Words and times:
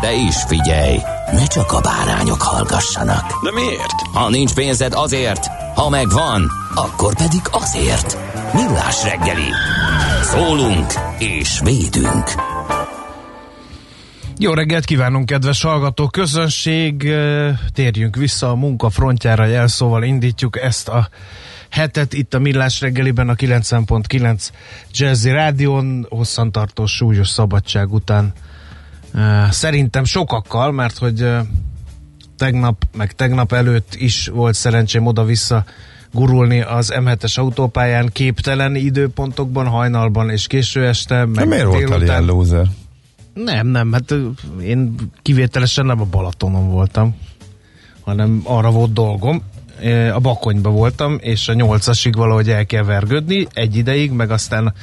De 0.00 0.12
is 0.12 0.36
figyelj, 0.46 0.98
ne 1.32 1.46
csak 1.46 1.72
a 1.72 1.80
bárányok 1.80 2.42
hallgassanak. 2.42 3.44
De 3.44 3.52
miért? 3.52 4.00
Ha 4.12 4.28
nincs 4.28 4.54
pénzed 4.54 4.92
azért, 4.94 5.46
ha 5.74 5.88
megvan, 5.88 6.50
akkor 6.74 7.14
pedig 7.14 7.40
azért. 7.50 8.18
Millás 8.52 9.02
reggeli. 9.02 9.50
Szólunk 10.22 10.92
és 11.18 11.60
védünk. 11.64 12.24
Jó 14.38 14.54
reggelt 14.54 14.84
kívánunk, 14.84 15.26
kedves 15.26 15.62
hallgató 15.62 16.08
közönség! 16.08 17.12
Térjünk 17.74 18.16
vissza 18.16 18.50
a 18.50 18.54
munka 18.54 18.90
frontjára, 18.90 19.44
jelszóval 19.44 20.02
indítjuk 20.02 20.60
ezt 20.60 20.88
a 20.88 21.08
hetet 21.70 22.12
itt 22.12 22.34
a 22.34 22.38
Millás 22.38 22.80
reggeliben 22.80 23.28
a 23.28 23.34
90.9 23.34 24.48
Jazzy 24.92 25.30
Rádion, 25.30 26.06
hosszantartó 26.10 26.86
súlyos 26.86 27.28
szabadság 27.28 27.92
után. 27.92 28.32
Szerintem 29.50 30.04
sokakkal, 30.04 30.72
mert 30.72 30.98
hogy 30.98 31.26
tegnap, 32.36 32.84
meg 32.96 33.12
tegnap 33.12 33.52
előtt 33.52 33.94
is 33.94 34.26
volt 34.26 34.54
szerencsém 34.54 35.06
oda-vissza 35.06 35.64
gurulni 36.12 36.60
az 36.60 36.92
M7-es 36.96 37.38
autópályán 37.38 38.08
képtelen 38.12 38.74
időpontokban, 38.74 39.66
hajnalban 39.66 40.30
és 40.30 40.46
késő 40.46 40.86
este. 40.86 41.24
Meg 41.24 41.34
De 41.34 41.44
miért 41.44 41.64
voltál 41.64 42.02
ilyen 42.02 42.24
loser? 42.24 42.66
Nem, 43.34 43.66
nem, 43.66 43.92
hát 43.92 44.14
én 44.62 44.94
kivételesen 45.22 45.86
nem 45.86 46.00
a 46.00 46.04
Balatonon 46.04 46.70
voltam, 46.70 47.16
hanem 48.00 48.40
arra 48.44 48.70
volt 48.70 48.92
dolgom. 48.92 49.42
A 50.12 50.20
Bakonyba 50.20 50.70
voltam, 50.70 51.18
és 51.20 51.48
a 51.48 51.52
nyolcasig 51.52 52.16
valahogy 52.16 52.50
el 52.50 52.66
kell 52.66 52.82
vergődni 52.82 53.46
egy 53.52 53.76
ideig, 53.76 54.10
meg 54.10 54.30
aztán 54.30 54.74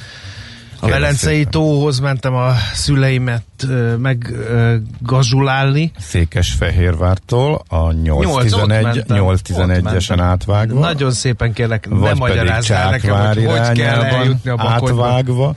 a 0.84 0.88
Velencei 0.88 1.44
tóhoz 1.44 1.98
mentem 1.98 2.34
a 2.34 2.52
szüleimet 2.74 3.42
meggazsulálni. 3.98 5.92
Székesfehérvártól 5.98 7.64
a 7.68 7.88
811-esen 7.88 10.18
átvágva. 10.20 10.80
Nagyon 10.80 11.10
szépen 11.10 11.52
kérlek, 11.52 11.88
ne 11.88 12.14
magyarázz 12.14 12.70
el 12.70 12.90
nekem, 12.90 13.26
hogy 13.26 13.44
hogy 13.44 13.72
kell 13.72 14.02
eljutni 14.02 14.50
a 14.50 14.56
Bakonyba. 14.56 15.06
Átvágva. 15.06 15.54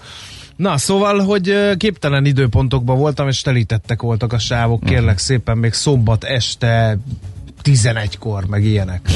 Na, 0.56 0.78
szóval, 0.78 1.20
hogy 1.20 1.76
képtelen 1.78 2.26
időpontokban 2.26 2.98
voltam, 2.98 3.28
és 3.28 3.42
telítettek 3.42 4.02
voltak 4.02 4.34
a 4.34 4.40
sávok, 4.40 4.84
kérlek 4.84 5.04
uh-huh. 5.04 5.18
szépen, 5.18 5.58
még 5.58 5.74
szombat 5.74 6.24
este 6.24 6.98
11-kor, 7.68 8.46
meg 8.46 8.64
ilyenek. 8.64 9.10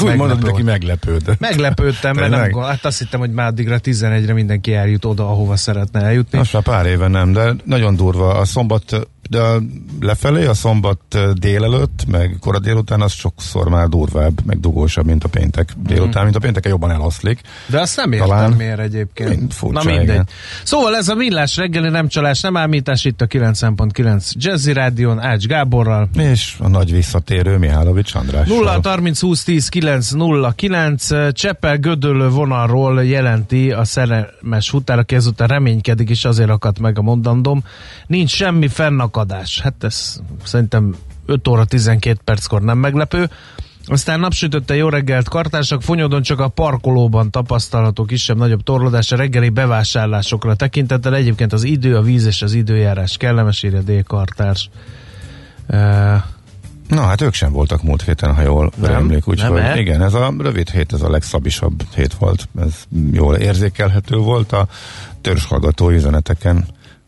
Úgy 0.00 0.16
mondod, 0.16 0.48
hogy 0.48 0.64
meglepődött. 0.64 1.40
Meglepődtem, 1.40 2.16
mert 2.16 2.30
nem, 2.30 2.62
hát 2.62 2.84
azt 2.84 2.98
hittem, 2.98 3.20
hogy 3.20 3.32
már 3.32 3.46
addigra 3.46 3.78
11-re 3.82 4.32
mindenki 4.32 4.74
eljut 4.74 5.04
oda, 5.04 5.28
ahova 5.28 5.56
szeretne 5.56 6.00
eljutni. 6.00 6.38
Most 6.38 6.52
már 6.52 6.62
pár 6.62 6.86
éve 6.86 7.08
nem, 7.08 7.32
de 7.32 7.54
nagyon 7.64 7.96
durva. 7.96 8.34
A 8.34 8.44
szombat 8.44 9.08
de 9.28 9.42
lefelé 10.00 10.44
a 10.44 10.54
szombat 10.54 10.98
délelőtt, 11.32 12.04
meg 12.08 12.36
kora 12.40 12.58
délután 12.58 13.00
az 13.00 13.12
sokszor 13.12 13.68
már 13.68 13.88
durvább, 13.88 14.44
meg 14.44 14.60
dugósabb, 14.60 15.06
mint 15.06 15.24
a 15.24 15.28
péntek 15.28 15.72
délután, 15.82 16.20
mm. 16.20 16.24
mint 16.24 16.36
a 16.36 16.40
pénteken 16.40 16.70
jobban 16.70 16.90
eloszlik. 16.90 17.40
De 17.66 17.80
azt 17.80 17.96
nem 17.96 18.12
értem 18.12 18.28
Talán 18.28 18.52
miért 18.52 18.78
egyébként. 18.78 19.54
Furcsa, 19.54 19.82
Na 19.82 19.90
mindegy. 19.90 20.08
Igen. 20.08 20.28
Szóval 20.64 20.96
ez 20.96 21.08
a 21.08 21.14
millás 21.14 21.56
reggeli 21.56 21.88
nem 21.88 22.08
csalás, 22.08 22.40
nem 22.40 22.56
ámítás 22.56 23.04
itt 23.04 23.20
a 23.20 23.26
9.9 23.26 24.32
Jazzy 24.32 24.72
Rádion 24.72 25.20
Ács 25.20 25.46
Gáborral. 25.46 26.08
És 26.14 26.56
a 26.58 26.68
nagy 26.68 26.92
visszatérő 26.92 27.58
Mihálovics 27.58 28.14
András. 28.14 28.48
0 28.48 28.80
30 28.82 29.20
20 29.20 29.44
10 29.44 29.68
9 29.68 30.10
0 30.10 30.52
9 30.52 31.32
Csepel 31.32 31.76
Gödöllő 31.78 32.28
vonalról 32.28 33.04
jelenti 33.04 33.72
a 33.72 33.84
szerelmes 33.84 34.68
futár, 34.68 34.98
aki 34.98 35.14
ezután 35.14 35.48
reménykedik, 35.48 36.10
és 36.10 36.24
azért 36.24 36.50
akadt 36.50 36.78
meg 36.78 36.98
a 36.98 37.02
mondandom. 37.02 37.64
Nincs 38.06 38.30
semmi 38.30 38.68
fennak 38.68 39.15
akadás. 39.16 39.60
Hát 39.60 39.84
ez 39.84 40.20
szerintem 40.44 40.94
5 41.26 41.48
óra 41.48 41.64
12 41.64 42.20
perckor 42.24 42.62
nem 42.62 42.78
meglepő. 42.78 43.30
Aztán 43.84 44.20
napsütötte 44.20 44.76
jó 44.76 44.88
reggelt 44.88 45.28
kartársak, 45.28 45.82
Fonyodon 45.82 46.22
csak 46.22 46.40
a 46.40 46.48
parkolóban 46.48 47.30
tapasztalható 47.30 48.04
kisebb-nagyobb 48.04 48.62
torlódás 48.62 49.12
a 49.12 49.16
reggeli 49.16 49.48
bevásárlásokra 49.48 50.54
tekintettel. 50.54 51.14
Egyébként 51.14 51.52
az 51.52 51.64
idő, 51.64 51.96
a 51.96 52.02
víz 52.02 52.26
és 52.26 52.42
az 52.42 52.52
időjárás 52.52 53.16
kellemes, 53.16 53.62
írja 53.62 53.80
D. 53.80 54.04
Kartárs. 54.06 54.70
Uh, 55.68 55.76
Na, 56.88 57.00
hát 57.00 57.20
ők 57.20 57.34
sem 57.34 57.52
voltak 57.52 57.82
múlt 57.82 58.02
héten, 58.02 58.34
ha 58.34 58.42
jól 58.42 58.72
emlék, 58.82 59.28
úgyhogy 59.28 59.76
igen, 59.76 60.02
ez 60.02 60.14
a 60.14 60.34
rövid 60.38 60.70
hét, 60.70 60.92
ez 60.92 61.02
a 61.02 61.10
legszabisabb 61.10 61.82
hét 61.94 62.14
volt, 62.14 62.48
ez 62.60 62.74
jól 63.12 63.36
érzékelhető 63.36 64.16
volt 64.16 64.52
a 64.52 64.66
törzshallgató 65.20 65.90
üzeneteken 65.90 66.66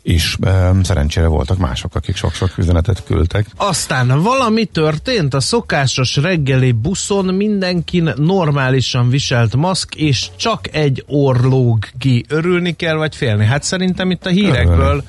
is. 0.09 0.37
Szerencsére 0.83 1.27
voltak 1.27 1.59
mások, 1.59 1.95
akik 1.95 2.17
sok-sok 2.17 2.59
üzenetet 2.59 3.05
küldtek. 3.05 3.47
Aztán 3.57 4.23
valami 4.23 4.65
történt, 4.65 5.35
a 5.35 5.41
szokásos 5.41 6.17
reggeli 6.17 6.73
buszon 6.73 7.25
mindenkin 7.25 8.11
normálisan 8.17 9.09
viselt 9.09 9.57
maszk, 9.57 9.95
és 9.95 10.29
csak 10.37 10.75
egy 10.75 11.05
orlóg 11.07 11.79
ki. 11.99 12.25
Örülni 12.29 12.73
kell, 12.73 12.95
vagy 12.95 13.17
félni? 13.17 13.45
Hát 13.45 13.63
szerintem 13.63 14.11
itt 14.11 14.27
a 14.27 14.31
hírekből 14.31 15.05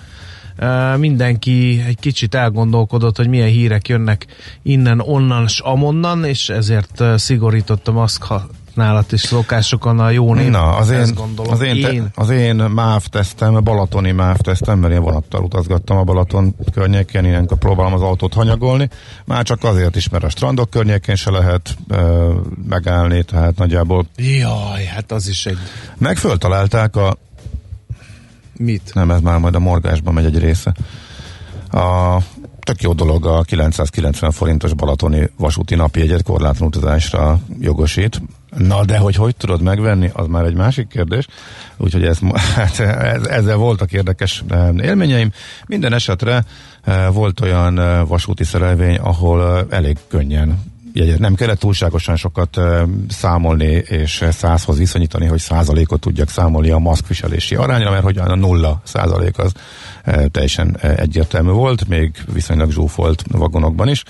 Uh, 0.62 0.98
mindenki 0.98 1.84
egy 1.88 2.00
kicsit 2.00 2.36
elgondolkodott, 2.36 3.18
hogy 3.18 3.28
milyen 3.28 3.48
hírek 3.48 3.88
jönnek 3.88 4.26
innen, 4.64 5.00
onnan 5.00 5.48
s 5.48 5.60
amonnan, 5.60 6.26
és 6.26 6.50
ezért 6.50 7.00
uh, 7.00 7.16
szigorított 7.16 7.88
a 7.88 7.92
maszk 7.92 8.24
használat 8.75 9.12
és 9.12 9.22
szokásokon 9.22 10.00
a 10.00 10.09
jó 10.09 10.34
név. 10.34 10.50
Na, 10.50 10.75
az 10.75 10.90
én, 10.90 11.13
gondolom. 11.16 11.53
Az 11.53 11.62
én, 11.62 11.75
én. 11.75 12.07
az 12.16 12.30
én 12.30 12.56
MÁV 12.56 13.06
tesztem, 13.06 13.63
balatoni 13.63 14.12
MÁV 14.12 14.38
tesztem, 14.38 14.80
mert 14.80 14.94
én 14.94 15.02
vonattal 15.02 15.44
utazgattam 15.44 15.97
a 15.97 16.03
Balaton 16.03 16.56
környékén, 16.74 17.25
ilyenkor 17.25 17.57
próbálom 17.57 17.94
az 17.94 18.02
autót 18.02 18.34
hanyagolni. 18.34 18.90
Már 19.25 19.44
csak 19.44 19.63
azért 19.63 19.96
is, 19.96 20.09
mert 20.09 20.24
a 20.24 20.30
strandok 20.30 20.69
környékén 20.69 21.16
se 21.16 21.31
lehet 21.31 21.75
ö, 21.88 22.34
megállni, 22.69 23.24
tehát 23.24 23.57
nagyjából. 23.57 24.06
Jaj, 24.16 24.84
hát 24.84 25.12
az 25.12 25.28
is 25.28 25.46
egy... 25.46 25.57
Meg 25.97 26.18
föltalálták 26.18 26.96
a... 26.96 27.18
Mit? 28.57 28.91
Nem, 28.94 29.12
ez 29.12 29.22
már 29.22 29.38
majd 29.38 29.56
a 29.56 29.59
morgásban 29.59 30.13
megy 30.13 30.25
egy 30.25 30.40
része. 30.40 30.74
A 31.72 32.18
tök 32.63 32.81
jó 32.81 32.94
dolog 32.94 33.25
a 33.25 33.41
990 33.41 34.31
forintos 34.31 34.73
balatoni 34.73 35.29
vasúti 35.38 35.75
napjegyet 35.75 36.23
korlátlan 36.23 36.67
utazásra 36.67 37.39
jogosít. 37.59 38.21
Na, 38.57 38.85
de 38.85 38.97
hogy 38.97 39.15
hogy 39.15 39.35
tudod 39.35 39.61
megvenni, 39.61 40.09
az 40.13 40.27
már 40.27 40.45
egy 40.45 40.56
másik 40.56 40.88
kérdés. 40.88 41.27
Úgyhogy 41.77 42.03
ez, 42.03 42.19
hát, 42.56 42.79
ez, 42.79 43.23
ezzel 43.23 43.57
voltak 43.57 43.91
érdekes 43.91 44.44
eh, 44.50 44.69
élményeim. 44.81 45.31
Minden 45.67 45.94
esetre 45.94 46.45
eh, 46.83 47.13
volt 47.13 47.39
olyan 47.39 47.79
eh, 47.79 48.07
vasúti 48.07 48.44
szerelvény, 48.44 48.95
ahol 48.95 49.67
elég 49.69 49.97
könnyen 50.07 50.63
jegyet. 51.00 51.19
Nem 51.19 51.36
kellett 51.36 51.60
túlságosan 51.60 52.16
sokat 52.16 52.57
uh, 52.57 52.81
számolni 53.10 53.84
és 53.88 54.25
százhoz 54.31 54.78
viszonyítani, 54.78 55.25
hogy 55.25 55.40
százalékot 55.40 56.00
tudjak 56.00 56.30
számolni 56.30 56.69
a 56.69 56.78
maszkviselési 56.78 57.56
arányra, 57.56 57.92
mert 57.92 58.04
hogy 58.04 58.18
a 58.18 58.36
nulla 58.36 58.81
százalék 58.84 59.38
az 59.38 59.51
uh, 60.06 60.25
teljesen 60.25 60.78
egyértelmű 60.78 61.51
volt, 61.51 61.88
még 61.88 62.12
viszonylag 62.34 62.72
zsúfolt 62.72 63.24
vagonokban 63.31 63.88
is. 63.88 64.04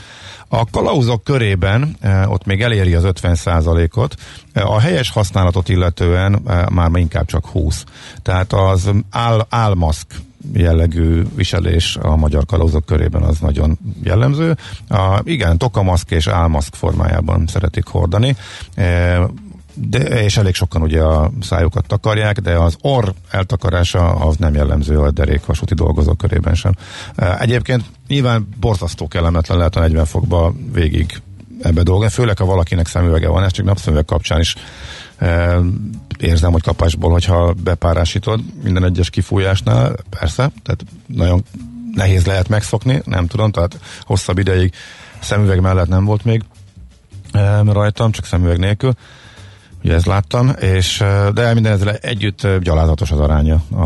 A 0.51 0.69
kalauzok 0.69 1.23
körében 1.23 1.97
ott 2.25 2.45
még 2.45 2.61
eléri 2.61 2.93
az 2.93 3.03
50%-ot, 3.05 4.15
e, 4.53 4.63
a 4.63 4.79
helyes 4.79 5.09
használatot 5.09 5.69
illetően 5.69 6.41
már 6.71 6.89
inkább 6.93 7.25
csak 7.25 7.45
20. 7.45 7.83
Tehát 8.21 8.53
az 8.53 8.89
áll, 9.09 9.45
álmaszk 9.49 10.07
jellegű 10.53 11.23
viselés 11.35 11.97
a 12.01 12.15
magyar 12.15 12.45
kalózok 12.45 12.85
körében 12.85 13.21
az 13.21 13.39
nagyon 13.39 13.77
jellemző. 14.03 14.57
A, 14.87 15.19
igen, 15.23 15.57
tokamaszk 15.57 16.11
és 16.11 16.27
álmaszk 16.27 16.75
formájában 16.75 17.47
szeretik 17.47 17.85
hordani. 17.85 18.35
E, 18.75 19.19
de, 19.73 20.23
és 20.23 20.37
elég 20.37 20.53
sokan 20.53 20.81
ugye 20.81 21.01
a 21.01 21.31
szájukat 21.41 21.85
takarják, 21.87 22.39
de 22.39 22.53
az 22.53 22.77
orr 22.81 23.09
eltakarása 23.29 24.09
az 24.09 24.37
nem 24.37 24.53
jellemző 24.53 24.99
a 24.99 25.11
derékvasúti 25.11 25.73
dolgozók 25.73 26.17
körében 26.17 26.55
sem. 26.55 26.71
E, 27.15 27.37
egyébként 27.39 27.83
nyilván 28.07 28.47
borzasztó 28.59 29.07
kellemetlen 29.07 29.57
lehet 29.57 29.75
a 29.75 29.79
40 29.79 30.05
fokba 30.05 30.53
végig 30.73 31.21
ebbe 31.61 31.83
dolgozni, 31.83 32.13
főleg 32.13 32.37
ha 32.37 32.45
valakinek 32.45 32.87
szemüvege 32.87 33.27
van, 33.27 33.43
ez 33.43 33.51
csak 33.51 33.65
napszemüveg 33.65 34.05
kapcsán 34.05 34.39
is 34.39 34.55
érzem, 36.17 36.51
hogy 36.51 36.63
kapásból, 36.63 37.11
hogyha 37.11 37.53
bepárásítod 37.63 38.41
minden 38.63 38.83
egyes 38.83 39.09
kifújásnál, 39.09 39.95
persze, 40.09 40.51
tehát 40.63 40.85
nagyon 41.05 41.43
nehéz 41.93 42.25
lehet 42.25 42.47
megszokni, 42.47 43.01
nem 43.05 43.27
tudom, 43.27 43.51
tehát 43.51 43.79
hosszabb 44.01 44.37
ideig 44.37 44.73
szemüveg 45.19 45.61
mellett 45.61 45.87
nem 45.87 46.05
volt 46.05 46.23
még 46.23 46.43
rajtam, 47.65 48.11
csak 48.11 48.25
szemüveg 48.25 48.59
nélkül. 48.59 48.93
Ugye 49.83 49.93
ezt 49.93 50.05
láttam, 50.05 50.51
és, 50.59 51.03
de 51.33 51.53
minden 51.53 51.71
ezzel 51.71 51.95
együtt 51.95 52.47
gyalázatos 52.61 53.11
az 53.11 53.19
aránya 53.19 53.55
a, 53.55 53.85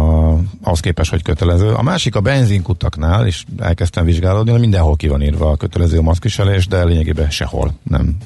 ahhoz 0.63 0.80
képest, 0.80 1.10
hogy 1.10 1.22
kötelező. 1.22 1.72
A 1.74 1.81
másik 1.81 2.16
a 2.16 2.22
benzinkutaknál, 2.22 3.25
és 3.28 3.44
elkezdtem 3.60 4.06
vizsgálódni, 4.06 4.51
hogy 4.51 4.60
mindenhol 4.60 4.95
ki 4.95 5.07
van 5.07 5.22
írva 5.22 5.50
a 5.50 5.56
kötelező 5.56 6.01
maszkviselés, 6.01 6.68
de 6.68 6.84
lényegében 6.84 7.30
sehol 7.30 7.74
nem 7.84 8.18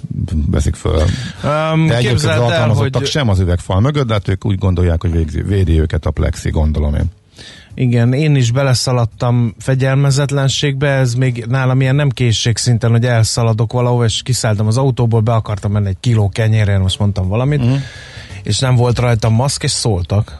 veszik 0.49 0.75
föl. 0.75 1.01
Um, 1.43 1.87
de 1.87 1.95
egyébként 1.95 2.23
az 2.23 2.39
alkalmazottak 2.39 3.01
hogy... 3.01 3.09
sem 3.09 3.29
az 3.29 3.39
üvegfal 3.39 3.79
mögött, 3.79 4.07
de 4.07 4.13
hát 4.13 4.27
ők 4.27 4.45
úgy 4.45 4.57
gondolják, 4.57 5.01
hogy 5.01 5.11
végzi, 5.11 5.41
védi 5.41 5.79
őket 5.79 6.05
a 6.05 6.11
plexi, 6.11 6.49
gondolom 6.49 6.95
én. 6.95 7.11
Igen, 7.79 8.13
én 8.13 8.35
is 8.35 8.51
beleszaladtam 8.51 9.53
fegyelmezetlenségbe, 9.59 10.89
ez 10.89 11.13
még 11.13 11.45
nálam 11.50 11.81
ilyen 11.81 11.95
nem 11.95 12.09
készségszinten, 12.09 12.91
hogy 12.91 13.06
elszaladok 13.06 13.71
valahol, 13.71 14.06
és 14.06 14.21
kiszálltam 14.21 14.68
az 14.68 14.77
autóból, 14.77 15.21
be 15.21 15.33
akartam 15.33 15.71
menni 15.71 15.88
egy 15.88 15.97
kiló 16.00 16.29
kenyérre, 16.29 16.77
most 16.77 17.00
mondtam 17.00 17.27
valamit, 17.27 17.59
uh-huh. 17.59 17.79
és 18.44 18.59
nem 18.59 18.75
volt 18.75 19.00
rajtam 19.00 19.33
maszk, 19.33 19.63
és 19.63 19.71
szóltak. 19.71 20.39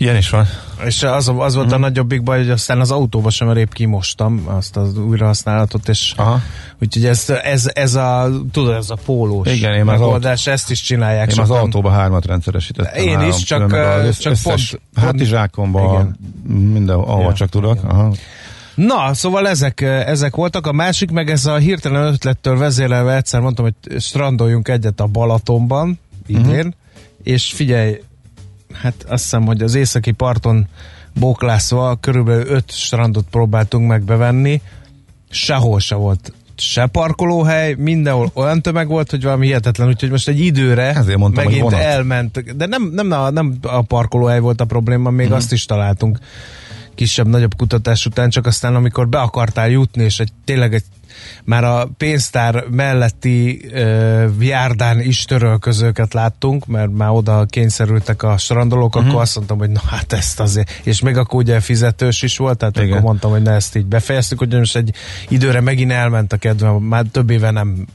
Ilyen 0.00 0.16
is 0.16 0.30
van. 0.30 0.46
És 0.84 1.02
az, 1.02 1.32
az 1.36 1.54
volt 1.54 1.66
mm. 1.66 1.70
a 1.70 1.72
mhm. 1.72 1.80
nagyobbik 1.80 2.22
baj, 2.22 2.38
hogy 2.38 2.50
aztán 2.50 2.80
az 2.80 2.90
autóba 2.90 3.30
sem 3.30 3.56
épp 3.56 3.72
kimostam 3.72 4.42
azt 4.46 4.76
az 4.76 4.98
újrahasználatot, 4.98 5.88
és 5.88 6.12
Aha. 6.16 6.40
úgyhogy 6.80 7.04
ez, 7.04 7.30
ez, 7.42 7.70
ez 7.72 7.94
a, 7.94 8.30
tudod, 8.52 8.74
ez 8.74 8.90
a 8.90 8.96
pólós 9.04 9.48
Igen, 9.48 9.74
én 9.74 9.84
megoldás, 9.84 10.38
autó, 10.46 10.50
ezt 10.50 10.70
is 10.70 10.80
csinálják. 10.82 11.28
Én 11.28 11.34
sokan. 11.34 11.50
az 11.50 11.56
autóba 11.56 11.90
hármat 11.90 12.26
rendszeresítettem. 12.26 13.06
Én 13.06 13.20
is, 13.20 13.36
csak, 13.36 13.72
az 13.72 14.18
csak 14.18 14.32
összes 14.32 14.70
pont, 14.70 14.82
hátizsákomba, 14.94 16.08
minden, 16.46 16.96
ahova 16.96 17.28
ja, 17.28 17.32
csak 17.32 17.48
tudok. 17.48 17.78
Aha. 17.84 18.12
Na, 18.74 19.14
szóval 19.14 19.48
ezek, 19.48 19.80
ezek 20.06 20.36
voltak. 20.36 20.66
A 20.66 20.72
másik 20.72 21.10
meg 21.10 21.30
ez 21.30 21.46
a 21.46 21.56
hirtelen 21.56 22.06
ötlettől 22.06 22.58
vezérelve 22.58 23.16
egyszer 23.16 23.40
mondtam, 23.40 23.64
hogy 23.64 24.00
strandoljunk 24.00 24.68
egyet 24.68 25.00
a 25.00 25.06
Balatonban 25.06 25.98
idén, 26.26 26.44
uh-huh. 26.46 26.72
és 27.22 27.52
figyelj, 27.52 28.00
hát 28.72 28.94
azt 29.08 29.22
hiszem, 29.22 29.46
hogy 29.46 29.62
az 29.62 29.74
északi 29.74 30.10
parton 30.10 30.66
bóklászva 31.14 31.96
körülbelül 32.00 32.46
öt 32.46 32.70
strandot 32.72 33.26
próbáltunk 33.30 33.88
megbevenni, 33.88 34.62
sehol 35.30 35.80
se 35.80 35.94
volt 35.94 36.32
se 36.60 36.86
parkolóhely, 36.86 37.74
mindenhol 37.78 38.30
olyan 38.34 38.62
tömeg 38.62 38.88
volt, 38.88 39.10
hogy 39.10 39.22
valami 39.22 39.46
hihetetlen, 39.46 39.88
úgyhogy 39.88 40.10
most 40.10 40.28
egy 40.28 40.40
időre 40.40 40.94
Ezért 40.94 41.18
mondtam, 41.18 41.44
megint 41.44 41.72
elment, 41.72 42.56
de 42.56 42.66
nem, 42.66 42.90
nem, 42.92 43.10
a, 43.12 43.30
nem 43.30 43.58
a 43.62 43.82
parkolóhely 43.82 44.40
volt 44.40 44.60
a 44.60 44.64
probléma, 44.64 45.10
még 45.10 45.24
uh-huh. 45.24 45.36
azt 45.36 45.52
is 45.52 45.64
találtunk 45.64 46.18
kisebb-nagyobb 46.94 47.56
kutatás 47.56 48.06
után, 48.06 48.30
csak 48.30 48.46
aztán 48.46 48.74
amikor 48.74 49.08
be 49.08 49.18
akartál 49.18 49.68
jutni, 49.68 50.04
és 50.04 50.20
egy, 50.20 50.32
tényleg 50.44 50.74
egy 50.74 50.84
már 51.44 51.64
a 51.64 51.88
pénztár 51.96 52.64
melletti 52.70 53.68
ö, 53.72 54.26
járdán 54.40 55.00
is 55.00 55.24
törölközőket 55.24 56.14
láttunk, 56.14 56.66
mert 56.66 56.92
már 56.92 57.10
oda 57.10 57.44
kényszerültek 57.44 58.22
a 58.22 58.38
strandolók, 58.38 58.86
uh-huh. 58.86 59.00
akkor 59.00 59.12
mhm. 59.12 59.22
azt 59.22 59.36
mondtam, 59.36 59.58
hogy 59.58 59.70
na 59.70 59.80
hát 59.86 60.12
ezt 60.12 60.40
azért, 60.40 60.70
és 60.82 61.00
még 61.00 61.16
akkor 61.16 61.40
ugye 61.40 61.60
fizetős 61.60 62.22
is 62.22 62.36
volt, 62.36 62.58
tehát 62.58 62.76
Igen. 62.76 62.90
akkor 62.90 63.02
mondtam, 63.02 63.30
hogy 63.30 63.42
ne 63.42 63.52
ezt 63.52 63.76
így 63.76 63.86
befejeztük, 63.86 64.38
hogy 64.38 64.54
most 64.54 64.76
egy 64.76 64.94
időre 65.28 65.60
megint 65.60 65.92
elment 65.92 66.32
a 66.32 66.36
kedvem, 66.36 66.74
már 66.74 67.04
több 67.12 67.30
éve 67.30 67.50
nem 67.50 67.86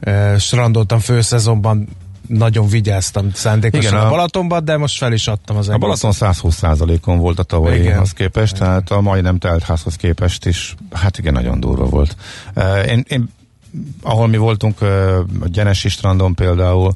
ö, 0.00 0.34
strandoltam 0.38 0.98
főszezonban, 0.98 1.88
nagyon 2.30 2.68
vigyáztam 2.68 3.30
szándékosan 3.32 3.92
Igen, 3.92 4.02
a, 4.02 4.06
a 4.06 4.10
Balatonban, 4.10 4.64
de 4.64 4.76
most 4.76 4.98
fel 4.98 5.12
is 5.12 5.26
adtam 5.26 5.56
az. 5.56 5.68
A 5.68 5.78
Balaton 5.78 6.12
120%-on 6.14 7.18
volt 7.18 7.38
a 7.38 7.42
tavalyihoz 7.42 8.12
képest, 8.12 8.54
igen. 8.56 8.66
tehát 8.66 8.90
a 8.90 9.00
mai 9.00 9.20
nem 9.20 9.38
telt 9.38 9.62
házhoz 9.62 9.94
képest 9.94 10.46
is, 10.46 10.74
hát 10.92 11.18
igen, 11.18 11.32
nagyon 11.32 11.60
durva 11.60 11.84
volt. 11.84 12.16
Én, 12.86 13.04
én 13.08 13.28
ahol 14.02 14.28
mi 14.28 14.36
voltunk, 14.36 14.82
a 15.40 15.46
Gyenesi 15.46 15.88
strandon 15.88 16.34
például, 16.34 16.92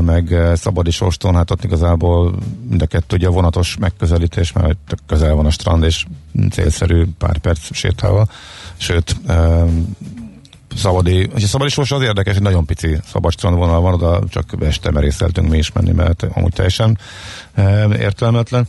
meg 0.00 0.34
Szabadi 0.54 0.90
Soston, 0.90 1.34
hát 1.34 1.50
ott 1.50 1.64
igazából 1.64 2.34
mind 2.68 2.82
a 2.82 2.86
kettő 2.86 3.16
ugye 3.16 3.28
vonatos 3.28 3.76
megközelítés, 3.76 4.52
mert 4.52 4.96
közel 5.06 5.34
van 5.34 5.46
a 5.46 5.50
strand, 5.50 5.84
és 5.84 6.04
célszerű 6.50 7.04
pár 7.18 7.38
perc 7.38 7.74
sétálva, 7.74 8.26
sőt, 8.76 9.16
szabadi, 10.76 11.28
és 11.34 11.42
a 11.42 11.46
szabadi 11.46 11.70
sors 11.70 11.90
az 11.90 12.02
érdekes, 12.02 12.32
hogy 12.32 12.42
nagyon 12.42 12.64
pici 12.64 12.98
szabad 13.12 13.32
strandvonal 13.32 13.80
van, 13.80 13.94
oda 13.94 14.20
csak 14.28 14.54
este 14.60 14.90
merészeltünk 14.90 15.48
mi 15.48 15.58
is 15.58 15.72
menni, 15.72 15.92
mert 15.92 16.26
amúgy 16.34 16.52
teljesen 16.52 16.98
e, 17.54 17.88
értelmetlen. 17.98 18.68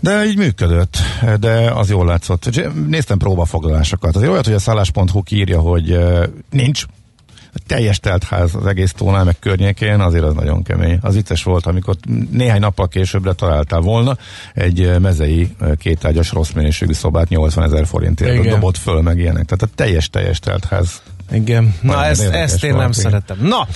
De 0.00 0.24
így 0.24 0.36
működött, 0.36 0.96
de 1.40 1.70
az 1.70 1.90
jól 1.90 2.06
látszott. 2.06 2.72
Néztem 2.88 3.18
próbafoglalásokat. 3.18 4.16
Az 4.16 4.22
olyat, 4.22 4.44
hogy 4.44 4.54
a 4.54 4.58
szállás.hu 4.58 5.22
írja, 5.28 5.60
hogy 5.60 5.90
e, 5.90 6.28
nincs 6.50 6.84
teljes 7.66 7.98
teltház 7.98 8.54
az 8.54 8.66
egész 8.66 8.92
tónál, 8.92 9.24
meg 9.24 9.38
környékén, 9.38 10.00
azért 10.00 10.24
az 10.24 10.34
nagyon 10.34 10.62
kemény. 10.62 10.98
Az 11.00 11.14
vicces 11.14 11.42
volt, 11.42 11.66
amikor 11.66 11.96
néhány 12.30 12.60
nappal 12.60 12.88
későbbre 12.88 13.32
találtál 13.32 13.80
volna 13.80 14.16
egy 14.54 14.80
e, 14.80 14.98
mezei 14.98 15.56
kétágyas 15.76 16.32
rossz 16.32 16.50
minőségű 16.50 16.92
szobát 16.92 17.28
80 17.28 17.64
ezer 17.64 17.86
forintért 17.86 18.48
dobott 18.48 18.76
föl, 18.76 19.02
meg 19.02 19.18
ilyenek. 19.18 19.44
Tehát 19.44 19.62
a 19.62 19.74
teljes-teljes 19.74 20.38
teltház 20.38 21.02
igen, 21.32 21.74
na 21.80 22.04
ezt, 22.04 22.22
ezt 22.22 22.64
én 22.64 22.70
nem 22.70 22.78
igen. 22.80 22.92
szeretem. 22.92 23.36
Na, 23.40 23.66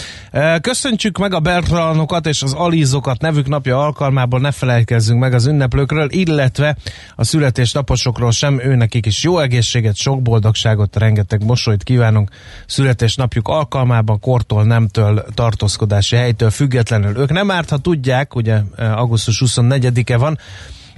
köszöntsük 0.60 1.18
meg 1.18 1.34
a 1.34 1.40
Bertranokat 1.40 2.26
és 2.26 2.42
az 2.42 2.52
Alízokat 2.52 3.20
nevük 3.20 3.48
napja 3.48 3.78
alkalmából, 3.78 4.40
ne 4.40 4.50
felejtkezzünk 4.50 5.20
meg 5.20 5.34
az 5.34 5.46
ünneplőkről, 5.46 6.08
illetve 6.10 6.76
a 7.16 7.24
születésnaposokról 7.24 8.30
sem, 8.30 8.60
őnekik 8.60 9.06
is 9.06 9.22
jó 9.22 9.38
egészséget, 9.38 9.96
sok 9.96 10.22
boldogságot, 10.22 10.96
rengeteg 10.96 11.44
mosolyt 11.44 11.82
kívánunk 11.82 12.30
születésnapjuk 12.66 13.48
alkalmában, 13.48 14.20
kortól, 14.20 14.64
nemtől, 14.64 15.24
tartózkodási 15.34 16.16
helytől 16.16 16.50
függetlenül. 16.50 17.16
Ők 17.16 17.30
nem 17.30 17.50
árt, 17.50 17.70
ha 17.70 17.76
tudják, 17.78 18.34
ugye 18.34 18.60
augusztus 18.76 19.42
24-e 19.46 20.16
van, 20.16 20.38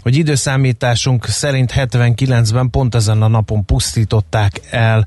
hogy 0.03 0.17
időszámításunk 0.17 1.27
szerint 1.27 1.73
79-ben 1.77 2.71
pont 2.71 2.95
ezen 2.95 3.23
a 3.23 3.29
napon 3.29 3.65
pusztították 3.65 4.61
el 4.71 5.07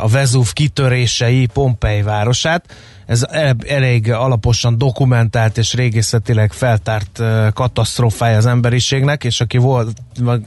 a 0.00 0.08
Vezúv 0.08 0.52
kitörései 0.52 1.46
Pompei 1.46 2.02
városát. 2.02 2.76
Ez 3.06 3.26
elég 3.66 4.12
alaposan 4.12 4.78
dokumentált 4.78 5.58
és 5.58 5.74
régészetileg 5.74 6.52
feltárt 6.52 7.22
katasztrófája 7.52 8.36
az 8.36 8.46
emberiségnek, 8.46 9.24
és 9.24 9.40
aki, 9.40 9.58
volt, 9.58 9.98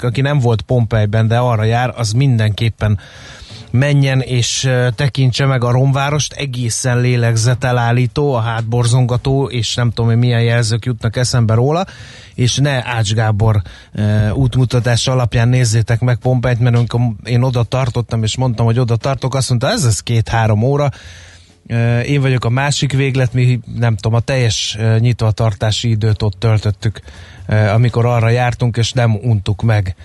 aki 0.02 0.22
nem 0.22 0.40
volt 0.40 0.62
Pompeiben, 0.62 1.28
de 1.28 1.38
arra 1.38 1.64
jár, 1.64 1.94
az 1.96 2.12
mindenképpen 2.12 3.00
menjen 3.72 4.20
és 4.22 4.70
tekintse 4.96 5.46
meg 5.46 5.64
a 5.64 5.72
romvárost, 5.72 6.34
egészen 6.34 7.00
lélegzetelállító, 7.00 8.34
a 8.34 8.40
hátborzongató, 8.40 9.50
és 9.50 9.76
nem 9.76 9.90
tudom, 9.90 10.06
hogy 10.06 10.20
milyen 10.20 10.42
jelzők 10.42 10.86
jutnak 10.86 11.16
eszembe 11.16 11.54
róla, 11.54 11.86
és 12.36 12.58
ne 12.58 12.86
Ács 12.86 13.14
Gábor 13.14 13.62
e, 13.94 14.34
útmutatás 14.34 15.08
alapján 15.08 15.48
nézzétek 15.48 16.00
meg 16.00 16.18
Pompeit, 16.18 16.60
mert 16.60 16.76
amikor 16.76 17.02
én 17.24 17.42
oda 17.42 17.64
tartottam, 17.64 18.24
és 18.24 18.38
mondtam, 18.38 18.66
hogy 18.66 18.80
oda 18.80 18.96
tartok, 18.96 19.36
azt 19.36 19.50
mondta, 19.50 19.70
ez 19.70 19.84
az 19.84 20.00
két-három 20.00 20.64
óra, 20.64 20.90
én 22.06 22.22
vagyok 22.22 22.46
a 22.46 22.50
másik 22.50 22.94
véglet, 22.94 23.34
mi 23.34 23.60
nem 23.76 23.96
tudom, 23.96 24.18
a 24.18 24.20
teljes 24.20 24.78
nyitvatartási 25.00 25.90
időt 25.90 26.22
ott 26.22 26.40
töltöttük, 26.40 27.02
amikor 27.48 28.06
arra 28.06 28.30
jártunk, 28.30 28.78
és 28.78 28.92
nem 28.92 29.16
untuk 29.22 29.62
meg 29.62 29.96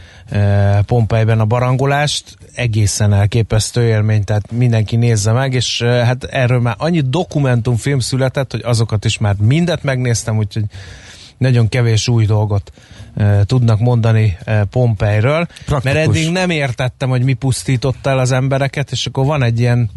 Pompejben 0.87 1.40
a 1.40 1.44
barangolást. 1.44 2.37
Egészen 2.54 3.12
elképesztő 3.12 3.87
élmény, 3.87 4.25
tehát 4.25 4.52
mindenki 4.52 4.96
nézze 4.96 5.32
meg, 5.32 5.54
és 5.54 5.82
hát 5.82 6.25
erről 6.25 6.61
már 6.61 6.75
annyi 6.78 7.00
dokumentumfilm 7.00 7.99
született, 7.99 8.50
hogy 8.50 8.62
azokat 8.64 9.04
is 9.04 9.18
már 9.18 9.35
mindet 9.38 9.82
megnéztem, 9.82 10.37
úgyhogy 10.37 10.64
nagyon 11.38 11.68
kevés 11.68 12.08
új 12.08 12.26
dolgot 12.26 12.73
tudnak 13.44 13.78
mondani 13.78 14.38
Pompejről, 14.70 15.46
Praktikus. 15.46 15.82
mert 15.82 15.96
eddig 15.96 16.32
nem 16.32 16.50
értettem, 16.50 17.08
hogy 17.08 17.23
mi 17.23 17.32
pusztította 17.32 18.11
el 18.11 18.18
az 18.18 18.32
embereket, 18.32 18.90
és 18.90 19.06
akkor 19.06 19.26
van 19.26 19.42
egy 19.42 19.61
ilyen 19.61 19.90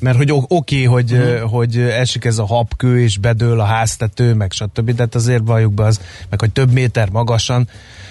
mert 0.00 0.16
hogy 0.16 0.32
oké, 0.32 0.46
okay, 0.48 0.84
hogy, 0.84 1.12
uh-huh. 1.12 1.50
hogy 1.50 1.78
esik 1.78 2.24
ez 2.24 2.38
a 2.38 2.46
habkő, 2.46 3.00
és 3.00 3.18
bedől 3.18 3.60
a 3.60 3.64
háztető, 3.64 4.34
meg 4.34 4.52
stb., 4.52 4.90
de 4.90 5.02
hát 5.02 5.14
azért 5.14 5.42
valljuk 5.44 5.72
be 5.72 5.84
az, 5.84 6.00
meg 6.30 6.40
hogy 6.40 6.50
több 6.50 6.72
méter 6.72 7.10
magasan, 7.10 7.68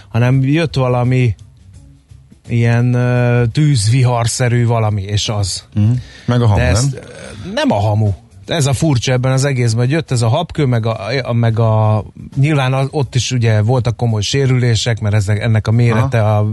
hanem 0.08 0.44
jött 0.44 0.76
valami 0.76 1.36
ilyen 2.48 2.96
uh, 2.96 3.52
tűzviharszerű 3.52 4.66
valami, 4.66 5.02
és 5.02 5.30
az. 5.30 5.64
Uh-huh. 5.76 5.98
Meg 6.26 6.42
a 6.42 6.48
hamu, 6.48 6.60
De 6.60 6.72
nem? 6.72 6.76
ez, 6.76 6.98
nem 7.54 7.72
a 7.72 7.80
hamu. 7.80 8.12
Ez 8.48 8.66
a 8.66 8.74
furcsa 8.74 9.12
ebben 9.12 9.32
az 9.32 9.46
egészben, 9.46 9.84
hogy 9.84 9.94
jött 9.94 10.12
ez 10.12 10.22
a 10.22 10.28
habkő, 10.28 10.66
meg 10.66 10.86
a, 10.86 10.98
a, 11.24 11.34
meg 11.34 11.60
a 11.60 12.04
nyilván 12.36 12.74
az, 12.74 12.88
ott 12.92 13.16
is 13.16 13.32
ugye 13.32 13.62
voltak 13.62 13.98
komoly 13.98 14.22
sérülések, 14.22 15.00
mert 15.00 15.16
ezek, 15.16 15.40
ennek 15.40 15.68
a 15.68 15.72
mérete 15.72 16.22
Aha. 16.22 16.38
a 16.38 16.52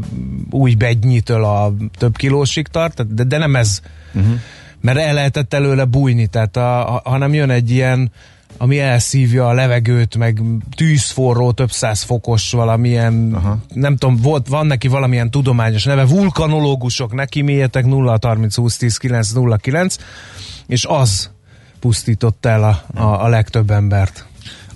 új 0.51 0.75
begynyitől 0.75 1.45
a 1.45 1.75
több 1.99 2.17
kilósig 2.17 2.67
tart, 2.67 3.15
de, 3.15 3.25
de 3.25 3.39
nem 3.39 3.57
ez, 3.57 3.81
uh-huh. 4.15 4.35
mert 4.81 4.99
el 4.99 5.15
lehetett 5.15 5.55
előle 5.55 5.85
bújni, 5.85 6.27
tehát 6.27 6.57
a, 6.57 6.95
a, 6.95 7.01
hanem 7.05 7.35
jön 7.35 7.51
egy 7.51 7.71
ilyen 7.71 8.11
ami 8.59 8.81
elszívja 8.81 9.49
a 9.49 9.53
levegőt, 9.53 10.17
meg 10.17 10.43
tűzforró, 10.77 11.53
több 11.53 11.71
száz 11.71 12.03
fokos 12.03 12.51
valamilyen, 12.51 13.33
Aha. 13.35 13.59
nem 13.73 13.97
tudom, 13.97 14.17
volt, 14.17 14.49
van 14.49 14.67
neki 14.67 14.89
valamilyen 14.89 15.31
tudományos 15.31 15.85
neve, 15.85 16.07
vulkanológusok, 16.07 17.15
neki 17.15 17.43
mélyétek 17.43 17.87
0 17.87 18.19
30 18.23 18.57
20 18.57 18.77
10 18.77 18.97
9 18.97 19.31
0 19.31 19.57
9, 19.57 19.97
és 20.67 20.85
az 20.85 21.31
pusztított 21.81 22.47
el 22.47 22.63
a, 22.63 23.01
a, 23.01 23.25
a 23.25 23.29
legtöbb 23.29 23.71
embert. 23.71 24.27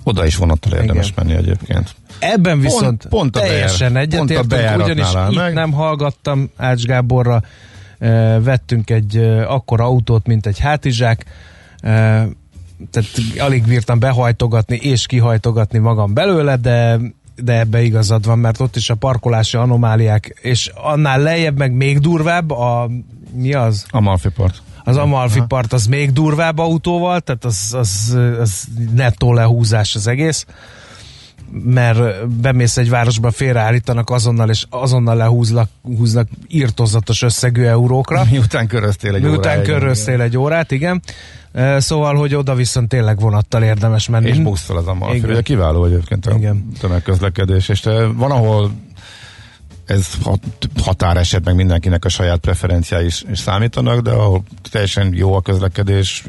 Oda 0.03 0.25
is 0.25 0.35
vonattal 0.35 0.73
érdemes 0.73 1.09
Igen. 1.09 1.25
menni 1.25 1.39
egyébként. 1.39 1.95
Ebben 2.19 2.59
viszont 2.59 2.83
Pont- 2.83 3.07
pont 3.07 3.35
a 3.35 3.39
teljesen 3.39 3.97
egyetértünk, 3.97 4.83
ugyanis 4.83 5.07
itt 5.29 5.53
nem 5.53 5.71
hallgattam 5.71 6.49
Ács 6.57 6.83
Gáborra, 6.83 7.43
vettünk 8.43 8.89
egy 8.89 9.17
akkora 9.47 9.83
autót, 9.83 10.27
mint 10.27 10.45
egy 10.45 10.59
hátizsák, 10.59 11.25
eh, 11.79 12.25
tehát 12.91 13.09
alig 13.37 13.63
bírtam 13.63 13.99
behajtogatni 13.99 14.75
és 14.75 15.05
kihajtogatni 15.05 15.79
magam 15.79 16.13
belőle, 16.13 16.55
de 16.55 16.99
de 17.43 17.59
ebbe 17.59 17.81
igazad 17.81 18.25
van, 18.25 18.39
mert 18.39 18.59
ott 18.59 18.75
is 18.75 18.89
a 18.89 18.95
parkolási 18.95 19.57
anomáliák, 19.57 20.39
és 20.41 20.71
annál 20.75 21.19
lejjebb 21.19 21.57
meg 21.57 21.73
még 21.73 21.99
durvább 21.99 22.51
a, 22.51 22.89
mi 23.33 23.53
az? 23.53 23.85
Amalfi 23.89 24.29
part. 24.29 24.61
Az 24.83 24.97
Amalfi 24.97 25.41
part 25.47 25.73
az 25.73 25.85
még 25.85 26.11
durvább 26.11 26.57
autóval, 26.57 27.19
tehát 27.21 27.45
az, 27.45 27.73
az, 27.77 28.17
az 28.39 28.67
nettó 28.95 29.33
lehúzás 29.33 29.95
az 29.95 30.07
egész, 30.07 30.45
mert 31.51 32.27
bemész 32.27 32.77
egy 32.77 32.89
városba, 32.89 33.31
félreállítanak 33.31 34.09
azonnal, 34.09 34.49
és 34.49 34.65
azonnal 34.69 35.15
lehúznak 35.15 35.69
húznak 35.81 36.27
írtozatos 36.47 37.21
összegű 37.21 37.63
eurókra. 37.63 38.23
Miután 38.31 38.67
köröztél 38.67 39.15
egy 39.15 39.21
Miután 39.21 39.63
köröztél 39.63 40.21
egy 40.21 40.37
órát, 40.37 40.71
igen. 40.71 41.01
Szóval, 41.77 42.15
hogy 42.15 42.35
oda 42.35 42.55
viszont 42.55 42.89
tényleg 42.89 43.19
vonattal 43.19 43.63
érdemes 43.63 44.09
menni. 44.09 44.29
És 44.29 44.39
busszal 44.39 44.77
az 44.77 44.87
Amalfi. 44.87 45.17
Igen. 45.17 45.29
Ugye 45.29 45.41
kiváló 45.41 45.85
egyébként 45.85 46.25
a 46.25 46.35
Igen. 46.35 46.67
tömegközlekedés, 46.79 47.69
és 47.69 47.83
van, 48.15 48.31
ahol 48.31 48.71
ez 49.89 50.07
hat, 50.23 50.39
határeset, 50.83 51.45
meg 51.45 51.55
mindenkinek 51.55 52.05
a 52.05 52.09
saját 52.09 52.39
preferenciái 52.39 53.05
is, 53.05 53.23
is 53.31 53.39
számítanak, 53.39 53.99
de 53.99 54.11
ahol 54.11 54.43
teljesen 54.71 55.13
jó 55.13 55.33
a 55.33 55.41
közlekedés, 55.41 56.23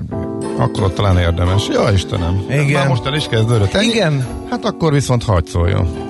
akkor 0.57 0.83
ott 0.83 0.95
talán 0.95 1.19
érdemes. 1.19 1.69
Ja, 1.69 1.91
Istenem. 1.93 2.45
Igen. 2.51 2.73
Már 2.73 2.89
most 2.89 3.07
el 3.07 3.15
is 3.15 3.27
kezdődött. 3.29 3.75
Ennyi? 3.75 3.87
Igen. 3.87 4.27
Hát 4.51 4.65
akkor 4.65 4.93
viszont 4.93 5.25
hagyd 5.25 5.47
szóljon. 5.47 6.10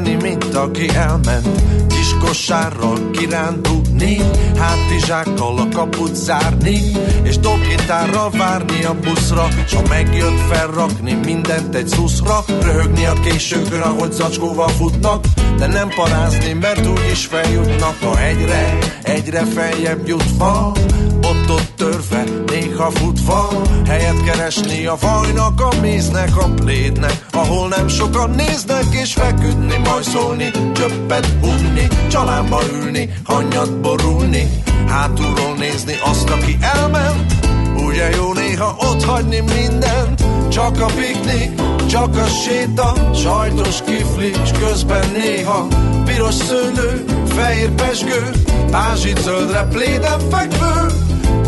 Visszainteni, 0.00 0.14
mint 0.22 0.54
aki 0.54 0.88
elment. 0.88 1.48
Kis 1.88 2.14
kosárral 2.20 3.10
kirándulni, 3.10 4.16
hátizsákkal 4.58 5.58
a 5.58 5.68
kaput 5.74 6.14
zárni, 6.14 6.80
és 7.22 7.38
dobgitárral 7.38 8.30
várni 8.30 8.84
a 8.84 8.94
buszra, 8.94 9.48
s 9.66 9.74
ha 9.74 9.82
megjött 9.88 10.38
felrakni 10.50 11.12
mindent 11.24 11.74
egy 11.74 11.88
szuszra, 11.88 12.44
röhögni 12.62 13.06
a 13.06 13.12
későkön, 13.12 13.80
ahogy 13.80 14.12
zacskóval 14.12 14.68
futnak, 14.68 15.24
de 15.58 15.66
nem 15.66 15.88
parázni, 15.88 16.52
mert 16.52 16.86
úgyis 16.86 17.26
feljutnak 17.26 17.96
a 18.02 18.16
hegyre, 18.16 18.78
egyre 19.02 19.44
feljebb 19.44 20.06
jutva, 20.06 20.72
ott-ott 21.22 21.72
törve, 21.76 22.24
néha 22.46 22.90
futva 22.90 23.48
Helyet 23.86 24.24
keresni 24.24 24.86
a 24.86 24.96
vajnak, 25.00 25.60
a 25.60 25.80
méznek, 25.80 26.36
a 26.36 26.48
plédnek 26.54 27.26
Ahol 27.30 27.68
nem 27.68 27.88
sokan 27.88 28.30
néznek 28.30 28.84
és 29.02 29.12
feküdni, 29.12 29.76
majd 29.84 30.04
szólni 30.04 30.50
Csöppet 30.74 31.26
húgni, 31.40 31.88
csalámba 32.10 32.60
ülni, 32.72 33.14
hanyat 33.24 33.80
borulni 33.80 34.48
Hátulról 34.86 35.54
nézni 35.58 35.94
azt, 36.04 36.30
aki 36.30 36.58
elment. 36.60 37.34
Ugye 37.76 38.10
jó 38.16 38.32
néha 38.32 38.76
ott 38.78 39.04
hagyni 39.04 39.40
mindent 39.40 40.24
Csak 40.48 40.80
a 40.80 40.86
piknik, 40.86 41.60
csak 41.86 42.16
a 42.16 42.26
séta 42.26 42.92
Sajtos 43.14 43.82
kifli, 43.82 44.32
s 44.46 44.50
közben 44.58 45.04
néha 45.12 45.66
Piros 46.12 46.34
szőlő, 46.34 47.04
fehér 47.26 47.70
pesgő 47.70 48.30
Pázsit 48.70 49.18
zöldre 49.18 49.66
pléden 49.70 50.18
fekvő. 50.30 50.86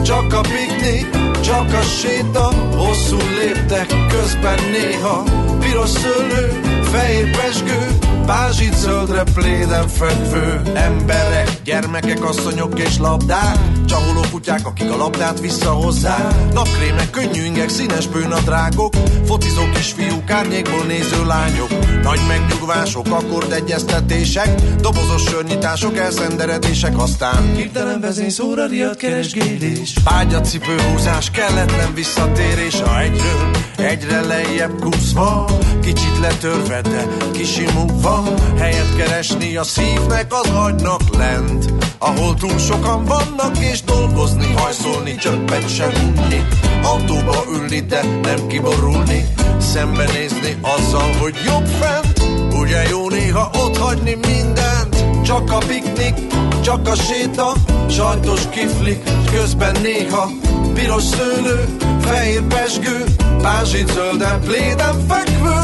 Csak 0.02 0.33
a 0.33 0.40
piknik, 0.40 1.11
csak 1.40 1.73
a 1.73 1.83
séta 1.83 2.50
Hosszú 2.76 3.16
léptek, 3.16 3.87
közben 4.09 4.59
néha. 4.71 5.23
Piros 5.61 5.88
szőlő, 5.88 6.61
fehér 6.83 7.37
pesgő 7.37 8.03
Pázsit 8.26 8.75
zöldre 8.75 9.23
pléden 9.35 9.88
fekvő 9.88 10.61
Emberek, 10.75 11.50
gyermekek, 11.64 12.25
asszonyok 12.25 12.81
és 12.81 12.99
labdák. 12.99 13.59
Csaholó 13.87 14.21
kutyák, 14.31 14.66
akik 14.66 14.90
a 14.90 14.97
labdát 14.97 15.40
visszahozzák. 15.40 16.52
Napkrémek, 16.52 17.11
könnyű 17.11 17.45
ingek, 17.45 17.69
színes 17.69 18.07
bőnadrágok. 18.07 18.95
Focizó 19.26 19.62
kisfiúk, 19.75 20.31
árnyékból 20.31 20.85
néző 20.87 21.26
lányok. 21.26 21.69
Nagy 22.02 22.21
megnyugvások, 22.28 23.07
akkordegyeztetések 23.11 24.61
Dobozos 24.81 25.23
sörnyitások, 25.23 25.97
elszenderedések 25.97 26.99
Aztán 26.99 27.54
hirtelen 27.54 28.00
vezényszóra 28.00 28.66
riadt 28.66 28.97
keresgélés. 28.97 29.95
Ágyacipő 30.04 30.76
húzás, 30.81 31.31
kelletlen 31.31 31.95
visszatérés. 31.95 32.81
A 32.81 33.00
egyről 33.00 33.50
egyre 33.76 34.21
lejjebb 34.21 34.81
kúszva 34.81 35.47
Kicsit 35.85 36.19
letörve, 36.21 36.81
de 36.81 37.07
kisimulva 37.33 38.13
Helyet 38.59 38.97
keresni 38.97 39.56
a 39.56 39.62
szívnek, 39.62 40.33
az 40.33 40.50
agynak 40.50 41.16
lent. 41.16 41.73
Ahol 41.99 42.35
túl 42.35 42.59
sokan 42.59 43.04
vannak 43.04 43.59
és 43.59 43.83
dolgozni 43.83 44.52
Hajszolni, 44.56 45.14
csöppet 45.16 45.75
se 45.75 45.87
unni. 45.87 46.47
Autóba 46.83 47.44
ülni, 47.52 47.80
de 47.80 48.02
nem 48.23 48.47
kiborulni. 48.47 49.26
Szembenézni 49.59 50.56
azzal, 50.61 51.12
hogy 51.21 51.35
jobb 51.47 51.66
fent. 51.66 52.23
Ugye 52.54 52.88
jó 52.88 53.09
néha 53.09 53.50
ott 53.64 53.76
hagyni 53.76 54.18
mindent. 54.26 55.23
Csak 55.25 55.52
a 55.52 55.59
piknik, 55.59 56.14
csak 56.62 56.88
a 56.88 56.94
séta 56.94 57.52
Sajtos 57.88 58.40
kiflik, 58.50 59.02
közben 59.33 59.76
néha 59.83 60.30
Piros 60.75 61.02
szőlő, 61.02 61.76
fehér 62.00 62.42
pesgő 62.42 63.04
Pázsit 63.42 63.92
zölden, 63.92 64.40
pléden 64.40 65.06
fekvő. 65.09 65.61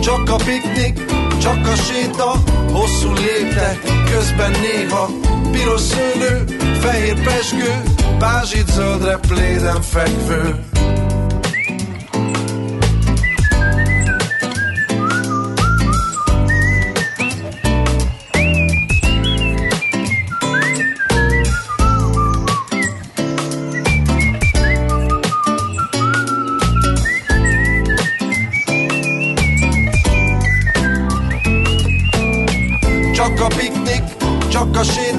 Csak 0.00 0.30
a 0.30 0.36
piknik, 0.36 1.04
csak 1.40 1.66
a 1.66 1.74
séta 1.74 2.32
Hosszú 2.72 3.12
léptek, 3.12 3.78
közben 4.10 4.50
néha 4.50 5.08
Piros 5.52 5.80
szőlő, 5.80 6.44
fehér 6.80 7.22
pesgő 7.22 7.82
Pázsit 8.18 8.68
zöldre, 8.68 9.18
pléden 9.28 9.82
fekvő 9.82 10.64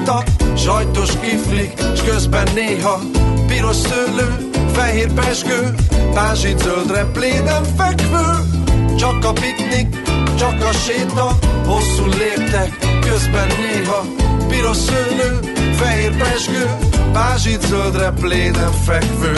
csak 0.04 0.14
a 0.16 0.24
séta 0.24 0.56
Sajtos 0.56 1.10
kiflik, 1.20 1.72
s 1.96 2.02
közben 2.02 2.48
néha 2.54 3.00
Piros 3.46 3.76
szőlő, 3.76 4.50
fehér 4.72 5.12
pesgő 5.12 5.74
Pázsit 6.14 6.58
zöldre 6.58 7.04
pléden 7.12 7.64
fekvő 7.76 8.26
Csak 8.98 9.24
a 9.24 9.32
piknik, 9.32 10.02
csak 10.38 10.64
a 10.64 10.72
séta 10.72 11.38
Hosszú 11.64 12.06
léptek, 12.06 12.78
közben 13.00 13.46
néha 13.46 14.04
piros 14.48 14.76
szőlő, 14.76 15.38
fehér 15.74 16.16
pesgő, 16.16 16.76
pázsit 17.12 17.60
zöldre 17.60 18.10
pléden 18.10 18.72
fekvő. 18.72 19.32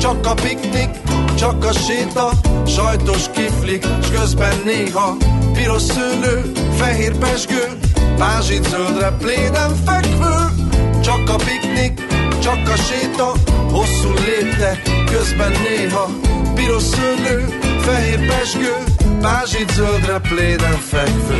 Csak 0.00 0.26
a 0.26 0.34
piknik, 0.34 0.90
csak 1.38 1.64
a 1.64 1.72
séta, 1.72 2.30
sajtos 2.66 3.30
kiflik, 3.34 3.86
s 4.02 4.10
közben 4.10 4.54
néha 4.64 5.16
piros 5.52 5.82
szőlő, 5.82 6.52
fehér 6.76 7.18
pesgő, 7.18 7.78
pázsit 8.20 8.64
zöldre 8.64 9.10
pléden 9.18 9.74
fekvő. 9.84 10.34
Csak 11.00 11.28
a 11.28 11.36
piknik, 11.36 12.06
csak 12.42 12.68
a 12.68 12.76
séta, 12.76 13.32
hosszú 13.70 14.12
léptek, 14.12 14.82
közben 15.10 15.50
néha 15.50 16.08
piros 16.54 16.82
szőlő, 16.82 17.58
fehér 17.78 18.26
pesgő, 18.26 18.74
pázsit 19.20 19.70
zöldre 19.70 20.18
pléden 20.18 20.78
fekvő. 20.78 21.38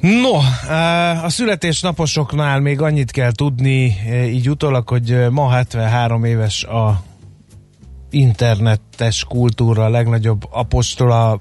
No, 0.00 0.38
eh, 0.68 1.24
a 1.24 1.28
születésnaposoknál 1.28 2.60
még 2.60 2.80
annyit 2.80 3.10
kell 3.10 3.32
tudni, 3.32 3.96
eh, 4.06 4.34
így 4.34 4.50
utólag, 4.50 4.88
hogy 4.88 5.12
eh, 5.12 5.30
ma 5.30 5.50
73 5.50 6.24
éves 6.24 6.64
a 6.64 7.05
internetes 8.10 9.24
kultúra 9.24 9.84
a 9.84 9.88
legnagyobb 9.88 10.42
apostola 10.50 11.40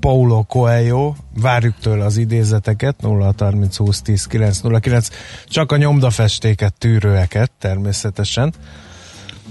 Paulo 0.00 0.42
Coelho, 0.42 1.14
várjuk 1.40 1.74
tőle 1.80 2.04
az 2.04 2.16
idézeteket, 2.16 3.00
0 3.00 3.34
30 3.38 3.76
20 3.76 4.02
10 4.02 4.26
909, 4.26 5.08
csak 5.48 5.72
a 5.72 5.76
nyomdafestéket, 5.76 6.74
tűrőeket 6.78 7.50
természetesen. 7.58 8.54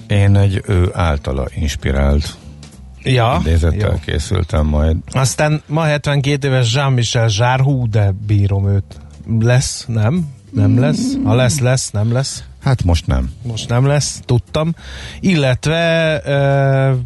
Én 0.08 0.36
egy 0.36 0.64
ő 0.68 0.90
általa 0.94 1.48
inspirált 1.56 2.38
Ja, 3.04 3.38
idézettel 3.42 3.92
jó. 3.92 4.00
készültem 4.06 4.66
majd. 4.66 4.98
Aztán 5.12 5.62
ma 5.66 5.82
72 5.82 6.48
éves 6.48 6.74
Jean-Michel 6.74 7.30
Jarre, 7.38 7.64
hú, 7.64 7.90
de 7.90 8.14
bírom 8.28 8.68
őt. 8.68 9.00
Lesz, 9.40 9.86
nem? 9.88 10.28
Nem 10.52 10.80
lesz? 10.80 11.18
Ha 11.24 11.36
lesz, 11.36 11.60
lesz, 11.60 11.92
nem 11.92 12.12
lesz. 12.12 12.44
Hát 12.64 12.84
most 12.84 13.08
nem. 13.08 13.32
Most 13.42 13.70
nem 13.70 13.86
lesz, 13.86 14.22
tudtam. 14.26 14.74
Illetve 15.20 16.22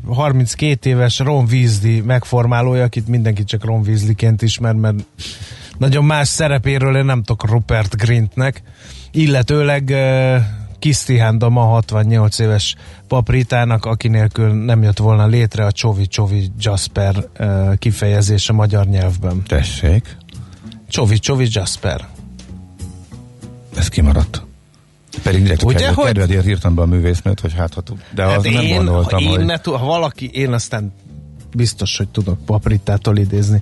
uh, 0.06 0.16
32 0.16 0.90
éves 0.90 1.20
Ron 1.20 1.46
Weasley 1.52 2.04
megformálója, 2.04 2.84
akit 2.84 3.08
mindenki 3.08 3.44
csak 3.44 3.66
Ron 3.66 3.82
Weasleyként 3.86 4.42
ismer, 4.42 4.74
mert 4.74 4.96
nagyon 5.78 6.06
más 6.06 6.28
szerepéről 6.28 6.98
én 6.98 7.06
nem 7.06 7.24
tudok 7.24 7.50
Rupert 7.50 7.96
Grintnek. 7.96 8.62
Illetőleg 9.12 9.90
uh, 9.90 10.42
Kisztihánda 10.80 11.50
ma 11.50 11.62
68 11.62 12.40
éves 12.40 12.76
papritának, 13.08 13.86
aki 13.86 14.08
nélkül 14.08 14.54
nem 14.54 14.84
jött 14.84 14.98
volna 14.98 15.26
létre 15.28 15.66
a 15.66 15.72
Csovi 15.72 16.08
Csovi 16.08 16.52
Jasper 16.60 17.16
uh, 17.40 17.76
kifejezése 17.76 18.54
magyar 18.54 18.86
nyelvben. 18.86 19.44
Tessék, 19.48 20.18
Csovi 20.90 21.20
Csovi 21.20 21.48
Jasper. 21.52 22.08
ez 23.76 23.88
kimaradt. 23.88 24.47
Pedig 25.24 25.42
direkt 25.42 25.64
Ugye, 25.64 25.76
Ugye, 25.76 25.92
hogy- 25.94 26.06
kedvedért 26.06 26.48
írtam 26.48 26.76
be 26.76 26.82
a 26.82 26.86
művésznőt, 26.86 27.40
hogy 27.40 27.54
hát 27.54 27.74
ha 27.74 27.82
tud. 27.82 27.98
De 28.16 28.24
hát 28.24 28.38
az 28.38 28.44
nem 28.44 28.64
én, 28.64 28.76
gondoltam, 28.76 29.24
ha, 29.24 29.30
én 29.30 29.36
hogy... 29.36 29.46
ne 29.46 29.58
tud, 29.60 29.74
ha 29.74 29.86
valaki, 29.86 30.30
én 30.34 30.54
aztán 30.54 30.94
biztos, 31.56 31.98
hogy 31.98 32.08
tudok 32.08 32.46
papritától 32.46 33.18
idézni. 33.18 33.62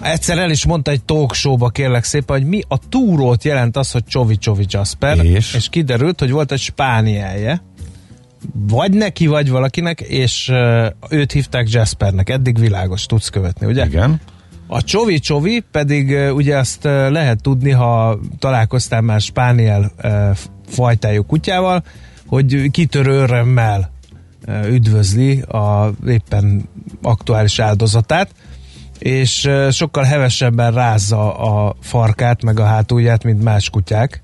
Egyszer 0.00 0.38
el 0.38 0.50
is 0.50 0.66
mondta 0.66 0.90
egy 0.90 1.02
talk 1.02 1.34
showba 1.34 1.68
kérlek 1.68 2.04
szépen, 2.04 2.36
hogy 2.36 2.46
mi 2.46 2.60
a 2.68 2.78
túrót 2.88 3.44
jelent 3.44 3.76
az, 3.76 3.90
hogy 3.90 4.04
Csovi 4.04 4.36
Csovi 4.36 4.64
Jasper, 4.68 5.24
És? 5.24 5.54
és 5.54 5.68
kiderült, 5.68 6.20
hogy 6.20 6.30
volt 6.30 6.52
egy 6.52 6.60
spánielje, 6.60 7.62
vagy 8.52 8.92
neki, 8.92 9.26
vagy 9.26 9.50
valakinek, 9.50 10.00
és 10.00 10.48
uh, 10.48 10.86
őt 11.08 11.32
hívták 11.32 11.70
Jaspernek. 11.70 12.28
Eddig 12.30 12.58
világos, 12.58 13.06
tudsz 13.06 13.28
követni, 13.28 13.66
ugye? 13.66 13.84
Igen. 13.84 14.20
A 14.74 14.82
csovi 14.82 15.18
csovi 15.18 15.64
pedig 15.70 16.32
ugye 16.34 16.58
azt 16.58 16.84
lehet 16.84 17.42
tudni, 17.42 17.70
ha 17.70 18.18
találkoztál 18.38 19.00
már 19.00 19.20
spániel 19.20 19.92
fajtájú 20.66 21.22
kutyával, 21.22 21.84
hogy 22.26 22.70
kitörő 22.70 23.12
örömmel 23.12 23.90
üdvözli 24.66 25.40
a 25.40 25.92
éppen 26.06 26.68
aktuális 27.02 27.58
áldozatát, 27.58 28.34
és 28.98 29.50
sokkal 29.70 30.04
hevesebben 30.04 30.72
rázza 30.72 31.36
a 31.36 31.76
farkát, 31.80 32.42
meg 32.42 32.60
a 32.60 32.64
hátulját, 32.64 33.24
mint 33.24 33.42
más 33.42 33.70
kutyák 33.70 34.22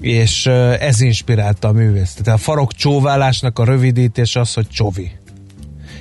és 0.00 0.46
ez 0.80 1.00
inspirálta 1.00 1.68
a 1.68 1.72
művészt. 1.72 2.22
Tehát 2.22 2.40
a 2.40 2.42
farok 2.42 2.72
csóválásnak 2.72 3.58
a 3.58 3.64
rövidítés 3.64 4.36
az, 4.36 4.54
hogy 4.54 4.68
csovi. 4.68 5.10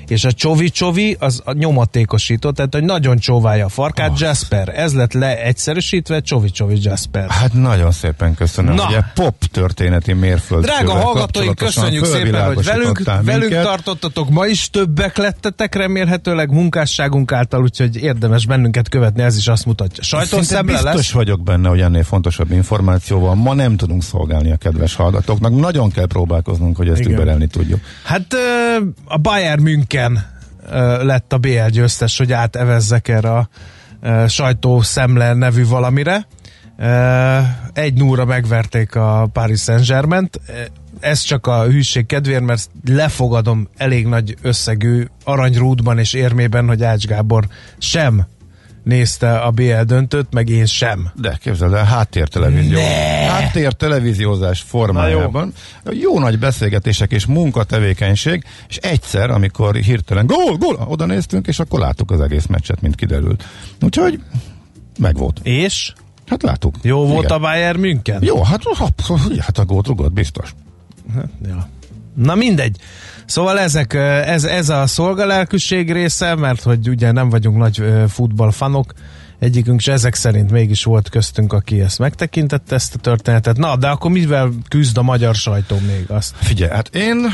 És 0.10 0.24
a 0.24 0.32
csovi-csovi 0.32 1.18
az 1.20 1.42
a 1.46 1.54
nyomatékosító, 1.54 2.52
tehát 2.52 2.74
hogy 2.74 2.84
nagyon 2.84 3.18
csóválja 3.18 3.66
a 3.66 3.70
farkát, 3.70 4.12
Azt. 4.12 4.22
Jasper. 4.22 4.72
Ez 4.76 4.94
lett 4.94 5.14
leegyszerűsítve, 5.14 6.20
csovi-csovi 6.20 6.78
Jasper. 6.82 7.30
Hát 7.30 7.54
nagyon 7.54 7.92
szépen 7.92 8.36
köszönöm. 8.36 8.76
Na. 8.76 8.86
Ugye 8.88 9.00
pop 9.14 9.36
történeti 9.52 10.14
mérföld. 10.14 10.64
Drága 10.64 10.92
hallgatóink, 10.92 11.56
köszönjük 11.56 12.06
szépen, 12.06 12.46
hogy 12.46 12.66
velünk, 12.66 13.02
velünk 13.24 13.54
tartottatok. 13.54 14.30
Ma 14.30 14.46
is 14.46 14.70
többek 14.70 15.18
lettetek 15.18 15.76
remélhetőleg 15.76 16.52
munkásságunk 16.52 17.32
által, 17.32 17.62
úgyhogy 17.62 17.96
érdemes 17.96 18.46
bennünket 18.46 18.90
követni, 18.90 19.22
ez 19.22 19.38
is 19.38 19.48
azt 19.48 19.66
mutatja. 19.66 20.04
Sajtószemle 20.04 20.72
biztos 20.72 20.94
lesz. 20.94 21.12
vagyok 21.12 21.44
benne, 21.44 21.70
hogy 21.70 21.82
ennél 21.82 22.04
fontosabb 22.04 22.52
információval 22.52 23.36
ma 23.36 23.54
nem 23.54 23.78
tudunk 23.78 24.04
szolgálni 24.04 24.52
a 24.52 24.56
kedves 24.56 24.96
hallgatóknak. 24.96 25.56
Nagyon 25.60 25.92
kell 25.92 26.06
próbálkoznunk, 26.06 26.78
hogy 26.78 26.90
ezt 26.90 27.06
überelni 27.06 27.48
tudjuk. 27.48 27.80
Hát 28.04 28.36
a 29.06 29.18
Bayern 29.18 29.62
München 29.62 29.99
ö, 30.72 31.04
lett 31.06 31.34
a 31.34 31.38
BL 31.38 31.68
győztes, 31.70 32.18
hogy 32.18 32.34
átevezzek 32.34 33.08
erre 33.08 33.32
a 33.32 33.50
ö, 34.02 34.26
sajtószemle 34.28 35.34
nevű 35.34 35.68
valamire. 35.68 36.28
Egy 37.74 37.94
núra 37.94 38.26
megverték 38.26 38.96
a 38.96 39.30
Paris 39.34 39.62
Saint-Germain-t. 39.62 40.40
Ez 41.00 41.20
csak 41.22 41.48
a 41.48 41.64
hűség 41.64 42.06
kedvéért, 42.06 42.44
mert 42.44 42.70
lefogadom 42.86 43.68
elég 43.78 44.08
nagy 44.08 44.36
összegű 44.42 45.06
aranyrúdban 45.24 45.98
és 45.98 46.14
érmében, 46.14 46.68
hogy 46.68 46.84
Ács 46.84 47.06
Gábor 47.06 47.48
sem 47.78 48.26
nézte 48.84 49.38
a 49.40 49.52
BL 49.52 49.82
döntőt, 49.86 50.34
meg 50.34 50.50
én 50.50 50.66
sem. 50.66 51.12
De 51.16 51.38
képzeld 51.42 51.74
el, 51.74 51.84
háttértelevízió. 51.84 52.80
Háttértelevíziózás 53.28 54.62
formájában. 54.62 55.54
Jó. 55.86 55.92
jó 55.92 56.20
nagy 56.20 56.40
beszélgetések 56.40 57.12
és 57.12 57.26
munkatevékenység, 57.26 58.44
és 58.68 58.78
egyszer, 58.78 59.30
amikor 59.30 59.76
hirtelen 59.76 60.26
gól, 60.26 60.58
gól, 60.58 60.86
oda 60.88 61.06
néztünk, 61.06 61.48
és 61.48 61.60
akkor 61.60 61.80
láttuk 61.80 62.12
az 62.12 62.22
egész 62.22 62.46
meccset, 62.46 62.82
mint 62.82 62.96
kiderült. 62.96 63.44
Úgyhogy 63.82 64.22
megvolt. 65.00 65.40
És? 65.44 65.94
Hát 66.28 66.44
láttuk. 66.44 66.76
Jó 66.82 67.06
volt 67.06 67.24
Igen. 67.24 67.38
a 67.38 67.40
Bayern 67.40 67.80
München? 67.80 68.24
Jó, 68.24 68.44
hát, 68.44 68.62
hát, 68.78 69.02
hát 69.40 69.58
a 69.58 69.66
gót 69.66 69.88
rugott, 69.88 70.12
biztos. 70.14 70.54
Ja. 71.48 71.68
Na 72.16 72.36
mindegy. 72.36 72.78
Szóval 73.26 73.60
ezek, 73.60 73.94
ez, 74.26 74.44
ez 74.44 74.70
a 74.70 74.88
szolgalelkűség 74.88 75.92
része, 75.92 76.36
mert 76.36 76.64
hogy 76.64 76.90
ugye 76.90 77.12
nem 77.12 77.30
vagyunk 77.30 77.58
nagy 77.58 77.84
futballfanok, 78.08 78.94
egyikünk 79.40 79.80
se 79.80 79.92
ezek 79.92 80.16
szerint 80.16 80.52
mégis 80.52 80.84
volt 80.84 81.10
köztünk, 81.10 81.54
aki 81.54 81.82
ezt 81.82 82.00
megtekintette, 82.00 82.76
ezt 82.76 82.96
a 82.96 82.98
történetet. 82.98 83.58
Na, 83.58 83.76
de 83.76 83.88
akkor 83.88 84.12
mivel 84.12 84.52
küzd 84.68 84.98
a 84.98 85.02
magyar 85.02 85.36
sajtó 85.36 85.78
még 85.88 86.06
azt? 86.08 86.36
Figyelj, 86.36 86.72
hát 86.72 86.96
én 86.96 87.26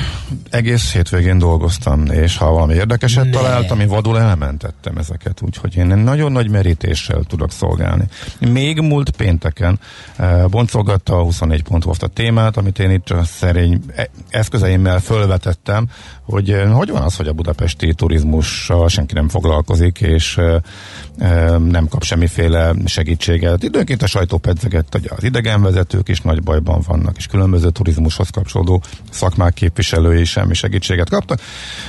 egész 0.49 0.93
hétvégén 0.93 1.37
dolgoztam, 1.37 2.05
és 2.05 2.37
ha 2.37 2.51
valami 2.51 2.73
érdekeset 2.73 3.23
Ne. 3.23 3.29
találtam, 3.29 3.79
én 3.79 3.87
vadul 3.87 4.19
elmentettem 4.19 4.97
ezeket, 4.97 5.41
úgyhogy 5.41 5.75
én 5.75 5.85
nagyon 5.85 6.31
nagy 6.31 6.49
merítéssel 6.49 7.23
tudok 7.23 7.51
szolgálni. 7.51 8.03
Még 8.39 8.79
múlt 8.79 9.09
pénteken 9.09 9.79
eh, 10.15 10.43
boncolgatta 10.47 11.17
a 11.17 11.23
24 11.23 11.63
pont 11.63 11.85
a 11.85 12.07
témát, 12.07 12.57
amit 12.57 12.79
én 12.79 12.91
itt 12.91 13.09
a 13.09 13.23
szerény 13.23 13.81
e- 13.95 14.09
eszközeimmel 14.29 14.99
fölvetettem, 14.99 15.87
hogy 16.21 16.51
eh, 16.51 16.71
hogy 16.71 16.89
van 16.89 17.01
az, 17.01 17.15
hogy 17.15 17.27
a 17.27 17.33
budapesti 17.33 17.93
turizmussal 17.93 18.89
senki 18.89 19.13
nem 19.13 19.29
foglalkozik, 19.29 19.99
és 19.99 20.37
eh, 20.37 21.57
nem 21.57 21.87
kap 21.95 22.03
semmiféle 22.03 22.73
segítséget. 22.85 23.63
Időnként 23.63 24.01
a 24.01 24.07
sajtó 24.07 24.37
pedzegett, 24.37 24.87
hogy 24.91 25.09
az 25.17 25.23
idegenvezetők 25.23 26.09
is 26.09 26.21
nagy 26.21 26.43
bajban 26.43 26.81
vannak, 26.87 27.17
és 27.17 27.27
különböző 27.27 27.69
turizmushoz 27.69 28.29
kapcsolódó 28.29 28.81
szakmák 29.11 29.53
képviselői 29.53 30.19
is 30.19 30.29
semmi 30.29 30.53
segítséget 30.53 31.09
kaptak. 31.09 31.39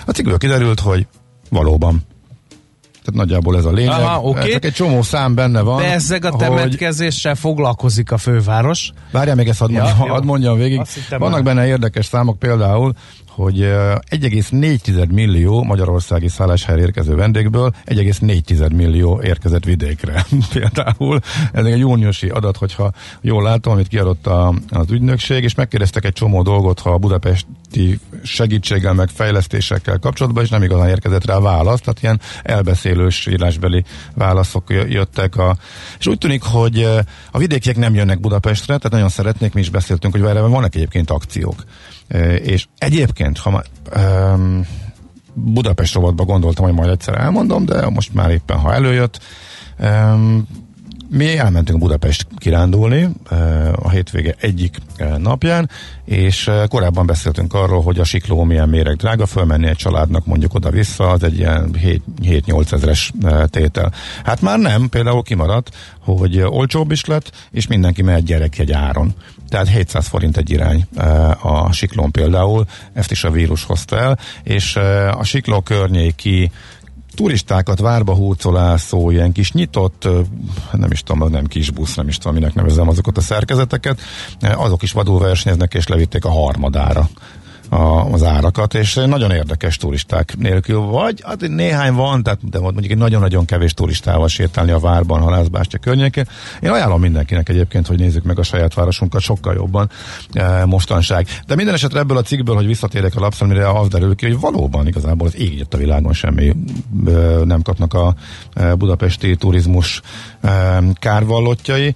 A 0.07 0.11
cikkből 0.11 0.38
kiderült, 0.38 0.81
hogy 0.81 1.07
valóban. 1.51 2.03
Tehát 3.05 3.21
nagyjából 3.27 3.57
ez 3.57 3.64
a 3.64 3.73
lényeg. 3.73 3.90
Aha, 4.01 4.21
oké. 4.21 4.51
Csak 4.53 4.64
egy 4.64 4.73
csomó 4.73 5.03
szám 5.03 5.35
benne 5.35 5.61
van. 5.61 5.77
Bezzeg 5.83 6.25
a 6.25 6.31
hogy- 6.31 6.38
temetkezéssel 6.38 7.35
foglalkozik 7.35 8.11
a 8.12 8.19
főváros. 8.19 8.92
Várjál 9.11 9.35
még 9.37 9.49
ezt, 9.49 9.59
hadd 9.59 9.71
Ja, 9.71 9.83
mondjam, 9.83 10.07
jó. 10.07 10.12
hadd 10.12 10.25
mondjam 10.25 10.57
végig. 10.57 10.81
Vannak 11.09 11.31
már. 11.31 11.42
benne 11.42 11.66
érdekes 11.66 12.07
számok, 12.07 12.38
például, 12.38 12.92
hogy 13.37 13.59
1,4 13.59 15.12
millió 15.12 15.62
magyarországi 15.62 16.29
szálláshelyre 16.29 16.81
érkező 16.81 17.14
vendégből 17.14 17.75
1,4 17.87 18.75
millió 18.75 19.20
érkezett 19.22 19.64
vidékre. 19.64 20.27
Például 20.53 21.20
ez 21.53 21.64
egy 21.64 21.79
júniusi 21.79 22.29
adat, 22.29 22.57
hogyha 22.57 22.92
jól 23.20 23.42
látom, 23.42 23.72
amit 23.72 23.88
kiadott 23.88 24.27
a, 24.27 24.55
az 24.68 24.90
ügynökség, 24.90 25.42
és 25.42 25.55
megkérdeztek 25.55 26.05
egy 26.05 26.12
csomó 26.12 26.42
dolgot, 26.42 26.81
ha 26.81 26.90
a 26.90 26.99
budapesti 26.99 27.99
segítséggel, 28.22 28.92
meg 28.92 29.09
fejlesztésekkel 29.09 29.99
kapcsolatban, 29.99 30.44
és 30.44 30.51
nem 30.51 30.62
igazán 30.62 30.88
érkezett 30.88 31.25
rá 31.25 31.38
válasz, 31.38 31.81
tehát 31.81 32.03
ilyen 32.03 32.20
elbeszélős 32.42 33.27
írásbeli 33.27 33.85
válaszok 34.14 34.64
jöttek. 34.70 35.37
A, 35.37 35.57
és 35.99 36.07
úgy 36.07 36.18
tűnik, 36.18 36.42
hogy 36.42 36.88
a 37.31 37.38
vidékiek 37.38 37.77
nem 37.77 37.94
jönnek 37.94 38.20
Budapestre, 38.20 38.77
tehát 38.77 38.90
nagyon 38.90 39.09
szeretnék, 39.09 39.53
mi 39.53 39.61
is 39.61 39.70
beszéltünk, 39.70 40.14
hogy 40.14 40.25
erre 40.25 40.40
vannak 40.40 40.75
egyébként 40.75 41.11
akciók. 41.11 41.64
És 42.42 42.66
egyébként, 42.79 43.38
ha 43.38 43.62
um, 43.97 44.66
Budapest 45.35 45.95
rovatba 45.95 46.25
gondoltam, 46.25 46.64
hogy 46.64 46.75
majd 46.75 46.90
egyszer 46.90 47.19
elmondom, 47.21 47.64
de 47.64 47.88
most 47.88 48.14
már 48.14 48.31
éppen, 48.31 48.59
ha 48.59 48.75
előjött, 48.75 49.21
um, 49.81 50.47
mi 51.09 51.38
elmentünk 51.38 51.79
Budapest 51.79 52.27
kirándulni 52.38 53.09
a 53.73 53.90
hétvége 53.90 54.35
egyik 54.40 54.77
napján, 55.19 55.71
és 56.05 56.51
korábban 56.69 57.07
beszéltünk 57.07 57.55
arról, 57.55 57.83
hogy 57.83 57.99
a 57.99 58.05
sikló 58.05 58.45
milyen 58.45 58.69
méreg 58.69 58.97
drága, 58.97 59.27
fölmenni 59.27 59.66
egy 59.66 59.77
családnak 59.77 60.27
mondjuk 60.27 60.55
oda-vissza, 60.55 61.11
az 61.11 61.23
egy 61.23 61.38
ilyen 61.38 61.75
7-8 61.83 62.73
ezeres 62.73 63.12
tétel. 63.51 63.92
Hát 64.25 64.40
már 64.40 64.59
nem, 64.59 64.88
például 64.88 65.23
kimaradt, 65.23 65.75
hogy 65.99 66.40
olcsóbb 66.40 66.90
is 66.90 67.05
lett, 67.05 67.31
és 67.51 67.66
mindenki 67.66 68.03
mehet 68.03 68.25
gyerekjegy 68.25 68.73
áron. 68.73 69.14
Tehát 69.49 69.69
700 69.69 70.07
forint 70.07 70.37
egy 70.37 70.51
irány 70.51 70.87
a 71.42 71.73
siklón 71.73 72.11
például, 72.11 72.66
ezt 72.92 73.11
is 73.11 73.25
a 73.25 73.31
vírus 73.31 73.64
hozta 73.64 73.99
el, 73.99 74.19
és 74.42 74.77
a 75.11 75.25
sikló 75.25 75.61
környéki 75.61 76.51
turistákat 77.17 77.81
várba 77.81 78.15
húcolászó, 78.15 79.11
ilyen 79.11 79.33
kis 79.33 79.53
nyitott, 79.53 80.09
nem 80.73 80.91
is 80.91 81.03
tudom, 81.03 81.31
nem 81.31 81.47
kis 81.47 81.71
busz, 81.71 81.95
nem 81.95 82.09
is 82.09 82.19
tudom, 82.19 82.35
minek 82.35 82.55
nevezem 82.55 82.89
azokat 82.89 83.17
a 83.17 83.21
szerkezeteket, 83.21 84.01
azok 84.41 84.83
is 84.83 84.93
vadul 84.93 85.19
versenyeznek, 85.19 85.75
és 85.75 85.87
levitték 85.87 86.25
a 86.25 86.31
harmadára 86.31 87.09
a, 87.69 88.13
az 88.13 88.23
árakat, 88.23 88.75
és 88.75 88.95
nagyon 88.95 89.31
érdekes 89.31 89.77
turisták 89.77 90.37
nélkül 90.39 90.81
vagy, 90.81 91.23
hát 91.27 91.41
néhány 91.49 91.93
van, 91.93 92.23
tehát 92.23 92.49
de 92.51 92.61
mondjuk 92.61 92.93
egy 92.93 92.99
nagyon-nagyon 92.99 93.45
kevés 93.45 93.75
turistával 93.75 94.29
sétálni 94.29 94.71
a 94.71 94.79
várban, 94.79 95.21
halászbástya 95.21 95.79
környékén. 95.79 96.27
Én 96.61 96.71
ajánlom 96.71 97.01
mindenkinek 97.01 97.49
egyébként, 97.49 97.87
hogy 97.87 97.99
nézzük 97.99 98.25
meg 98.25 98.39
a 98.39 98.43
saját 98.43 98.75
városunkat 98.75 99.21
sokkal 99.21 99.55
jobban 99.55 99.91
e, 100.33 100.65
mostanság. 100.65 101.27
De 101.47 101.55
minden 101.55 101.75
esetre 101.75 101.99
ebből 101.99 102.17
a 102.17 102.23
cikkből, 102.23 102.55
hogy 102.55 102.67
visszatérek 102.67 103.17
a 103.17 103.21
lapszemire, 103.21 103.71
az 103.71 103.89
derül 103.89 104.15
ki, 104.15 104.27
hogy 104.27 104.41
valóban 104.41 104.87
igazából 104.87 105.27
az 105.27 105.37
ég 105.37 105.67
a 105.71 105.77
világon 105.77 106.13
semmi 106.13 106.49
e, 106.49 107.11
nem 107.45 107.63
kapnak 107.63 107.95
a 107.95 108.15
e, 108.53 108.75
budapesti 108.75 109.37
turizmus 109.37 110.01
e, 110.41 110.83
kárvallottjai 110.93 111.95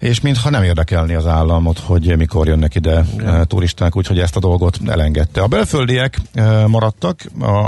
és 0.00 0.20
mintha 0.20 0.50
nem 0.50 0.62
érdekelni 0.62 1.14
az 1.14 1.26
államot, 1.26 1.78
hogy 1.78 2.16
mikor 2.16 2.46
jönnek 2.46 2.74
ide 2.74 3.04
ja. 3.16 3.44
turisták, 3.44 3.96
úgyhogy 3.96 4.18
ezt 4.18 4.36
a 4.36 4.40
dolgot 4.40 4.78
elengedte. 4.86 5.42
A 5.42 5.46
belföldiek 5.46 6.20
maradtak, 6.66 7.20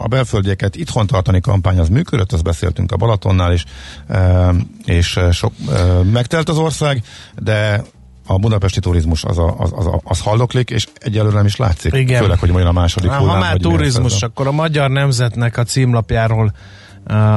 a 0.03 0.09
belföldieket 0.09 0.77
itthon 0.77 1.07
tartani 1.07 1.41
kampány 1.41 1.79
az 1.79 1.89
működött, 1.89 2.33
azt 2.33 2.43
beszéltünk 2.43 2.93
a 2.93 2.97
Balatonnál 2.97 3.53
is, 3.53 3.65
és 4.85 5.21
sok, 5.31 5.53
megtelt 6.13 6.49
az 6.49 6.59
ország, 6.59 7.03
de 7.39 7.83
a 8.27 8.39
budapesti 8.39 8.81
turizmus 8.81 9.25
az, 9.25 9.39
a, 9.39 9.55
az, 9.59 9.73
az, 9.75 9.89
az 10.05 10.21
halloklik, 10.21 10.71
és 10.71 10.87
egyelőre 10.99 11.37
nem 11.37 11.47
is 11.47 11.57
látszik. 11.57 11.95
Igen. 11.95 12.23
Főleg, 12.23 12.39
hogy 12.39 12.51
majd 12.51 12.67
a 12.67 12.73
második 12.73 13.11
hullám. 13.11 13.35
Ha 13.35 13.41
már 13.41 13.57
turizmus, 13.57 14.23
akkor 14.23 14.47
a 14.47 14.53
Magyar 14.53 14.91
Nemzetnek 14.91 15.57
a 15.57 15.65
címlapjáról 15.65 16.53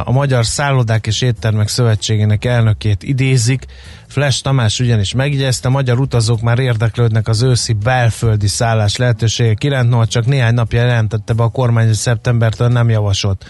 a 0.04 0.12
Magyar 0.12 0.45
Szállodák 0.45 1.08
és 1.08 1.21
Éttermek 1.21 1.67
Szövetségének 1.67 2.45
elnökét 2.45 3.04
idézik. 3.04 3.65
Flash 4.08 4.41
Tamás 4.41 4.80
ugyanis 4.80 5.13
megjegyezte, 5.13 5.69
magyar 5.69 5.99
utazók 5.99 6.41
már 6.41 6.60
érdeklődnek 6.60 7.28
az 7.28 7.41
őszi 7.41 7.73
belföldi 7.73 8.47
szállás 8.47 8.95
lehetőségek 8.95 9.63
iránt, 9.63 9.89
no, 9.89 10.06
csak 10.06 10.25
néhány 10.25 10.54
napja 10.54 10.82
jelentette 10.82 11.34
be 11.34 11.43
a 11.43 11.49
kormány, 11.49 11.86
hogy 11.86 11.95
szeptembertől 11.95 12.67
nem 12.67 12.89
javasolt 12.89 13.45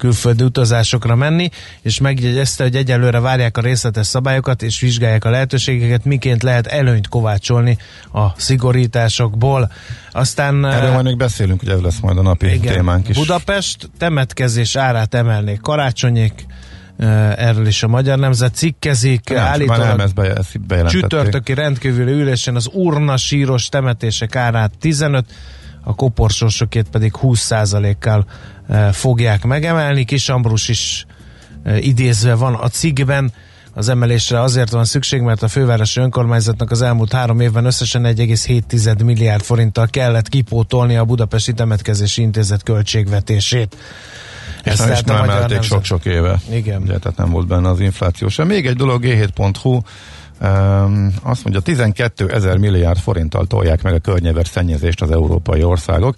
külföldi 0.00 0.44
utazásokra 0.44 1.14
menni, 1.14 1.48
és 1.82 2.00
megjegyezte, 2.00 2.62
hogy 2.62 2.76
egyelőre 2.76 3.20
várják 3.20 3.56
a 3.56 3.60
részletes 3.60 4.06
szabályokat, 4.06 4.62
és 4.62 4.80
vizsgálják 4.80 5.24
a 5.24 5.30
lehetőségeket, 5.30 6.04
miként 6.04 6.42
lehet 6.42 6.66
előnyt 6.66 7.08
kovácsolni 7.08 7.78
a 8.12 8.26
szigorításokból. 8.36 9.72
Aztán... 10.10 10.64
Erről 10.64 10.92
majd 10.92 11.04
még 11.04 11.16
beszélünk, 11.16 11.60
hogy 11.60 11.68
ez 11.68 11.80
lesz 11.80 12.00
majd 12.00 12.18
a 12.18 12.22
napi 12.22 12.52
igen, 12.52 12.74
témánk 12.74 13.08
is. 13.08 13.16
Budapest 13.16 13.90
temetkezés 13.98 14.76
árát 14.76 15.14
emelnék 15.14 15.60
karácsonyék, 15.60 16.46
erről 17.36 17.66
is 17.66 17.82
a 17.82 17.88
Magyar 17.88 18.18
Nemzet 18.18 18.54
cikkezik. 18.54 19.28
Nem, 19.28 19.38
állítólag 19.38 20.12
be, 20.66 20.84
csütörtöki 20.84 21.54
rendkívüli 21.54 22.12
ülésen 22.12 22.56
az 22.56 22.68
urna 22.72 23.16
síros 23.16 23.68
temetések 23.68 24.36
árát 24.36 24.72
15, 24.78 25.24
a 25.82 25.94
koporsósokét 25.94 26.88
pedig 26.90 27.14
20%-kal 27.22 28.26
fogják 28.92 29.44
megemelni. 29.44 30.04
Kis 30.04 30.28
Ambrus 30.28 30.68
is 30.68 31.06
idézve 31.80 32.34
van 32.34 32.54
a 32.54 32.68
cikkben, 32.68 33.32
az 33.74 33.88
emelésre 33.88 34.40
azért 34.40 34.70
van 34.70 34.84
szükség, 34.84 35.20
mert 35.20 35.42
a 35.42 35.48
fővárosi 35.48 36.00
önkormányzatnak 36.00 36.70
az 36.70 36.82
elmúlt 36.82 37.12
három 37.12 37.40
évben 37.40 37.64
összesen 37.64 38.02
1,7 38.04 39.04
milliárd 39.04 39.42
forinttal 39.42 39.86
kellett 39.86 40.28
kipótolni 40.28 40.96
a 40.96 41.04
Budapesti 41.04 41.52
Temetkezési 41.52 42.22
Intézet 42.22 42.62
költségvetését. 42.62 43.76
Ezt 44.62 44.88
és 44.88 45.02
nem 45.02 45.16
emelték 45.16 45.62
sok-sok 45.62 46.04
éve. 46.04 46.40
Igen. 46.50 46.82
Ugye, 46.82 46.98
tehát 46.98 47.16
nem 47.16 47.30
volt 47.30 47.46
benne 47.46 47.68
az 47.68 47.80
infláció 47.80 48.28
sem. 48.28 48.46
Még 48.46 48.66
egy 48.66 48.76
dolog, 48.76 49.04
g7.hu 49.04 49.80
Um, 50.42 51.14
azt 51.22 51.44
mondja, 51.44 51.60
12 51.60 52.28
ezer 52.28 52.56
milliárd 52.56 52.98
forinttal 52.98 53.46
tolják 53.46 53.82
meg 53.82 53.94
a 53.94 53.98
környezet 53.98 54.46
szennyezést 54.46 55.02
az 55.02 55.10
európai 55.10 55.62
országok. 55.62 56.14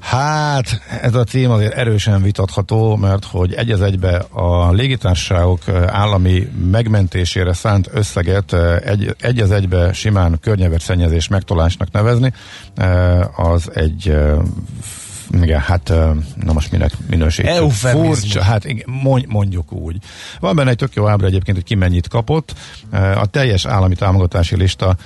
Hát, 0.00 0.80
ez 1.02 1.14
a 1.14 1.24
cím 1.24 1.50
azért 1.50 1.74
erősen 1.74 2.22
vitatható, 2.22 2.96
mert 2.96 3.24
hogy 3.24 3.54
egy 3.54 3.70
az 3.70 3.82
egybe 3.82 4.16
a 4.30 4.72
légitársaságok 4.72 5.68
állami 5.86 6.48
megmentésére 6.70 7.52
szánt 7.52 7.88
összeget 7.92 8.52
egy, 8.84 9.16
egy 9.20 9.40
az 9.40 9.50
egybe 9.50 9.92
simán 9.92 10.38
környeverszennyezés 10.40 11.28
megtolásnak 11.28 11.90
nevezni, 11.90 12.32
az 13.36 13.70
egy 13.74 14.16
igen, 15.32 15.60
hát 15.60 15.92
na 16.34 16.52
most 16.52 16.72
minek 16.72 16.92
minősítjük. 17.10 17.70
Furcsa, 17.70 18.42
hát 18.42 18.64
mondjuk 19.26 19.72
úgy. 19.72 19.96
Van 20.40 20.56
benne 20.56 20.70
egy 20.70 20.76
tök 20.76 20.94
jó 20.94 21.06
ábra 21.06 21.26
egyébként, 21.26 21.56
hogy 21.56 21.66
ki 21.66 21.74
mennyit 21.74 22.08
kapott. 22.08 22.54
A 22.92 23.26
teljes 23.26 23.66
állami 23.66 23.94
támogatási 23.94 24.56
lista 24.56 24.96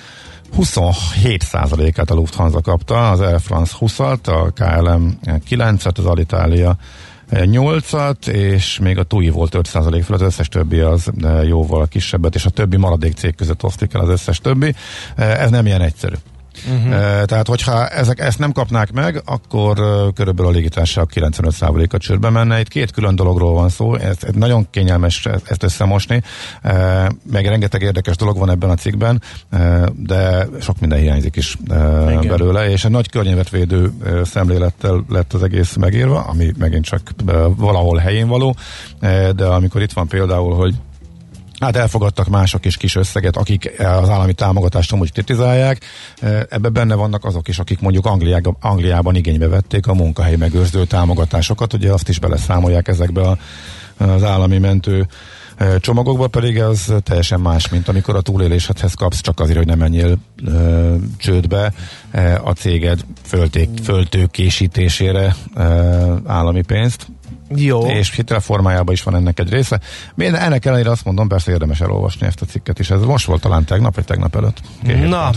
27%-át 0.59 2.11
a 2.11 2.15
Lufthansa 2.15 2.61
kapta, 2.61 3.11
az 3.11 3.21
Air 3.21 3.41
France 3.41 3.77
20-at, 3.81 4.27
a 4.27 4.51
KLM 4.51 5.19
9-et, 5.51 5.99
az 5.99 6.07
Alitalia 6.07 6.77
8-at, 7.31 8.27
és 8.27 8.79
még 8.79 8.99
a 8.99 9.03
TUI 9.03 9.29
volt 9.29 9.57
5% 9.59 10.03
fel, 10.05 10.15
az 10.15 10.21
összes 10.21 10.49
többi 10.49 10.81
az 10.81 11.11
jóval 11.47 11.87
kisebbet, 11.87 12.35
és 12.35 12.45
a 12.45 12.51
többi 12.51 12.77
maradék 12.77 13.17
cég 13.17 13.35
között 13.35 13.63
osztik 13.63 13.95
el 13.95 14.01
az 14.01 14.09
összes 14.09 14.39
többi. 14.39 14.75
Ez 15.17 15.51
nem 15.51 15.67
ilyen 15.67 15.81
egyszerű. 15.81 16.15
Uh-huh. 16.75 17.23
Tehát, 17.25 17.49
hogyha 17.49 17.89
ezek 17.89 18.19
ezt 18.21 18.39
nem 18.39 18.53
kapnák 18.53 18.93
meg, 18.93 19.23
akkor 19.25 19.75
körülbelül 20.15 20.51
a 20.51 20.55
légitársaság 20.55 21.07
95%-a 21.15 21.99
csődbe 21.99 22.31
menne. 22.31 22.61
Itt 22.61 22.69
két 22.69 22.91
külön 22.91 23.17
dologról 23.17 23.53
van 23.53 23.69
szó, 23.69 23.95
ez, 23.95 24.17
ez 24.21 24.35
nagyon 24.35 24.67
kényelmes 24.71 25.27
ezt 25.45 25.63
összemosni, 25.63 26.23
meg 27.31 27.47
rengeteg 27.47 27.83
érdekes 27.83 28.17
dolog 28.17 28.39
van 28.39 28.51
ebben 28.51 28.71
a 28.71 28.75
cikkben, 28.75 29.23
de 29.97 30.47
sok 30.61 30.81
minden 30.81 30.99
hiányzik 30.99 31.37
is 31.37 31.57
Igen. 31.65 32.29
belőle, 32.29 32.71
és 32.71 32.85
egy 32.85 32.91
nagy 32.91 33.11
környezetvédő 33.11 33.93
szemlélettel 34.25 35.05
lett 35.09 35.33
az 35.33 35.43
egész 35.43 35.75
megírva, 35.77 36.21
ami 36.21 36.53
megint 36.59 36.85
csak 36.85 37.01
valahol 37.57 37.99
helyén 37.99 38.29
való, 38.29 38.57
de 39.37 39.45
amikor 39.45 39.83
itt 39.83 39.93
van 39.93 40.09
például, 40.09 40.55
hogy 40.55 40.75
Hát 41.61 41.77
elfogadtak 41.77 42.29
mások 42.29 42.65
is 42.65 42.77
kis 42.77 42.97
összeget, 42.97 43.37
akik 43.37 43.73
az 43.79 44.09
állami 44.09 44.33
támogatást 44.33 44.93
amúgy 44.93 45.13
kritizálják. 45.13 45.85
Ebben 46.49 46.73
benne 46.73 46.95
vannak 46.95 47.25
azok 47.25 47.49
is, 47.49 47.59
akik 47.59 47.81
mondjuk 47.81 48.07
Angliában, 48.07 48.57
Angliában 48.61 49.15
igénybe 49.15 49.49
vették 49.49 49.87
a 49.87 49.95
munkahely 49.95 50.37
megőrző 50.37 50.85
támogatásokat, 50.85 51.73
ugye 51.73 51.93
azt 51.93 52.09
is 52.09 52.19
beleszámolják 52.19 52.89
ezekbe 52.89 53.21
a, 53.21 53.39
az 54.05 54.23
állami 54.23 54.59
mentő 54.59 55.07
csomagokba 55.79 56.27
pedig 56.27 56.63
az 56.63 56.95
teljesen 57.03 57.41
más, 57.41 57.69
mint 57.69 57.89
amikor 57.89 58.17
a 58.17 58.21
túléléshez 58.21 58.95
kapsz 58.95 59.21
csak 59.21 59.41
azért, 59.41 59.59
hogy 59.59 59.67
nem 59.67 59.79
menjél 59.79 60.19
ö, 60.45 60.95
csődbe 61.17 61.73
a 62.45 62.51
céged 62.51 63.05
fölték, 63.23 63.69
föltőkésítésére 63.83 65.37
ö, 65.55 66.15
állami 66.25 66.63
pénzt 66.63 67.07
Jó. 67.49 67.87
És 67.87 68.15
hitelformájában 68.15 68.95
is 68.95 69.03
van 69.03 69.17
ennek 69.17 69.39
egy 69.39 69.51
része. 69.51 69.81
Én 70.17 70.35
ennek 70.35 70.65
ellenére 70.65 70.91
azt 70.91 71.05
mondom, 71.05 71.29
persze 71.29 71.51
érdemes 71.51 71.81
elolvasni 71.81 72.27
ezt 72.27 72.41
a 72.43 72.45
cikket 72.45 72.79
is. 72.79 72.91
Ez 72.91 73.03
most 73.03 73.27
volt 73.27 73.41
talán 73.41 73.65
tegnap, 73.65 73.95
vagy 73.95 74.05
tegnap 74.05 74.37
előtt. 74.37 74.61
Na, 75.09 75.31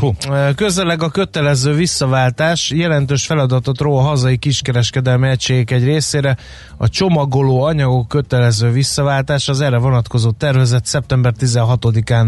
közeleg 0.56 1.04
a 1.04 1.10
kötelező 1.10 1.74
visszaváltás 1.74 2.72
jelentős 2.72 3.26
feladatot 3.26 3.80
ró 3.80 3.98
a 3.98 4.02
hazai 4.02 4.38
kiskereskedelmi 4.38 5.28
egységek 5.28 5.72
egy 5.72 5.84
részére. 5.84 6.38
A 6.78 6.90
csomagoló 6.90 7.62
anyagok 7.62 8.08
kötelező 8.08 8.72
visszaváltás 8.72 9.48
az 9.48 9.62
erre 9.62 9.78
vonatkozó 9.78 10.32
tervezet 10.32 10.86
szeptember 10.86 11.34
16-án 11.40 12.28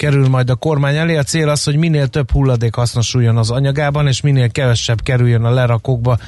kerül 0.00 0.28
majd 0.28 0.50
a 0.50 0.54
kormány 0.54 0.96
elé. 0.96 1.16
A 1.16 1.22
cél 1.22 1.48
az, 1.48 1.64
hogy 1.64 1.76
minél 1.76 2.06
több 2.06 2.30
hulladék 2.30 2.74
hasznosuljon 2.74 3.36
az 3.36 3.50
anyagában, 3.50 4.06
és 4.06 4.20
minél 4.20 4.50
kevesebb 4.50 5.02
kerüljön 5.02 5.44
a 5.44 5.50
lerakókba, 5.50 6.18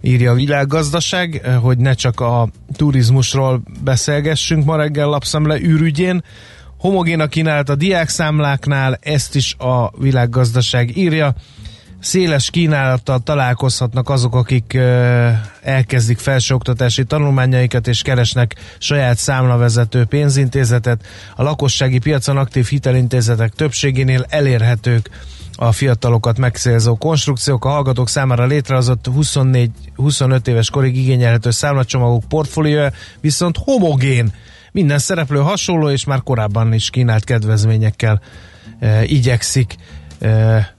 írja 0.00 0.30
a 0.30 0.34
világgazdaság, 0.34 1.50
hogy 1.60 1.78
ne 1.78 1.92
csak 1.92 2.20
a 2.20 2.48
turizmusról 2.76 3.62
beszélgessünk 3.84 4.64
ma 4.64 4.76
reggel 4.76 5.06
lapszemle 5.06 5.58
űrügyén. 5.60 6.24
Homogén 6.78 7.20
a 7.20 7.26
kínálat 7.26 7.68
a 7.68 7.74
diákszámláknál, 7.74 8.98
ezt 9.00 9.34
is 9.34 9.54
a 9.58 9.90
világgazdaság 9.98 10.96
írja 10.96 11.34
széles 12.00 12.50
kínálattal 12.50 13.18
találkozhatnak 13.18 14.08
azok, 14.08 14.34
akik 14.34 14.78
elkezdik 15.62 16.18
felsőoktatási 16.18 17.04
tanulmányaikat 17.04 17.86
és 17.86 18.02
keresnek 18.02 18.54
saját 18.78 19.16
számlavezető 19.16 20.04
pénzintézetet. 20.04 21.06
A 21.36 21.42
lakossági 21.42 21.98
piacon 21.98 22.36
aktív 22.36 22.66
hitelintézetek 22.66 23.52
többségénél 23.52 24.24
elérhetők 24.28 25.10
a 25.60 25.72
fiatalokat 25.72 26.38
megszélzó 26.38 26.96
konstrukciók. 26.96 27.64
A 27.64 27.68
hallgatók 27.68 28.08
számára 28.08 28.46
létrehozott 28.46 29.06
24-25 29.16 30.46
éves 30.46 30.70
korig 30.70 30.96
igényelhető 30.96 31.50
számlacsomagok 31.50 32.24
portfóliója 32.28 32.92
viszont 33.20 33.56
homogén. 33.56 34.32
Minden 34.72 34.98
szereplő 34.98 35.38
hasonló 35.38 35.90
és 35.90 36.04
már 36.04 36.22
korábban 36.22 36.72
is 36.72 36.90
kínált 36.90 37.24
kedvezményekkel 37.24 38.20
e, 38.78 39.04
igyekszik 39.04 39.74
e, 40.18 40.76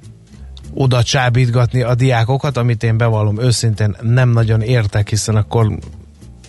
oda 0.74 1.04
csábítgatni 1.04 1.82
a 1.82 1.96
diákokat, 1.96 2.58
amit 2.58 2.84
én 2.84 2.98
bevallom 2.98 3.42
őszintén 3.42 3.96
nem 4.02 4.30
nagyon 4.30 4.62
értek, 4.62 5.10
hiszen 5.10 5.36
akkor 5.36 5.78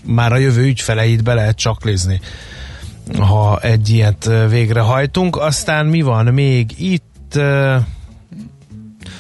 már 0.05 0.33
a 0.33 0.37
jövő 0.37 0.63
ügyfeleit 0.63 1.25
be 1.25 1.35
lehet 1.35 1.57
csaklizni, 1.57 2.21
ha 3.19 3.59
egy 3.61 3.89
ilyet 3.89 4.31
végrehajtunk. 4.49 5.37
Aztán 5.37 5.87
mi 5.87 6.01
van 6.01 6.27
még 6.27 6.75
itt? 6.79 7.39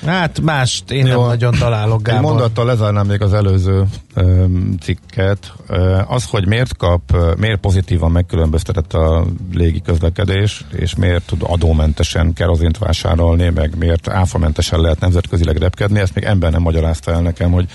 Hát 0.07 0.41
mást 0.41 0.91
én 0.91 1.07
Jó, 1.07 1.19
nem 1.19 1.29
nagyon 1.29 1.55
találok, 1.59 2.03
Gábor. 2.03 2.25
Egy 2.25 2.29
mondattal 2.29 2.65
lezárnám 2.65 3.07
még 3.07 3.23
az 3.23 3.33
előző 3.33 3.85
um, 4.17 4.77
cikket. 4.81 5.53
Uh, 5.69 6.13
az, 6.13 6.25
hogy 6.25 6.47
miért 6.47 6.77
kap, 6.77 7.01
uh, 7.13 7.37
miért 7.37 7.61
pozitívan 7.61 8.11
megkülönböztetett 8.11 8.93
a 8.93 9.27
légi 9.53 9.81
közlekedés, 9.81 10.65
és 10.73 10.95
miért 10.95 11.27
tud 11.27 11.43
adómentesen 11.43 12.33
kerozint 12.33 12.79
vásárolni, 12.79 13.49
meg 13.49 13.77
miért 13.79 14.09
áfamentesen 14.09 14.81
lehet 14.81 15.01
nemzetközileg 15.01 15.57
repkedni, 15.57 15.99
ezt 15.99 16.15
még 16.15 16.25
ember 16.25 16.51
nem 16.51 16.63
magyarázta 16.63 17.13
el 17.13 17.21
nekem, 17.21 17.51
hogy 17.51 17.69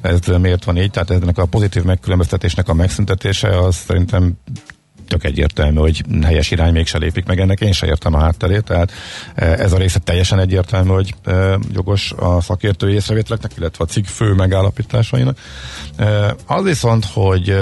ez 0.00 0.18
miért 0.40 0.64
van 0.64 0.76
így. 0.76 0.90
Tehát 0.90 1.10
ennek 1.10 1.38
a 1.38 1.46
pozitív 1.46 1.82
megkülönböztetésnek 1.82 2.68
a 2.68 2.74
megszüntetése 2.74 3.58
az 3.58 3.74
szerintem 3.74 4.32
tök 5.12 5.24
egyértelmű, 5.24 5.78
hogy 5.78 6.02
helyes 6.22 6.50
irány 6.50 6.72
mégse 6.72 6.98
lépik 6.98 7.26
meg 7.26 7.40
ennek, 7.40 7.60
én 7.60 7.72
se 7.72 7.86
értem 7.86 8.14
a 8.14 8.18
hátterét, 8.18 8.64
tehát 8.64 8.92
e, 9.34 9.46
ez 9.46 9.72
a 9.72 9.76
része 9.76 9.98
teljesen 9.98 10.38
egyértelmű, 10.38 10.90
hogy 10.90 11.14
e, 11.24 11.58
jogos 11.72 12.12
a 12.16 12.40
szakértői 12.40 12.94
észrevételeknek, 12.94 13.52
illetve 13.58 13.84
a 13.84 13.86
cikk 13.86 14.04
fő 14.04 14.32
megállapításainak. 14.32 15.38
E, 15.96 16.36
az 16.46 16.64
viszont, 16.64 17.04
hogy 17.12 17.56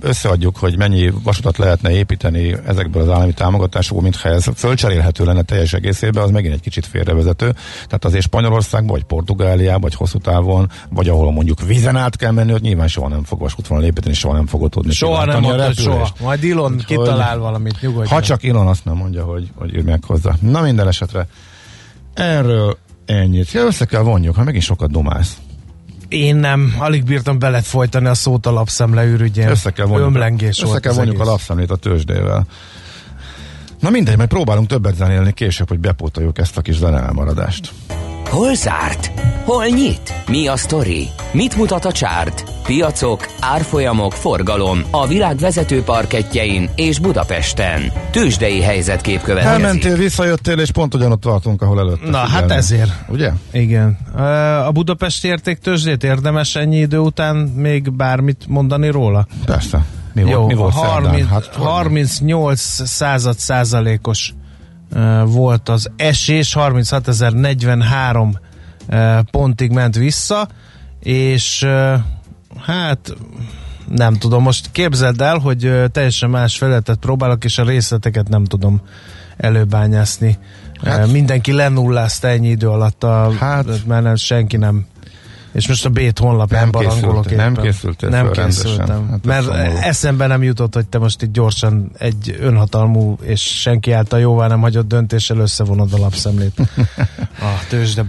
összeadjuk, 0.00 0.56
hogy 0.56 0.76
mennyi 0.76 1.12
vasutat 1.22 1.58
lehetne 1.58 1.90
építeni 1.90 2.56
ezekből 2.66 3.02
az 3.02 3.08
állami 3.08 3.32
támogatásokból, 3.32 4.02
mintha 4.02 4.28
ez 4.28 4.44
fölcserélhető 4.56 5.24
lenne 5.24 5.42
teljes 5.42 5.72
egészében, 5.72 6.22
az 6.22 6.30
megint 6.30 6.54
egy 6.54 6.60
kicsit 6.60 6.86
félrevezető. 6.86 7.54
Tehát 7.84 8.04
azért 8.04 8.24
Spanyolországban, 8.24 8.92
vagy 8.96 9.04
Portugáliában, 9.04 9.80
vagy 9.80 9.94
hosszú 9.94 10.18
távon, 10.18 10.70
vagy 10.90 11.08
ahol 11.08 11.32
mondjuk 11.32 11.60
vízen 11.66 11.96
át 11.96 12.16
kell 12.16 12.30
menni, 12.30 12.52
ott 12.52 12.60
nyilván 12.60 12.88
soha 12.88 13.08
nem 13.08 13.24
fog 13.24 13.40
vasútvonal 13.40 13.84
építeni, 13.84 14.14
soha 14.14 14.34
nem 14.34 14.46
fogod 14.46 14.70
tudni. 14.70 14.92
Soha 14.92 15.24
nem 15.24 15.40
mondta, 15.40 15.72
soha. 15.72 16.08
Majd 16.20 16.44
Elon 16.44 16.83
kitalál 16.84 17.38
valamit, 17.38 17.80
nyugodj. 17.80 18.08
Ha 18.08 18.20
csak 18.20 18.44
Elon 18.44 18.66
azt 18.66 18.84
nem 18.84 18.96
mondja, 18.96 19.24
hogy, 19.24 19.50
hogy 19.54 19.84
meg 19.84 20.04
hozzá. 20.04 20.34
Na 20.40 20.60
minden 20.60 20.88
esetre 20.88 21.26
erről 22.14 22.78
ennyit. 23.06 23.52
Ja, 23.52 23.64
össze 23.64 23.84
kell 23.84 24.02
vonjuk, 24.02 24.34
ha 24.34 24.44
megint 24.44 24.64
sokat 24.64 24.90
domálsz. 24.90 25.36
Én 26.08 26.36
nem, 26.36 26.74
alig 26.78 27.04
bírtam 27.04 27.38
belet 27.38 27.64
folytani 27.64 28.06
a 28.06 28.14
szót 28.14 28.46
a 28.46 28.50
lapszemle 28.50 29.04
ürügyén. 29.04 29.48
Össze 29.48 29.70
kell 29.70 29.86
vonjuk, 29.86 30.08
Ömlengés 30.08 30.62
össze 30.62 30.80
kell 30.80 30.92
vonjuk 30.92 31.20
a 31.20 31.24
lapszemlét 31.24 31.70
a 31.70 31.76
tőzsdével. 31.76 32.46
Na 33.80 33.90
mindegy, 33.90 34.16
majd 34.16 34.28
próbálunk 34.28 34.68
többet 34.68 34.94
zenélni 34.94 35.32
később, 35.32 35.68
hogy 35.68 35.78
bepótoljuk 35.78 36.38
ezt 36.38 36.56
a 36.56 36.60
kis 36.60 36.76
zene 36.76 37.00
elmaradást. 37.00 37.72
Hol 38.34 38.54
zárt? 38.54 39.10
Hol 39.44 39.64
nyit? 39.64 40.14
Mi 40.26 40.46
a 40.46 40.56
sztori? 40.56 41.08
Mit 41.32 41.56
mutat 41.56 41.84
a 41.84 41.92
csárt? 41.92 42.44
Piacok, 42.62 43.26
árfolyamok, 43.40 44.12
forgalom 44.12 44.82
a 44.90 45.06
világ 45.06 45.36
vezető 45.36 45.82
parketjein 45.82 46.70
és 46.74 46.98
Budapesten. 46.98 47.92
Tősdei 48.10 48.60
helyzetkép 48.60 49.22
következik. 49.22 49.62
Elmentél, 49.62 49.96
visszajöttél, 49.96 50.58
és 50.58 50.70
pont 50.70 50.94
ugyanott 50.94 51.20
tartunk, 51.20 51.62
ahol 51.62 51.78
előtt. 51.78 52.10
Na, 52.10 52.18
hát 52.18 52.50
ezért. 52.50 52.90
Ugye? 53.08 53.32
Igen. 53.52 53.98
A 54.66 54.70
Budapesti 54.70 55.28
értéktőzsdét 55.28 56.04
érdemes 56.04 56.56
ennyi 56.56 56.78
idő 56.78 56.98
után 56.98 57.36
még 57.36 57.92
bármit 57.92 58.44
mondani 58.48 58.90
róla? 58.90 59.26
Persze. 59.44 59.84
Mi 60.12 60.20
Jó, 60.20 60.38
volt, 60.38 60.46
mi 60.48 60.54
volt 60.54 60.74
30, 60.74 61.28
hát, 61.28 61.46
38 61.54 62.60
század 62.86 63.38
százalékos 63.38 64.34
volt 65.24 65.68
az 65.68 65.90
esés, 65.96 66.54
36.043 66.58 68.34
pontig 69.30 69.70
ment 69.70 69.96
vissza, 69.96 70.48
és 71.00 71.66
hát 72.60 73.16
nem 73.88 74.14
tudom, 74.14 74.42
most 74.42 74.70
képzeld 74.72 75.20
el, 75.20 75.38
hogy 75.38 75.82
teljesen 75.92 76.30
más 76.30 76.56
felületet 76.56 76.96
próbálok, 76.96 77.44
és 77.44 77.58
a 77.58 77.64
részleteket 77.64 78.28
nem 78.28 78.44
tudom 78.44 78.80
előbányászni. 79.36 80.38
Hát, 80.82 81.12
Mindenki 81.12 81.52
lenullázta 81.52 82.28
ennyi 82.28 82.48
idő 82.48 82.68
alatt, 82.68 83.04
a, 83.04 83.32
hát, 83.38 83.86
nem, 83.86 84.16
senki 84.16 84.56
nem 84.56 84.86
és 85.54 85.68
most 85.68 85.84
a 85.84 85.88
Bét 85.88 86.18
honlapján 86.18 86.60
nem 86.60 86.70
barangolok 86.70 87.30
éppen. 87.30 87.52
Nem 87.52 87.62
készültél 87.62 88.08
Nem 88.08 88.30
készültem. 88.30 89.08
Hát 89.10 89.24
mert 89.24 89.44
szomorú. 89.44 89.76
eszembe 89.80 90.26
nem 90.26 90.42
jutott, 90.42 90.74
hogy 90.74 90.86
te 90.86 90.98
most 90.98 91.22
itt 91.22 91.32
gyorsan 91.32 91.90
egy 91.98 92.36
önhatalmú 92.40 93.16
és 93.22 93.40
senki 93.40 93.92
által 93.92 94.20
jóvá 94.20 94.46
nem 94.46 94.60
hagyott 94.60 94.88
döntéssel 94.88 95.38
összevonod 95.38 95.92
a 95.92 95.98
lapszemlét. 95.98 96.52
a 97.40 97.66
tőzsde... 97.68 98.04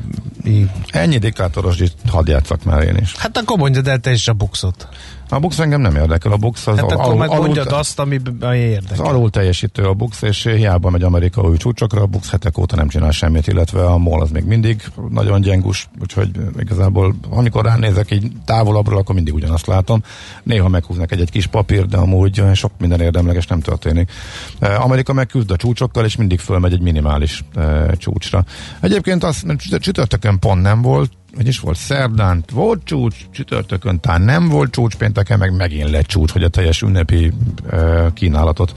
Ennyi 0.88 1.18
diktátoros 1.18 1.78
hadd 2.08 2.30
játszak 2.30 2.64
már 2.64 2.84
én 2.84 2.98
is. 3.02 3.16
Hát 3.16 3.38
akkor 3.38 3.58
mondjad 3.58 3.88
el 3.88 3.98
te 3.98 4.12
is 4.12 4.28
a 4.28 4.34
buxot. 4.34 4.88
A 5.36 5.40
Bux 5.40 5.60
engem 5.60 5.82
nem 5.82 5.96
érdekel, 5.96 6.32
a 6.32 6.38
Bux 6.38 6.68
az 6.68 6.76
hát 6.76 6.92
al- 6.92 6.92
akkor 6.92 7.22
alul, 7.22 7.46
mondjad 7.46 7.72
azt, 7.72 8.00
ami, 8.00 8.20
érdekel. 8.54 8.82
Az 8.90 9.00
alul 9.00 9.30
teljesítő 9.30 9.84
a 9.84 9.94
Bux, 9.94 10.22
és 10.22 10.44
hiába 10.44 10.90
megy 10.90 11.04
Amerika 11.04 11.42
új 11.42 11.58
csúcsokra, 11.58 12.02
a 12.02 12.06
Bux 12.06 12.30
hetek 12.30 12.58
óta 12.58 12.76
nem 12.76 12.88
csinál 12.88 13.12
semmit, 13.12 13.48
illetve 13.48 13.86
a 13.86 13.98
MOL 13.98 14.22
az 14.22 14.30
még 14.30 14.44
mindig 14.44 14.84
nagyon 15.10 15.42
gyengus, 15.42 15.90
úgyhogy 16.02 16.30
igazából 16.60 17.16
amikor 17.30 17.66
ránézek 17.66 18.12
így 18.12 18.32
távolabbról, 18.46 18.98
akkor 18.98 19.16
mindig 19.16 19.34
ugyanazt 19.34 19.68
látom. 19.68 20.04
Néha 20.44 20.68
meghúznak 20.68 21.12
egy-egy 21.12 21.32
kis 21.32 21.48
papír, 21.48 21.86
de 21.86 21.98
amúgy 21.98 22.44
sok 22.54 22.72
minden 22.78 23.02
érdemleges 23.02 23.48
nem 23.48 23.60
történik. 23.60 24.12
Amerika 24.60 25.14
megküzd 25.14 25.52
a 25.52 25.56
csúcsokkal, 25.56 26.06
és 26.06 26.16
mindig 26.16 26.40
fölmegy 26.40 26.74
egy 26.74 26.82
minimális 26.82 27.44
e, 27.56 27.96
csúcsra. 27.98 28.46
Egyébként 28.80 29.24
azt 29.24 29.46
csütörtökön 29.80 30.40
pont 30.40 30.62
nem 30.62 30.82
volt, 30.82 31.12
hogy 31.36 31.48
is 31.48 31.60
volt 31.60 31.78
szerdán, 31.78 32.44
volt 32.52 32.84
csúcs, 32.84 33.16
csütörtökön 33.32 34.00
tán 34.00 34.22
nem 34.22 34.50
volt 34.50 34.72
csúcs, 34.72 34.96
pénteken 34.96 35.40
meg 35.40 35.56
megint 35.56 35.90
lett 35.90 36.06
csúcs, 36.06 36.32
hogy 36.32 36.44
a 36.44 36.48
teljes 36.50 36.82
ünnepi 36.82 37.34
e, 37.70 38.12
kínálatot 38.14 38.76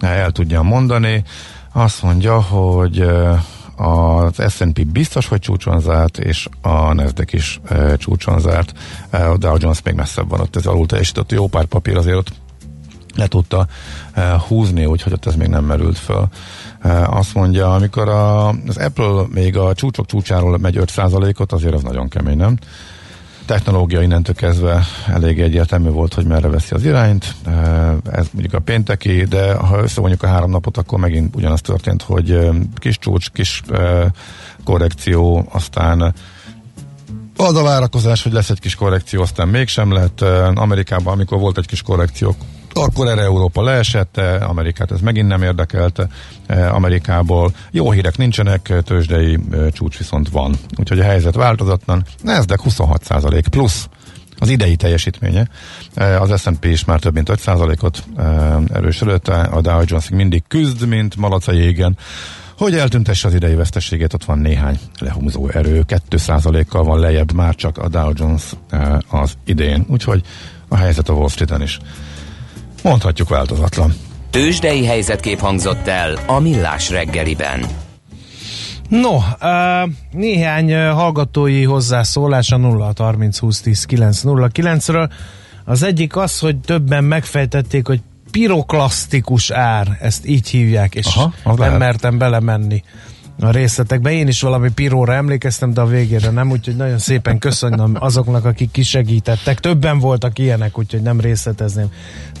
el 0.00 0.30
tudja 0.30 0.62
mondani. 0.62 1.24
Azt 1.72 2.02
mondja, 2.02 2.40
hogy 2.40 3.00
e, 3.00 3.42
az 3.76 4.42
S&P 4.48 4.86
biztos, 4.86 5.26
hogy 5.26 5.38
csúcson 5.38 5.80
zárt, 5.80 6.18
és 6.18 6.48
a 6.60 6.92
Nasdaq 6.92 7.36
is 7.36 7.60
e, 7.64 7.96
csúcson 7.96 8.40
zárt. 8.40 8.72
E, 9.10 9.30
a 9.30 9.36
Dow 9.36 9.56
Jones 9.58 9.82
még 9.82 9.94
messzebb 9.94 10.28
van 10.28 10.40
ott, 10.40 10.56
ez 10.56 10.66
alul 10.66 10.86
teljesített, 10.86 11.32
jó 11.32 11.46
pár 11.46 11.64
papír 11.64 11.96
azért 11.96 12.16
ott 12.16 12.32
le 13.14 13.26
tudta 13.26 13.66
e, 14.12 14.38
húzni, 14.38 14.84
úgyhogy 14.84 15.12
ott 15.12 15.26
ez 15.26 15.34
még 15.34 15.48
nem 15.48 15.64
merült 15.64 15.98
föl. 15.98 16.28
Azt 17.06 17.34
mondja, 17.34 17.74
amikor 17.74 18.08
a, 18.08 18.48
az 18.48 18.76
Apple 18.76 19.22
még 19.28 19.56
a 19.56 19.74
csúcsok 19.74 20.06
csúcsáról 20.06 20.58
megy 20.58 20.78
5%-ot, 20.80 21.52
azért 21.52 21.74
az 21.74 21.82
nagyon 21.82 22.08
kemény, 22.08 22.36
nem? 22.36 22.58
Technológia 23.46 24.02
innentől 24.02 24.34
kezdve 24.34 24.84
elég 25.06 25.40
egyértelmű 25.40 25.88
volt, 25.88 26.14
hogy 26.14 26.26
merre 26.26 26.48
veszi 26.48 26.74
az 26.74 26.84
irányt. 26.84 27.34
Ez 28.12 28.26
mondjuk 28.32 28.54
a 28.54 28.58
pénteki, 28.58 29.24
de 29.24 29.54
ha 29.54 29.82
összevonjuk 29.82 30.22
a 30.22 30.26
három 30.26 30.50
napot, 30.50 30.76
akkor 30.76 30.98
megint 30.98 31.36
ugyanaz 31.36 31.60
történt, 31.60 32.02
hogy 32.02 32.50
kis 32.74 32.98
csúcs, 32.98 33.30
kis 33.30 33.62
korrekció, 34.64 35.48
aztán 35.52 36.14
Az 37.36 37.54
a 37.54 37.62
várakozás, 37.62 38.22
hogy 38.22 38.32
lesz 38.32 38.50
egy 38.50 38.60
kis 38.60 38.74
korrekció, 38.74 39.22
aztán 39.22 39.48
mégsem 39.48 39.92
lett. 39.92 40.20
Amerikában, 40.54 41.12
amikor 41.12 41.38
volt 41.38 41.58
egy 41.58 41.66
kis 41.66 41.82
korrekció, 41.82 42.36
akkor 42.82 43.08
erre 43.08 43.22
Európa 43.22 43.62
leesett, 43.62 44.16
Amerikát 44.40 44.92
ez 44.92 45.00
megint 45.00 45.28
nem 45.28 45.42
érdekelte 45.42 46.08
Amerikából. 46.70 47.52
Jó 47.70 47.90
hírek 47.90 48.16
nincsenek, 48.16 48.72
tőzsdei 48.84 49.38
csúcs 49.72 49.98
viszont 49.98 50.28
van. 50.28 50.56
Úgyhogy 50.76 51.00
a 51.00 51.04
helyzet 51.04 51.34
változatlan. 51.34 52.04
Nasdaq 52.22 52.62
26% 52.68 53.44
plusz 53.50 53.88
az 54.38 54.48
idei 54.48 54.76
teljesítménye. 54.76 55.48
Az 55.94 56.40
S&P 56.40 56.64
is 56.64 56.84
már 56.84 57.00
több 57.00 57.14
mint 57.14 57.30
5%-ot 57.32 58.04
erősödött, 58.72 59.28
a 59.28 59.60
Dow 59.60 59.82
Jones 59.84 60.08
mindig 60.08 60.42
küzd, 60.48 60.86
mint 60.86 61.16
malac 61.16 61.46
a 61.48 61.52
hogy 62.58 62.74
eltüntesse 62.74 63.28
az 63.28 63.34
idei 63.34 63.54
veszteségét, 63.54 64.14
ott 64.14 64.24
van 64.24 64.38
néhány 64.38 64.78
lehúzó 64.98 65.48
erő, 65.48 65.84
2%-kal 65.88 66.84
van 66.84 67.00
lejjebb 67.00 67.32
már 67.32 67.54
csak 67.54 67.78
a 67.78 67.88
Dow 67.88 68.10
Jones 68.14 68.42
az 69.10 69.34
idén, 69.44 69.84
úgyhogy 69.88 70.22
a 70.68 70.76
helyzet 70.76 71.08
a 71.08 71.12
Wall 71.12 71.28
Street-en 71.28 71.62
is 71.62 71.78
mondhatjuk 72.88 73.28
változatlan. 73.28 73.94
Tőzsdei 74.30 74.84
helyzetkép 74.84 75.38
hangzott 75.38 75.86
el 75.86 76.18
a 76.26 76.38
Millás 76.38 76.90
reggeliben. 76.90 77.66
No, 78.88 79.16
uh, 79.16 79.90
néhány 80.10 80.74
hallgatói 80.74 81.64
hozzászólás 81.64 82.50
a 82.50 82.56
0 82.56 82.92
30 82.96 83.38
20 83.38 83.60
10 83.60 83.84
9 83.84 84.20
0 84.20 84.48
9-ről. 84.54 85.10
Az 85.64 85.82
egyik 85.82 86.16
az, 86.16 86.38
hogy 86.38 86.56
többen 86.56 87.04
megfejtették, 87.04 87.86
hogy 87.86 88.00
piroklasztikus 88.30 89.50
ár, 89.50 89.98
ezt 90.00 90.26
így 90.26 90.48
hívják, 90.48 90.94
és 90.94 91.06
Aha, 91.06 91.32
nem 91.44 91.58
lehet. 91.58 91.78
mertem 91.78 92.18
belemenni 92.18 92.82
a 93.40 93.50
részletekbe. 93.50 94.12
Én 94.12 94.28
is 94.28 94.40
valami 94.40 94.70
piróra 94.70 95.14
emlékeztem, 95.14 95.72
de 95.72 95.80
a 95.80 95.86
végére 95.86 96.30
nem, 96.30 96.50
úgyhogy 96.50 96.76
nagyon 96.76 96.98
szépen 96.98 97.38
köszönöm 97.38 97.96
azoknak, 97.98 98.44
akik 98.44 98.70
kisegítettek. 98.70 99.60
Többen 99.60 99.98
voltak 99.98 100.38
ilyenek, 100.38 100.78
úgyhogy 100.78 101.02
nem 101.02 101.20
részletezném. 101.20 101.86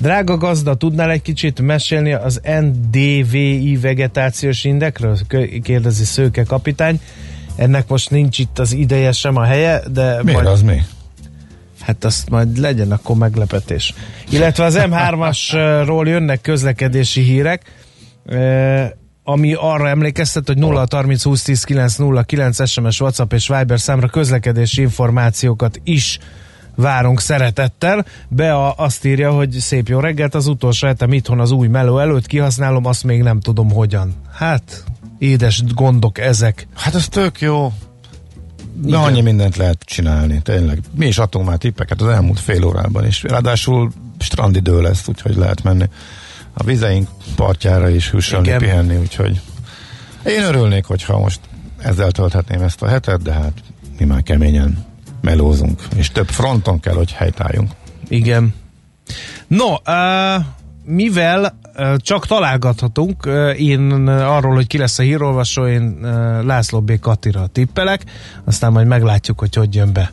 Drága 0.00 0.36
gazda, 0.36 0.74
tudnál 0.74 1.10
egy 1.10 1.22
kicsit 1.22 1.60
mesélni 1.60 2.12
az 2.12 2.40
NDVI 2.60 3.78
vegetációs 3.80 4.64
indekről? 4.64 5.18
Kérdezi 5.62 6.04
Szőke 6.04 6.42
kapitány. 6.42 7.00
Ennek 7.56 7.88
most 7.88 8.10
nincs 8.10 8.38
itt 8.38 8.58
az 8.58 8.72
ideje 8.72 9.12
sem 9.12 9.36
a 9.36 9.44
helye, 9.44 9.82
de... 9.92 10.22
Miért 10.22 10.42
majd... 10.42 10.54
az 10.54 10.62
mi? 10.62 10.82
Hát 11.80 12.04
azt 12.04 12.30
majd 12.30 12.58
legyen 12.58 12.92
akkor 12.92 13.16
meglepetés. 13.16 13.94
Illetve 14.30 14.64
az 14.64 14.78
M3-asról 14.78 16.06
jönnek 16.06 16.40
közlekedési 16.40 17.20
hírek, 17.22 17.62
ami 19.28 19.54
arra 19.54 19.88
emlékeztet, 19.88 20.46
hogy 20.46 20.58
0 20.58 20.86
30 20.90 21.22
20 21.22 21.42
10 21.42 21.64
9 21.64 21.96
0 21.96 22.22
9 22.22 22.68
SMS, 22.68 23.00
WhatsApp 23.00 23.32
és 23.32 23.48
Viber 23.48 23.80
számra 23.80 24.08
közlekedési 24.08 24.80
információkat 24.80 25.80
is 25.84 26.18
várunk 26.74 27.20
szeretettel. 27.20 28.04
Be 28.28 28.72
azt 28.76 29.04
írja, 29.04 29.30
hogy 29.32 29.50
szép 29.50 29.88
jó 29.88 30.00
reggelt, 30.00 30.34
az 30.34 30.46
utolsó 30.46 30.86
hetem 30.86 31.12
itthon 31.12 31.40
az 31.40 31.50
új 31.50 31.68
meló 31.68 31.98
előtt 31.98 32.26
kihasználom, 32.26 32.86
azt 32.86 33.04
még 33.04 33.22
nem 33.22 33.40
tudom 33.40 33.70
hogyan. 33.70 34.14
Hát, 34.32 34.84
édes 35.18 35.62
gondok 35.74 36.18
ezek. 36.18 36.68
Hát 36.74 36.94
ez 36.94 37.08
tök 37.08 37.40
jó. 37.40 37.72
De 38.74 38.96
annyi 38.96 39.20
mindent 39.20 39.56
lehet 39.56 39.82
csinálni, 39.84 40.40
tényleg. 40.42 40.80
Mi 40.94 41.06
is 41.06 41.18
adtunk 41.18 41.46
már 41.46 41.56
tippeket 41.56 42.00
az 42.00 42.08
elmúlt 42.08 42.40
fél 42.40 42.64
órában 42.64 43.06
is. 43.06 43.22
Ráadásul 43.22 43.92
strandidő 44.18 44.80
lesz, 44.80 45.08
úgyhogy 45.08 45.36
lehet 45.36 45.62
menni 45.62 45.88
a 46.58 46.64
vizeink 46.64 47.08
partjára 47.36 47.88
is 47.88 48.10
hűsölni, 48.10 48.46
Igen. 48.46 48.58
pihenni, 48.58 48.96
úgyhogy 48.96 49.40
én 50.26 50.42
örülnék, 50.42 50.84
hogyha 50.84 51.18
most 51.18 51.40
ezzel 51.78 52.10
tölthetném 52.10 52.62
ezt 52.62 52.82
a 52.82 52.88
hetet, 52.88 53.22
de 53.22 53.32
hát 53.32 53.52
mi 53.98 54.04
már 54.04 54.22
keményen 54.22 54.84
melózunk, 55.20 55.82
és 55.96 56.10
több 56.10 56.28
fronton 56.28 56.80
kell, 56.80 56.94
hogy 56.94 57.12
helytálljunk. 57.12 57.70
Igen. 58.08 58.54
No, 59.46 59.72
uh, 59.72 60.44
mivel 60.84 61.58
uh, 61.76 61.96
csak 61.96 62.26
találgathatunk, 62.26 63.26
uh, 63.26 63.60
én 63.60 64.08
arról, 64.08 64.54
hogy 64.54 64.66
ki 64.66 64.78
lesz 64.78 64.98
a 64.98 65.02
hírolvasó, 65.02 65.66
én 65.66 65.98
uh, 66.02 66.08
László 66.44 66.80
B. 66.80 66.98
Katira 67.00 67.46
tippelek, 67.46 68.04
aztán 68.44 68.72
majd 68.72 68.86
meglátjuk, 68.86 69.38
hogy 69.38 69.54
hogy 69.54 69.74
jön 69.74 69.92
be. 69.92 70.12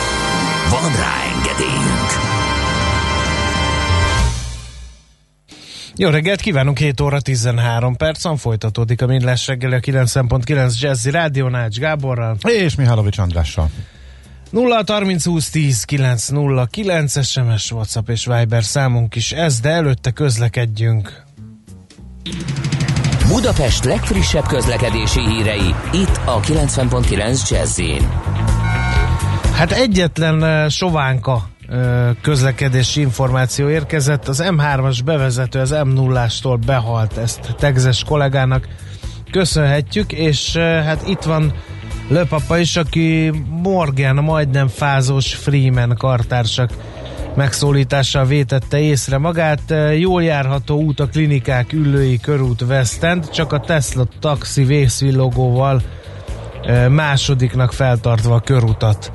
Van 0.71 0.95
rá 0.95 1.23
engedélyünk! 1.35 2.09
Jó 5.95 6.09
reggelt 6.09 6.41
kívánunk, 6.41 6.77
7 6.77 7.01
óra 7.01 7.21
13 7.21 7.95
percen 7.95 8.37
folytatódik 8.37 9.01
a 9.01 9.05
Millás 9.05 9.47
reggeli 9.47 9.75
a 9.75 9.79
9.9 9.79 10.79
Jazzy 10.79 11.09
Rádió 11.09 11.47
Nács 11.47 11.77
Gáborral. 11.77 12.37
És 12.43 12.75
Mihálovics 12.75 13.17
Andrással. 13.17 13.69
0 14.49 14.83
30 14.87 15.25
20 15.25 15.49
10 15.49 15.83
9 15.83 16.27
0 16.27 16.65
9 16.65 17.25
SMS, 17.25 17.71
WhatsApp 17.71 18.09
és 18.09 18.25
Viber 18.25 18.63
számunk 18.63 19.15
is 19.15 19.31
ez, 19.31 19.59
de 19.59 19.69
előtte 19.69 20.11
közlekedjünk. 20.11 21.23
Budapest 23.27 23.83
legfrissebb 23.83 24.45
közlekedési 24.45 25.19
hírei 25.19 25.75
itt 25.91 26.19
a 26.25 26.39
90.9 26.39 27.49
Jazzin. 27.49 28.09
Hát 29.53 29.71
egyetlen 29.71 30.69
sovánka 30.69 31.49
közlekedési 32.21 33.01
információ 33.01 33.69
érkezett. 33.69 34.27
Az 34.27 34.43
M3-as 34.45 34.99
bevezető 35.05 35.59
az 35.59 35.73
M0-ástól 35.75 36.59
behalt, 36.65 37.17
ezt 37.17 37.55
Tegzes 37.57 38.03
kollégának 38.03 38.67
köszönhetjük, 39.31 40.11
és 40.11 40.55
hát 40.57 41.07
itt 41.07 41.21
van 41.21 41.53
Löpapa 42.07 42.57
is, 42.57 42.75
aki 42.75 43.31
Morgan, 43.49 44.15
majdnem 44.15 44.67
fázós 44.67 45.33
Freeman 45.35 45.95
kartársak 45.97 46.69
megszólítással 47.35 48.25
vétette 48.25 48.79
észre 48.79 49.17
magát. 49.17 49.73
Jól 49.97 50.23
járható 50.23 50.81
út 50.81 50.99
a 50.99 51.07
klinikák 51.07 51.73
ülői 51.73 52.19
körút 52.19 52.61
West 52.61 53.07
csak 53.31 53.53
a 53.53 53.59
Tesla 53.59 54.07
taxi 54.19 54.63
vészvillogóval 54.63 55.81
másodiknak 56.89 57.73
feltartva 57.73 58.35
a 58.35 58.39
körutat 58.39 59.11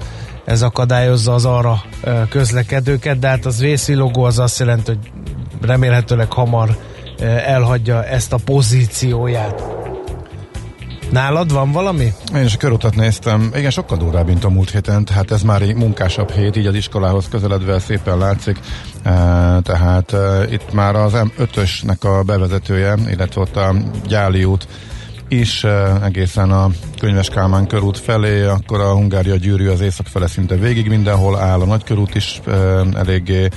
ez 0.46 0.62
akadályozza 0.62 1.34
az 1.34 1.44
arra 1.44 1.82
közlekedőket, 2.28 3.18
de 3.18 3.28
hát 3.28 3.46
az 3.46 3.60
vészilogó 3.60 4.22
az 4.22 4.38
azt 4.38 4.58
jelenti, 4.58 4.90
hogy 4.90 5.12
remélhetőleg 5.60 6.32
hamar 6.32 6.76
elhagyja 7.46 8.04
ezt 8.04 8.32
a 8.32 8.38
pozícióját. 8.44 9.62
Nálad 11.10 11.52
van 11.52 11.72
valami? 11.72 12.12
Én 12.34 12.44
is 12.44 12.54
a 12.54 12.58
körutat 12.58 12.94
néztem. 12.94 13.50
Igen, 13.54 13.70
sokkal 13.70 13.98
durvább, 13.98 14.26
mint 14.26 14.44
a 14.44 14.48
múlt 14.48 14.70
héten, 14.70 15.04
tehát 15.04 15.30
ez 15.30 15.42
már 15.42 15.62
egy 15.62 15.74
munkásabb 15.74 16.30
hét, 16.30 16.56
így 16.56 16.66
az 16.66 16.74
iskolához 16.74 17.28
közeledve 17.28 17.78
szépen 17.78 18.18
látszik. 18.18 18.58
E, 19.02 19.10
tehát 19.62 20.12
e, 20.12 20.44
itt 20.50 20.72
már 20.72 20.94
az 20.94 21.12
M5-ösnek 21.14 21.98
a 21.98 22.22
bevezetője, 22.22 22.94
illetve 23.08 23.40
ott 23.40 23.56
a 23.56 23.74
Gyáli 24.06 24.44
út 24.44 24.66
is 25.28 25.64
egészen 26.02 26.50
a 26.50 26.70
Könyves 26.98 27.28
Kálmán 27.28 27.66
körút 27.66 27.98
felé, 27.98 28.42
akkor 28.42 28.80
a 28.80 28.92
Hungária 28.92 29.36
gyűrű 29.36 29.68
az 29.68 29.80
észak 29.80 30.06
fele 30.06 30.26
szinte 30.26 30.54
végig 30.54 30.88
mindenhol 30.88 31.38
áll, 31.38 31.60
a 31.60 31.64
nagykörút 31.64 32.14
is 32.14 32.40
eléggé 32.94 33.48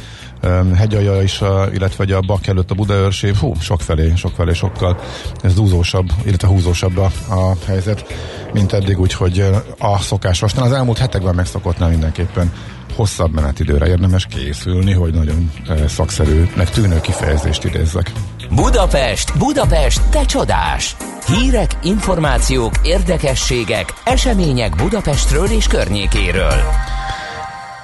hegyalja 0.75 1.21
is, 1.21 1.41
illetve 1.73 2.15
a 2.15 2.19
bak 2.19 2.47
előtt 2.47 2.71
a 2.71 2.75
Budaörsi, 2.75 3.31
hú, 3.39 3.53
sok 3.59 3.81
felé, 3.81 4.13
sok 4.15 4.31
felé, 4.35 4.53
sokkal 4.53 4.99
ez 5.41 5.53
dúzósabb, 5.53 6.11
illetve 6.25 6.47
húzósabb 6.47 6.97
a, 6.97 7.11
a 7.29 7.53
helyzet, 7.65 8.05
mint 8.53 8.73
eddig, 8.73 8.99
úgyhogy 8.99 9.45
a 9.79 9.99
szokásos. 9.99 10.53
Az 10.53 10.71
elmúlt 10.71 10.97
hetekben 10.97 11.35
megszokottnál 11.35 11.89
mindenképpen 11.89 12.51
hosszabb 12.95 13.33
menetidőre 13.33 13.87
érdemes 13.87 14.25
készülni, 14.25 14.93
hogy 14.93 15.13
nagyon 15.13 15.51
szakszerűnek 15.87 16.69
tűnő 16.69 17.01
kifejezést 17.01 17.63
idézzek. 17.63 18.11
Budapest, 18.55 19.37
Budapest, 19.37 20.09
te 20.09 20.25
csodás! 20.25 20.95
Hírek, 21.25 21.77
információk, 21.83 22.73
érdekességek, 22.83 23.93
események 24.03 24.75
Budapestről 24.75 25.45
és 25.45 25.67
környékéről. 25.67 26.53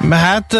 Hát 0.09 0.55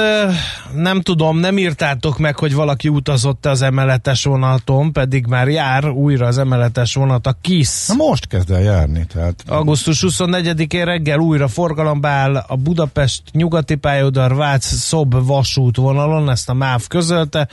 nem 0.74 1.02
tudom, 1.02 1.38
nem 1.38 1.58
írtátok 1.58 2.18
meg, 2.18 2.38
hogy 2.38 2.54
valaki 2.54 2.88
utazott 2.88 3.46
az 3.46 3.62
emeletes 3.62 4.24
vonaton, 4.24 4.94
pedig 4.94 5.26
már 5.26 5.48
jár 5.48 5.90
újra 5.90 6.28
az 6.28 6.38
emeletes 6.38 6.94
vonat, 6.94 7.28
a 7.28 7.36
KISZ. 7.42 7.88
Na 7.88 7.96
most 7.96 8.28
kezd 8.28 8.52
el 8.52 8.62
járni, 8.62 9.06
tehát 9.14 9.44
Augusztus 9.48 10.04
24-én 10.08 10.86
reggel 10.86 11.20
újra 11.20 11.48
forgalomba 11.48 12.08
áll 12.08 12.36
a 12.36 12.56
Budapest 12.56 13.22
nyugati 13.32 13.76
pályaudvar 13.76 14.36
Vác 14.36 14.66
Szob 14.66 15.26
vasútvonalon, 15.26 16.30
ezt 16.30 16.50
a 16.50 16.54
MÁV 16.54 16.88
közölte. 16.88 17.48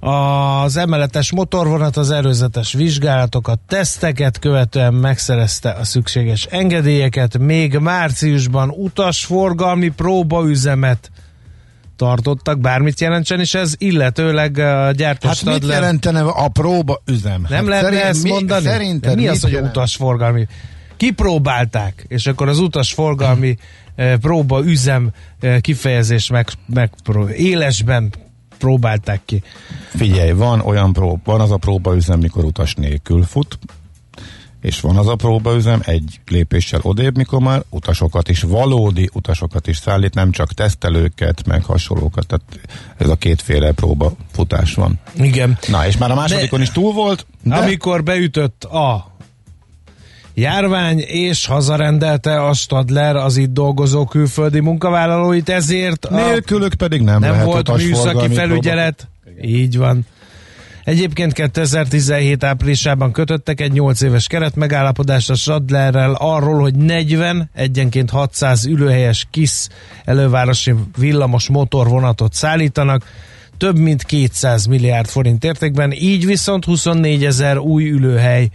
Az 0.00 0.76
emeletes 0.76 1.32
motorvonat 1.32 1.96
az 1.96 2.10
erőzetes 2.10 2.72
vizsgálatokat, 2.72 3.58
teszteket 3.68 4.38
követően 4.38 4.94
megszerezte 4.94 5.70
a 5.70 5.84
szükséges 5.84 6.44
engedélyeket, 6.50 7.38
még 7.38 7.78
márciusban 7.78 8.70
utasforgalmi 8.70 9.88
próbaüzemet 9.88 11.10
tartottak, 11.96 12.60
bármit 12.60 13.00
jelentsen 13.00 13.40
is 13.40 13.54
ez, 13.54 13.74
illetőleg 13.78 14.58
a 14.58 14.90
gyártó 14.90 15.28
Hát 15.28 15.44
mit 15.44 15.66
jelentene 15.66 16.20
a 16.20 16.48
próba 16.48 17.02
üzem? 17.06 17.46
nem 17.48 17.58
hát 17.58 17.66
lehetne 17.66 17.88
szerint- 17.90 18.08
ezt 18.08 18.22
mi, 18.22 18.30
mondani? 18.30 18.64
Szerinted 18.64 19.16
mi 19.16 19.28
az, 19.28 19.42
hogy 19.42 19.52
jelent? 19.52 19.76
utasforgalmi? 19.76 20.46
Kipróbálták, 20.96 22.04
és 22.08 22.26
akkor 22.26 22.48
az 22.48 22.58
utasforgalmi 22.58 23.56
eh, 23.94 24.16
próba 24.16 24.64
üzem 24.64 25.10
eh, 25.40 25.60
kifejezés 25.60 26.30
meg, 26.30 26.48
meg 26.66 26.90
élesben 27.36 28.12
próbálták 28.58 29.20
ki. 29.24 29.42
Figyelj, 29.88 30.32
van 30.32 30.60
olyan 30.60 30.92
prób, 30.92 31.20
van 31.24 31.40
az 31.40 31.50
a 31.50 31.56
próbaüzem, 31.56 32.18
mikor 32.18 32.44
utas 32.44 32.74
nélkül 32.74 33.22
fut, 33.22 33.58
és 34.60 34.80
van 34.80 34.96
az 34.96 35.08
a 35.08 35.16
próbaüzem 35.16 35.80
egy 35.84 36.20
lépéssel 36.26 36.80
odébb, 36.82 37.16
mikor 37.16 37.40
már 37.40 37.62
utasokat 37.70 38.28
is, 38.28 38.42
valódi 38.42 39.10
utasokat 39.12 39.66
is 39.66 39.76
szállít, 39.76 40.14
nem 40.14 40.30
csak 40.30 40.52
tesztelőket, 40.52 41.46
meg 41.46 41.64
hasonlókat, 41.64 42.26
tehát 42.26 42.44
ez 42.96 43.08
a 43.08 43.16
kétféle 43.16 43.72
próba 43.72 44.12
futás 44.32 44.74
van. 44.74 45.00
Igen. 45.14 45.58
Na, 45.68 45.86
és 45.86 45.96
már 45.96 46.10
a 46.10 46.14
másodikon 46.14 46.60
is 46.60 46.70
túl 46.70 46.92
volt, 46.92 47.26
de 47.42 47.56
Amikor 47.56 48.02
beütött 48.02 48.64
a 48.64 49.16
járvány, 50.38 50.98
és 50.98 51.46
hazarendelte 51.46 52.42
a 52.42 52.52
Stadler 52.52 53.16
az 53.16 53.36
itt 53.36 53.52
dolgozó 53.52 54.04
külföldi 54.04 54.60
munkavállalóit, 54.60 55.48
ezért 55.48 56.04
a 56.04 56.14
nélkülük 56.14 56.74
pedig 56.74 57.02
nem, 57.02 57.20
nem 57.20 57.44
volt 57.44 57.76
műszaki 57.76 58.34
felügyelet. 58.34 59.08
Így 59.42 59.76
van. 59.76 60.06
Egyébként 60.84 61.32
2017 61.32 62.44
áprilisában 62.44 63.12
kötöttek 63.12 63.60
egy 63.60 63.72
8 63.72 64.00
éves 64.00 64.26
keretmegállapodást 64.26 65.30
a 65.30 65.34
Stadlerrel 65.34 66.14
arról, 66.18 66.60
hogy 66.60 66.74
40, 66.74 67.50
egyenként 67.54 68.10
600 68.10 68.66
ülőhelyes 68.66 69.26
KISZ 69.30 69.68
elővárosi 70.04 70.74
villamos 70.98 71.48
motorvonatot 71.48 72.32
szállítanak, 72.32 73.04
több 73.56 73.78
mint 73.78 74.02
200 74.02 74.66
milliárd 74.66 75.08
forint 75.08 75.44
értékben, 75.44 75.92
így 75.92 76.26
viszont 76.26 76.64
24 76.64 77.24
ezer 77.24 77.58
új 77.58 77.90
ülőhely 77.90 78.48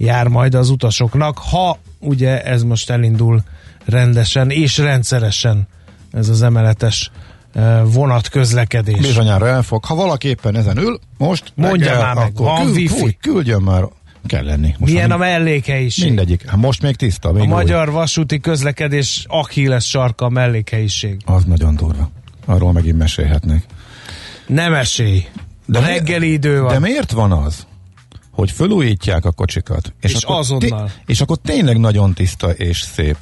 jár 0.00 0.26
majd 0.28 0.54
az 0.54 0.70
utasoknak, 0.70 1.38
ha 1.38 1.78
ugye 1.98 2.42
ez 2.42 2.62
most 2.62 2.90
elindul 2.90 3.42
rendesen 3.84 4.50
és 4.50 4.78
rendszeresen 4.78 5.68
ez 6.12 6.28
az 6.28 6.42
emeletes 6.42 7.10
eh, 7.54 7.80
vonatközlekedés. 7.84 9.00
Bizonyára 9.00 9.48
elfog. 9.48 9.84
Ha 9.84 9.94
valaki 9.94 10.28
éppen 10.28 10.56
ezen 10.56 10.76
ül, 10.76 11.00
most 11.18 11.52
Mondja 11.54 11.98
már 11.98 12.14
meg, 12.14 12.36
van 12.36 12.62
küld, 12.64 12.76
wifi? 12.76 13.16
küldjön 13.20 13.62
már, 13.62 13.84
kell 14.26 14.44
lenni. 14.44 14.74
Most 14.78 14.92
Milyen 14.92 15.10
a 15.10 15.16
mellékhelyiség? 15.16 16.04
Mindegyik. 16.04 16.48
Hát 16.48 16.56
most 16.60 16.82
még 16.82 16.96
tiszta. 16.96 17.32
Még 17.32 17.40
A 17.42 17.44
új. 17.44 17.50
magyar 17.50 17.90
vasúti 17.90 18.40
közlekedés 18.40 19.24
Achilles 19.28 19.88
sarka 19.88 20.24
a 20.24 20.28
mellékhelyiség. 20.28 21.20
Az 21.24 21.44
nagyon 21.44 21.76
durva. 21.76 22.10
Arról 22.46 22.72
megint 22.72 22.98
mesélhetnék. 22.98 23.64
Nem 24.46 24.74
esély. 24.74 25.24
De 25.66 25.80
reggeli 25.80 26.32
idő 26.32 26.60
van. 26.60 26.72
De 26.72 26.78
miért 26.78 27.10
van 27.12 27.32
az, 27.32 27.66
hogy 28.40 28.50
fölújítják 28.50 29.24
a 29.24 29.30
kocsikat, 29.30 29.94
És 30.00 30.14
azonnal. 30.26 30.86
Té- 30.86 31.02
és 31.06 31.20
akkor 31.20 31.36
tényleg 31.36 31.78
nagyon 31.78 32.14
tiszta 32.14 32.50
és 32.50 32.80
szép, 32.80 33.16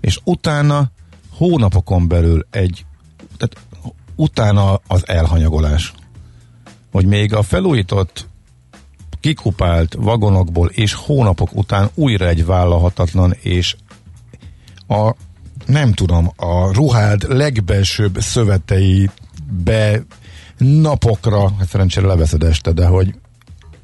és 0.00 0.18
utána 0.24 0.90
hónapokon 1.30 2.08
belül 2.08 2.46
egy, 2.50 2.84
tehát 3.36 3.66
utána 4.16 4.80
az 4.86 5.08
elhanyagolás, 5.08 5.92
hogy 6.92 7.06
még 7.06 7.34
a 7.34 7.42
felújított 7.42 8.26
kikupált 9.20 9.94
vagonokból 9.94 10.68
és 10.68 10.94
hónapok 10.94 11.56
után 11.56 11.90
újra 11.94 12.26
egy 12.26 12.46
vállalhatatlan 12.46 13.34
és 13.40 13.76
a 14.88 15.14
nem 15.66 15.92
tudom, 15.92 16.32
a 16.36 16.72
ruhád 16.72 17.22
legbelsőbb 17.28 18.20
szöveteibe 18.20 20.02
napokra, 20.58 21.52
hát 21.58 21.68
szerencsére 21.68 22.06
leveszed 22.06 22.42
este, 22.42 22.72
de 22.72 22.86
hogy 22.86 23.14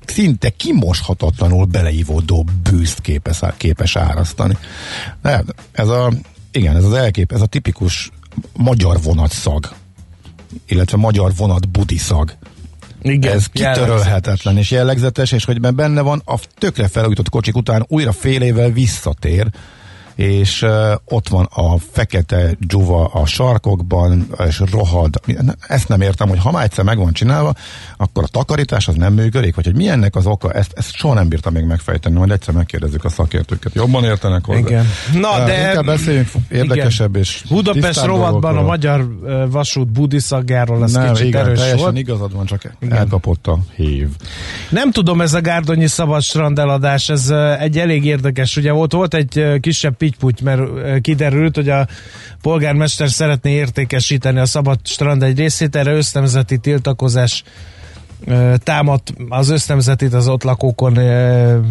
szinte 0.06 0.50
kimoshatatlanul 0.50 1.64
beleívódó 1.64 2.46
bűzt 2.70 3.00
képes, 3.00 3.40
képes 3.56 3.96
árasztani. 3.96 4.56
De 5.22 5.44
ez 5.72 5.88
a, 5.88 6.12
igen, 6.52 6.76
ez 6.76 6.84
az 6.84 6.92
elkép, 6.92 7.32
ez 7.32 7.40
a 7.40 7.46
tipikus 7.46 8.10
magyar 8.52 9.02
vonatszag, 9.02 9.74
illetve 10.66 10.96
magyar 10.96 11.32
vonat 11.36 11.68
budiszag. 11.68 12.36
Igen, 13.02 13.32
ez 13.32 13.46
kitörölhetetlen 13.46 14.56
és 14.56 14.70
jellegzetes, 14.70 15.32
és 15.32 15.44
hogy 15.44 15.60
benne 15.60 16.00
van, 16.00 16.22
a 16.24 16.38
tökre 16.58 16.88
felújított 16.88 17.28
kocsik 17.28 17.56
után 17.56 17.84
újra 17.88 18.12
fél 18.12 18.42
évvel 18.42 18.70
visszatér, 18.70 19.46
és 20.14 20.62
uh, 20.62 20.92
ott 21.04 21.28
van 21.28 21.48
a 21.54 21.78
fekete 21.92 22.56
dzsuva 22.60 23.04
a 23.04 23.26
sarkokban, 23.26 24.26
és 24.46 24.62
rohad. 24.70 25.20
Ezt 25.68 25.88
nem 25.88 26.00
értem, 26.00 26.28
hogy 26.28 26.38
ha 26.38 26.50
már 26.50 26.64
egyszer 26.64 26.84
meg 26.84 26.98
van 26.98 27.12
csinálva, 27.12 27.54
akkor 27.96 28.22
a 28.22 28.26
takarítás 28.26 28.88
az 28.88 28.94
nem 28.94 29.12
működik, 29.12 29.54
vagy 29.54 29.64
hogy 29.64 29.76
mi 29.76 29.88
ennek 29.88 30.16
az 30.16 30.26
oka, 30.26 30.52
ezt, 30.52 30.72
ezt 30.76 30.94
soha 30.94 31.14
nem 31.14 31.28
bírtam 31.28 31.52
még 31.52 31.64
megfejteni, 31.64 32.16
majd 32.18 32.30
egyszer 32.30 32.54
megkérdezzük 32.54 33.04
a 33.04 33.08
szakértőket. 33.08 33.74
Jobban 33.74 34.04
értenek 34.04 34.44
hozzá. 34.44 34.58
Igen. 34.58 34.86
Na, 35.14 35.28
Uh, 35.38 35.46
de- 35.46 35.66
Inkább 35.66 35.84
beszéljünk 35.84 36.28
érdekesebb 36.50 37.16
és 37.16 37.42
Budapest 37.48 38.04
rovatban 38.04 38.56
a 38.56 38.62
magyar 38.62 39.08
vasút 39.50 39.88
budiszaggáról 39.88 40.82
az 40.82 40.92
nem, 40.92 41.12
kicsit 41.12 41.26
igen, 41.26 41.44
erős 41.44 41.58
teljesen 41.58 41.82
volt. 41.82 41.98
igazad 41.98 42.34
van, 42.34 42.46
csak 42.46 42.72
elkapott 42.88 43.46
a 43.46 43.58
hív. 43.76 44.08
Nem 44.70 44.90
tudom, 44.90 45.20
ez 45.20 45.34
a 45.34 45.40
Gárdonyi 45.40 45.86
szabad 45.86 46.22
strandeladás, 46.22 47.08
ez 47.08 47.30
ö, 47.30 47.52
egy 47.58 47.78
elég 47.78 48.04
érdekes. 48.04 48.56
Ugye 48.56 48.72
volt, 48.72 48.92
volt 48.92 49.14
egy 49.14 49.44
kisebb 49.60 49.96
pittyputy, 50.04 50.42
mert 50.44 50.60
kiderült, 51.00 51.54
hogy 51.54 51.68
a 51.68 51.86
polgármester 52.42 53.10
szeretné 53.10 53.52
értékesíteni 53.52 54.38
a 54.38 54.46
szabad 54.46 54.78
strand 54.82 55.22
egy 55.22 55.38
részét, 55.38 55.76
erre 55.76 55.92
össznemzeti 55.92 56.58
tiltakozás 56.58 57.42
támadt 58.58 59.12
az 59.28 59.48
össznemzetit 59.48 60.14
az 60.14 60.28
ott 60.28 60.42
lakókon 60.42 60.98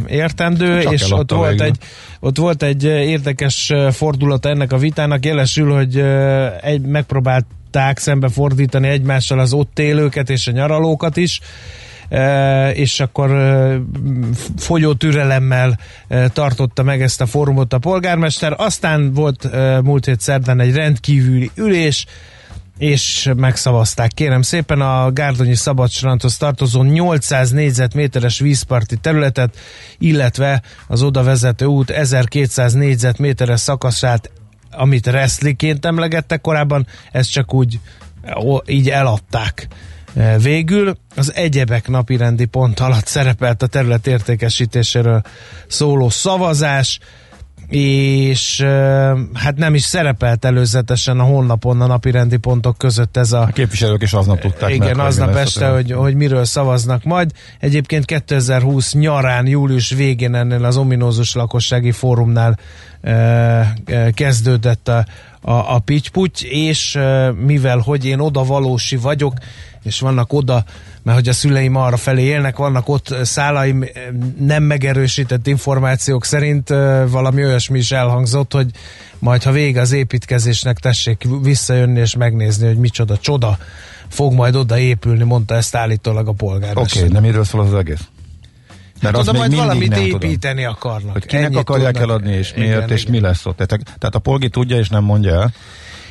értendő, 0.08 0.82
Csak 0.82 0.94
és 0.94 1.12
ott 1.12 1.32
volt, 1.32 1.50
végül. 1.50 1.66
egy, 1.66 1.78
ott 2.20 2.38
volt 2.38 2.64
egy 2.64 2.84
érdekes 2.84 3.70
ö, 3.70 3.88
fordulata 3.92 4.50
ennek 4.50 4.72
a 4.72 4.78
vitának, 4.78 5.26
jelesül, 5.26 5.74
hogy 5.74 5.98
egy, 6.62 6.82
megpróbálták 6.82 7.98
szembe 7.98 8.30
fordítani 8.30 8.88
egymással 8.88 9.40
az 9.40 9.54
ott 9.54 9.80
élőket 9.80 10.30
és 10.30 10.48
a 10.48 10.52
nyaralókat 10.52 11.18
is, 11.18 11.40
és 12.74 13.00
akkor 13.00 13.30
fogyó 14.58 14.94
türelemmel 14.94 15.80
tartotta 16.34 16.84
meg 16.84 17.02
ezt 17.02 17.22
a 17.22 17.26
fórumot 17.26 17.74
a 17.74 17.78
polgármester. 17.78 18.54
Aztán 18.58 19.14
volt 19.14 19.50
múlt 19.84 20.06
hét 20.06 20.20
szerdán 20.20 20.60
egy 20.60 20.76
rendkívüli 20.76 21.52
ülés, 21.56 22.06
és 22.78 23.32
megszavazták. 23.36 24.12
Kérem 24.12 24.42
szépen 24.42 24.82
a 24.82 25.12
Gárdonyi 25.12 25.56
Szabadstrandhoz 25.56 26.38
tartozó 26.38 26.84
800 26.84 27.52
négyzetméteres 27.52 28.40
vízparti 28.40 28.98
területet, 28.98 29.58
illetve 29.98 30.62
az 30.88 31.04
oda 31.04 31.24
vezető 31.24 31.66
út 31.66 31.90
1200 31.90 32.74
négyzetméteres 32.74 33.60
szakaszát, 33.60 34.32
amit 34.72 35.08
reszliként 35.08 35.86
emlegettek 35.86 36.42
korábban, 36.42 36.88
ezt 37.12 37.32
csak 37.32 37.54
úgy 37.54 37.80
így 38.66 38.90
eladták. 38.90 39.68
E, 40.16 40.38
Végül 40.38 40.98
az 41.16 41.34
egyebek 41.34 41.88
napirendi 41.88 42.46
pont 42.46 42.80
alatt 42.80 43.06
szerepelt 43.06 43.62
a 43.62 43.68
terület 43.68 44.08
értékesítéséről 44.08 45.22
szóló 45.68 46.10
szavazás, 46.10 47.00
és 47.70 48.60
e, 48.60 48.68
hát 49.34 49.56
nem 49.56 49.74
is 49.76 49.82
szerepelt 49.82 50.46
előzetesen 50.46 51.20
a 51.20 51.24
honlapon 51.24 51.82
a 51.82 51.86
napirendi 51.88 52.38
pontok 52.38 52.78
között 52.78 53.18
ez 53.18 53.32
a 53.32 53.42
A 53.42 53.46
képviselők 53.46 54.02
is 54.02 54.14
aznap 54.14 54.40
tudták 54.40 54.74
igen, 54.74 54.96
meg, 54.96 55.06
aznap 55.06 55.36
este, 55.36 55.68
hogy, 55.68 55.92
hogy 55.92 56.16
miről 56.16 56.46
szavaznak 56.46 57.04
majd. 57.04 57.32
Egyébként 57.60 58.06
2020 58.06 58.94
nyarán, 58.94 59.48
július 59.48 59.90
végén 59.90 60.36
ennél 60.36 60.66
az 60.66 60.78
ominózus 60.78 61.34
lakossági 61.36 61.92
fórumnál 61.92 62.60
e, 63.02 64.12
kezdődött 64.14 64.88
a, 64.88 65.06
a, 65.42 65.74
a 65.76 65.80
pittyputy, 65.80 66.46
és 66.50 67.00
mivel, 67.46 67.78
hogy 67.78 68.06
én 68.06 68.20
oda 68.20 68.44
valósi 68.44 68.96
vagyok, 68.96 69.34
és 69.84 70.00
vannak 70.00 70.34
oda 70.34 70.64
mert 71.04 71.18
hogy 71.18 71.28
a 71.28 71.34
szüleim 71.34 71.76
arra 71.76 71.98
felé 71.98 72.22
élnek, 72.22 72.58
vannak 72.58 72.90
ott 72.90 73.16
szálaim, 73.24 73.86
nem 74.40 74.64
megerősített 74.64 75.48
információk 75.48 76.26
szerint 76.26 76.70
valami 77.08 77.46
olyasmi 77.46 77.78
is 77.78 77.92
elhangzott, 77.92 78.54
hogy 78.54 78.68
majd 79.20 79.44
ha 79.44 79.52
vége 79.52 79.82
az 79.82 79.92
építkezésnek, 79.92 80.80
tessék 80.80 81.26
visszajönni 81.42 82.00
és 82.00 82.16
megnézni, 82.16 82.68
hogy 82.68 82.78
micsoda 82.78 83.18
csoda 83.18 83.58
fog 84.08 84.34
majd 84.34 84.56
oda 84.56 84.78
épülni, 84.78 85.24
mondta 85.24 85.56
ezt 85.56 85.76
állítólag 85.76 86.28
a 86.28 86.32
polgármester. 86.32 86.84
Oké, 86.84 87.00
okay, 87.00 87.12
nem 87.12 87.22
miről 87.22 87.44
szól 87.44 87.62
az 87.62 87.74
egész? 87.74 88.08
Mert 89.02 89.16
hát 89.16 89.28
az 89.28 89.36
majd 89.36 89.56
valamit 89.56 89.98
építeni 89.98 90.62
tudom. 90.62 90.74
akarnak. 90.74 91.14
Hogy 91.14 91.26
kinek 91.26 91.46
Ennyit 91.46 91.58
akarják 91.58 91.92
tudnak. 91.92 92.10
eladni, 92.10 92.32
és 92.32 92.54
miért, 92.54 92.76
igen, 92.76 92.90
és 92.90 93.02
igen. 93.02 93.14
mi 93.14 93.20
lesz 93.20 93.46
ott. 93.46 93.56
Tehát, 93.56 93.84
tehát 93.84 94.16
a 94.16 94.20
polgi 94.20 94.50
tudja, 94.50 94.78
és 94.78 94.90
nem 94.90 95.04
mondja 95.04 95.34
el. 95.34 95.54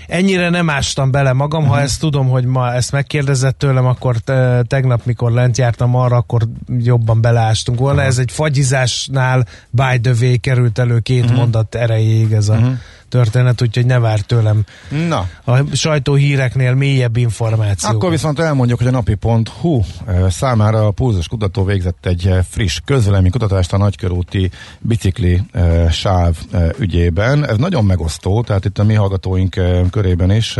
Ennyire 0.06 0.48
nem 0.48 0.70
ástam 0.70 1.10
bele 1.10 1.32
magam, 1.32 1.60
uh-huh. 1.60 1.74
ha 1.74 1.80
mhm. 1.80 1.88
ezt 1.90 2.00
tudom, 2.00 2.28
hogy 2.28 2.44
ma 2.44 2.72
ezt 2.72 2.92
megkérdezett 2.92 3.58
tőlem, 3.58 3.86
akkor 3.86 4.16
te, 4.16 4.62
tegnap, 4.66 5.04
mikor 5.04 5.32
lent 5.32 5.58
jártam 5.58 5.94
arra, 5.94 6.16
akkor 6.16 6.42
jobban 6.78 7.20
beleástunk 7.20 7.78
volna. 7.78 7.94
Uh-huh. 7.94 8.10
Ez 8.10 8.18
egy 8.18 8.32
fagyizásnál 8.32 9.46
by 9.70 10.00
the 10.00 10.12
way 10.20 10.38
került 10.38 10.78
elő 10.78 10.98
két 10.98 11.22
uh-huh. 11.22 11.38
mondat 11.38 11.74
erejéig 11.74 12.32
ez 12.32 12.48
a 12.48 12.54
uh-huh 12.54 12.78
történet, 13.12 13.62
úgyhogy 13.62 13.86
ne 13.86 13.98
vár 13.98 14.20
tőlem 14.20 14.64
Na. 15.08 15.28
a 15.44 15.74
sajtóhíreknél 15.74 16.74
mélyebb 16.74 17.16
információ. 17.16 17.90
Akkor 17.90 18.10
viszont 18.10 18.38
elmondjuk, 18.38 18.78
hogy 18.78 18.86
a 18.86 18.90
napi.hu 18.90 19.82
számára 20.28 20.86
a 20.86 20.90
Pulzus 20.90 21.28
kutató 21.28 21.64
végzett 21.64 22.06
egy 22.06 22.30
friss 22.48 22.80
közvelemi 22.84 23.30
kutatást 23.30 23.72
a 23.72 23.76
nagykörúti 23.76 24.50
bicikli 24.80 25.42
sáv 25.90 26.36
ügyében. 26.78 27.48
Ez 27.48 27.56
nagyon 27.56 27.84
megosztó, 27.84 28.42
tehát 28.42 28.64
itt 28.64 28.78
a 28.78 28.84
mi 28.84 28.94
hallgatóink 28.94 29.60
körében 29.90 30.30
is 30.30 30.56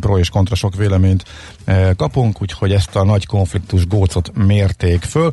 pro 0.00 0.18
és 0.18 0.28
kontra 0.28 0.54
sok 0.54 0.76
véleményt 0.76 1.24
kapunk, 1.96 2.42
úgyhogy 2.42 2.72
ezt 2.72 2.96
a 2.96 3.04
nagy 3.04 3.26
konfliktus 3.26 3.86
gócot 3.86 4.32
mérték 4.46 5.02
föl. 5.02 5.30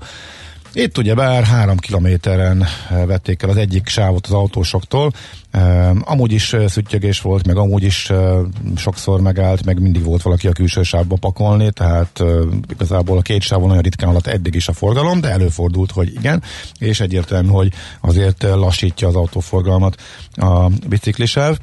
Itt 0.80 0.98
ugye 0.98 1.14
bár 1.14 1.44
három 1.44 1.78
kilométeren 1.78 2.64
eh, 2.90 3.06
vették 3.06 3.44
el 3.44 3.50
az 3.50 3.58
egyik 3.58 3.88
sávot 3.88 4.26
az 4.26 4.32
autósoktól. 4.32 5.12
Eh, 5.52 5.90
amúgy 6.12 6.32
is 6.32 6.54
eh, 6.54 6.68
szüttyögés 6.68 7.22
volt, 7.22 7.48
meg 7.48 7.58
amúgy 7.58 7.84
is 7.84 8.12
sokszor 8.76 9.22
megállt, 9.22 9.66
meg 9.66 9.82
mindig 9.82 10.04
volt 10.04 10.22
valaki 10.22 10.48
a 10.48 10.52
külső 10.52 10.84
sávba 10.84 11.16
pakolni, 11.20 11.72
tehát 11.72 12.24
igazából 12.70 13.18
a 13.18 13.22
két 13.22 13.42
sávon 13.42 13.68
nagyon 13.68 13.84
ritkán 13.84 14.10
alatt 14.10 14.28
eddig 14.28 14.56
is 14.56 14.68
a 14.68 14.74
forgalom, 14.74 15.22
de 15.22 15.30
előfordult, 15.30 15.92
hogy 15.92 16.14
igen, 16.14 16.44
és 16.78 17.00
egyértelmű, 17.00 17.50
hogy 17.50 17.74
azért 18.02 18.44
lassítja 18.44 19.08
az 19.08 19.16
autóforgalmat 19.16 20.02
a 20.36 20.70
biciklisáv. 20.88 21.58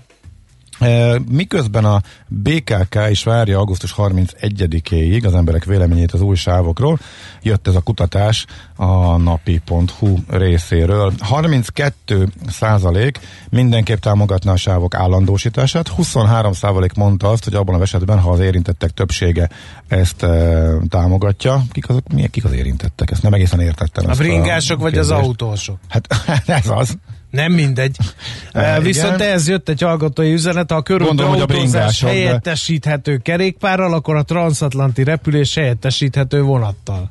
Miközben 1.30 1.84
a 1.84 2.00
BKK 2.28 2.98
is 3.10 3.24
várja 3.24 3.58
augusztus 3.58 3.94
31-éig 3.96 5.26
az 5.26 5.34
emberek 5.34 5.64
véleményét 5.64 6.12
az 6.12 6.20
új 6.20 6.36
sávokról, 6.36 6.98
jött 7.42 7.68
ez 7.68 7.74
a 7.74 7.80
kutatás 7.80 8.46
a 8.76 9.16
napi.hu 9.16 10.16
részéről. 10.28 11.12
32 11.18 12.28
százalék 12.48 13.18
mindenképp 13.50 13.98
támogatná 13.98 14.52
a 14.52 14.56
sávok 14.56 14.94
állandósítását, 14.94 15.88
23 15.88 16.52
százalék 16.52 16.92
mondta 16.92 17.28
azt, 17.28 17.44
hogy 17.44 17.54
abban 17.54 17.74
a 17.74 17.82
esetben, 17.82 18.18
ha 18.18 18.30
az 18.30 18.40
érintettek 18.40 18.90
többsége 18.90 19.48
ezt 19.88 20.22
e, 20.22 20.72
támogatja, 20.88 21.62
kik, 21.72 21.88
azok, 21.88 22.12
milyen, 22.12 22.30
kik 22.30 22.44
az 22.44 22.52
érintettek? 22.52 23.10
Ezt 23.10 23.22
nem 23.22 23.32
egészen 23.32 23.60
értettem. 23.60 24.10
A 24.10 24.14
bringások 24.14 24.78
a 24.78 24.82
vagy 24.82 24.98
az 24.98 25.10
autósok? 25.10 25.78
Hát 25.88 26.06
ez 26.46 26.68
az. 26.68 26.96
Nem 27.36 27.52
mindegy. 27.52 27.96
E, 28.52 28.80
Viszont 28.80 29.14
igen. 29.14 29.32
ez 29.32 29.48
jött 29.48 29.68
egy 29.68 29.82
hallgatói 29.82 30.32
üzenet, 30.32 30.70
ha 30.70 30.76
a 30.76 30.82
körülbelül 30.82 31.40
autózás 31.40 32.02
helyettesíthető 32.02 33.16
kerékpárral, 33.16 33.92
akkor 33.94 34.16
a 34.16 34.22
transatlanti 34.22 35.04
repülés 35.04 35.54
helyettesíthető 35.54 36.42
vonattal. 36.42 37.10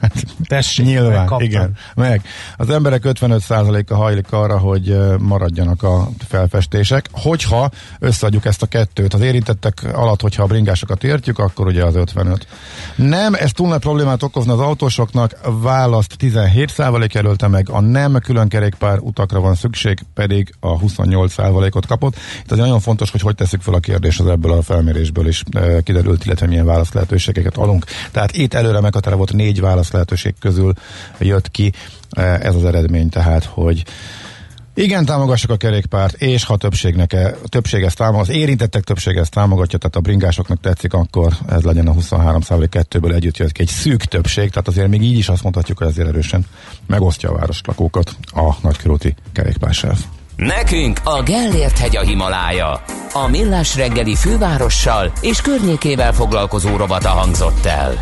Tessék, 0.48 0.86
Nyilván, 0.86 1.10
megkaptam. 1.12 1.46
igen. 1.46 1.72
Meg. 1.94 2.22
Az 2.56 2.70
emberek 2.70 3.02
55%-a 3.04 3.94
hajlik 3.94 4.32
arra, 4.32 4.58
hogy 4.58 4.98
maradjanak 5.18 5.82
a 5.82 6.08
felfestések. 6.28 7.08
Hogyha 7.12 7.70
összeadjuk 7.98 8.44
ezt 8.44 8.62
a 8.62 8.66
kettőt, 8.66 9.14
az 9.14 9.20
érintettek 9.20 9.82
alatt, 9.92 10.20
hogyha 10.20 10.42
a 10.42 10.46
bringásokat 10.46 11.04
értjük, 11.04 11.38
akkor 11.38 11.66
ugye 11.66 11.84
az 11.84 11.94
55. 11.94 12.46
Nem, 12.96 13.34
ez 13.34 13.52
túl 13.52 13.68
nagy 13.68 13.80
problémát 13.80 14.22
okozna 14.22 14.52
az 14.52 14.60
autósoknak, 14.60 15.36
választ 15.44 16.16
17% 16.18 17.12
jelölte 17.12 17.48
meg, 17.48 17.68
a 17.70 17.80
nem 17.80 18.18
külön 18.18 18.48
kerékpár 18.48 18.98
utakra 18.98 19.40
van 19.40 19.54
szükség, 19.54 19.98
pedig 20.14 20.54
a 20.60 20.78
28%-ot 20.78 21.86
kapott. 21.86 22.16
Itt 22.42 22.50
az 22.50 22.58
nagyon 22.58 22.80
fontos, 22.80 23.10
hogy 23.10 23.20
hogy 23.20 23.34
tesszük 23.34 23.60
fel 23.60 23.74
a 23.74 23.78
kérdés 23.78 24.18
az 24.18 24.26
ebből 24.26 24.52
a 24.52 24.62
felmérésből 24.62 25.26
is 25.28 25.42
kiderült, 25.82 26.24
illetve 26.24 26.46
milyen 26.46 26.66
válasz 26.66 26.92
lehetőségeket 26.92 27.56
adunk. 27.56 27.84
Tehát 28.12 28.32
itt 28.36 28.54
előre 28.54 28.80
meghatározott 28.80 29.32
négy 29.32 29.60
válasz 29.60 29.90
lehetőség 29.90 30.34
közül 30.38 30.72
jött 31.18 31.50
ki 31.50 31.72
ez 32.16 32.54
az 32.54 32.64
eredmény, 32.64 33.08
tehát, 33.08 33.44
hogy 33.44 33.84
igen, 34.78 35.04
támogassuk 35.04 35.50
a 35.50 35.56
kerékpárt, 35.56 36.14
és 36.14 36.44
ha 36.44 36.56
többségnek 36.56 37.12
e, 37.12 37.34
többség 37.48 37.82
ezt 37.82 37.96
támog, 37.96 38.20
az 38.20 38.28
érintettek 38.28 38.82
többség 38.82 39.16
ezt 39.16 39.30
támogatja, 39.30 39.78
tehát 39.78 39.96
a 39.96 40.00
bringásoknak 40.00 40.60
tetszik, 40.60 40.92
akkor 40.92 41.32
ez 41.48 41.62
legyen 41.62 41.86
a 41.86 41.92
23 41.92 42.68
kettőből 42.68 43.14
együtt 43.14 43.36
jött 43.36 43.52
ki 43.52 43.62
egy 43.62 43.68
szűk 43.68 44.04
többség, 44.04 44.50
tehát 44.50 44.68
azért 44.68 44.88
még 44.88 45.02
így 45.02 45.18
is 45.18 45.28
azt 45.28 45.42
mondhatjuk, 45.42 45.78
hogy 45.78 45.86
azért 45.86 46.08
erősen 46.08 46.46
megosztja 46.86 47.30
a 47.30 47.34
városlakókat 47.34 48.16
a 48.34 48.54
nagykörúti 48.62 49.14
kerékpársáv. 49.32 49.98
Nekünk 50.36 51.00
a 51.04 51.22
Gellért 51.22 51.78
hegy 51.78 51.96
a 51.96 52.00
Himalája. 52.02 52.82
A 53.12 53.28
Millás 53.28 53.76
reggeli 53.76 54.14
fővárossal 54.14 55.12
és 55.20 55.40
környékével 55.40 56.12
foglalkozó 56.12 56.76
robata 56.76 57.08
hangzott 57.08 57.64
el. 57.64 58.00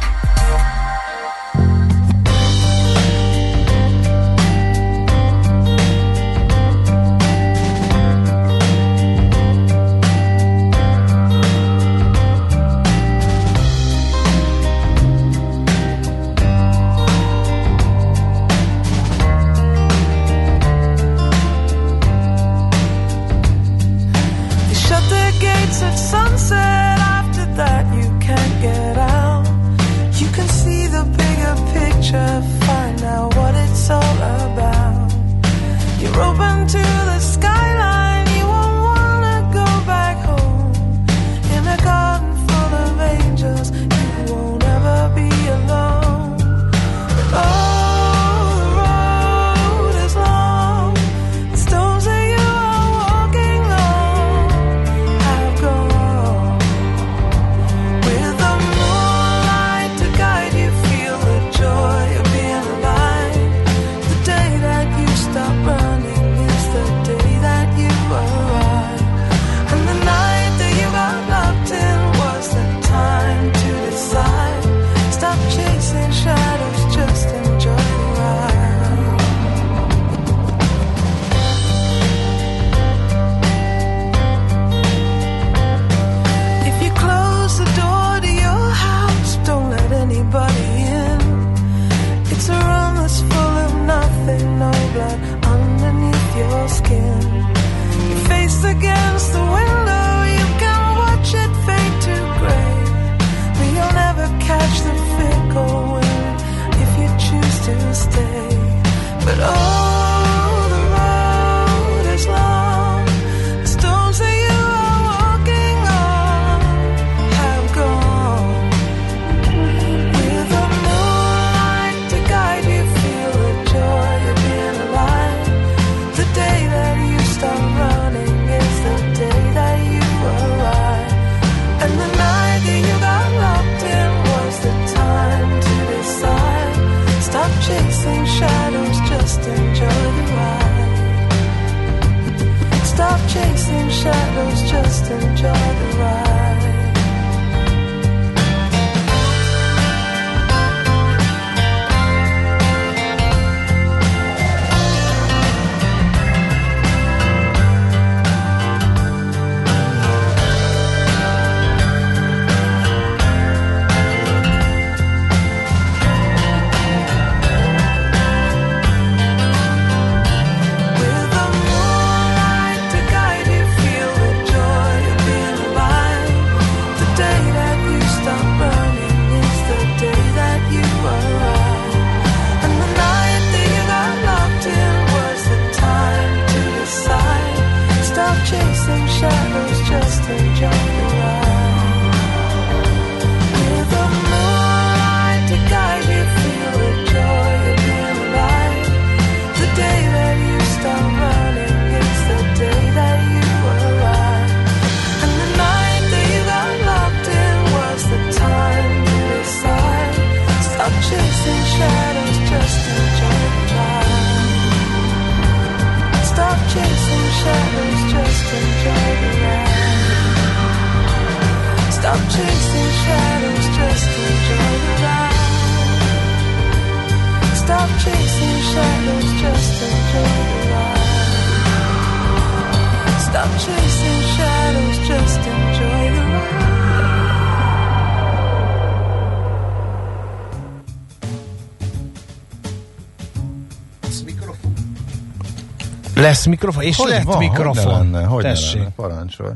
Lesz 246.27 246.47
mikrofon? 246.47 246.83
És 246.83 246.97
Hogy 246.97 247.11
lett 247.11 247.23
van, 247.23 247.39
mikrofon. 247.39 247.85
Hogy 247.85 248.11
ne 248.11 248.19
lenne, 248.19 248.27
hogy 248.27 248.43
Tessék. 248.43 248.79
lenne, 248.79 248.91
parancsolj. 248.97 249.51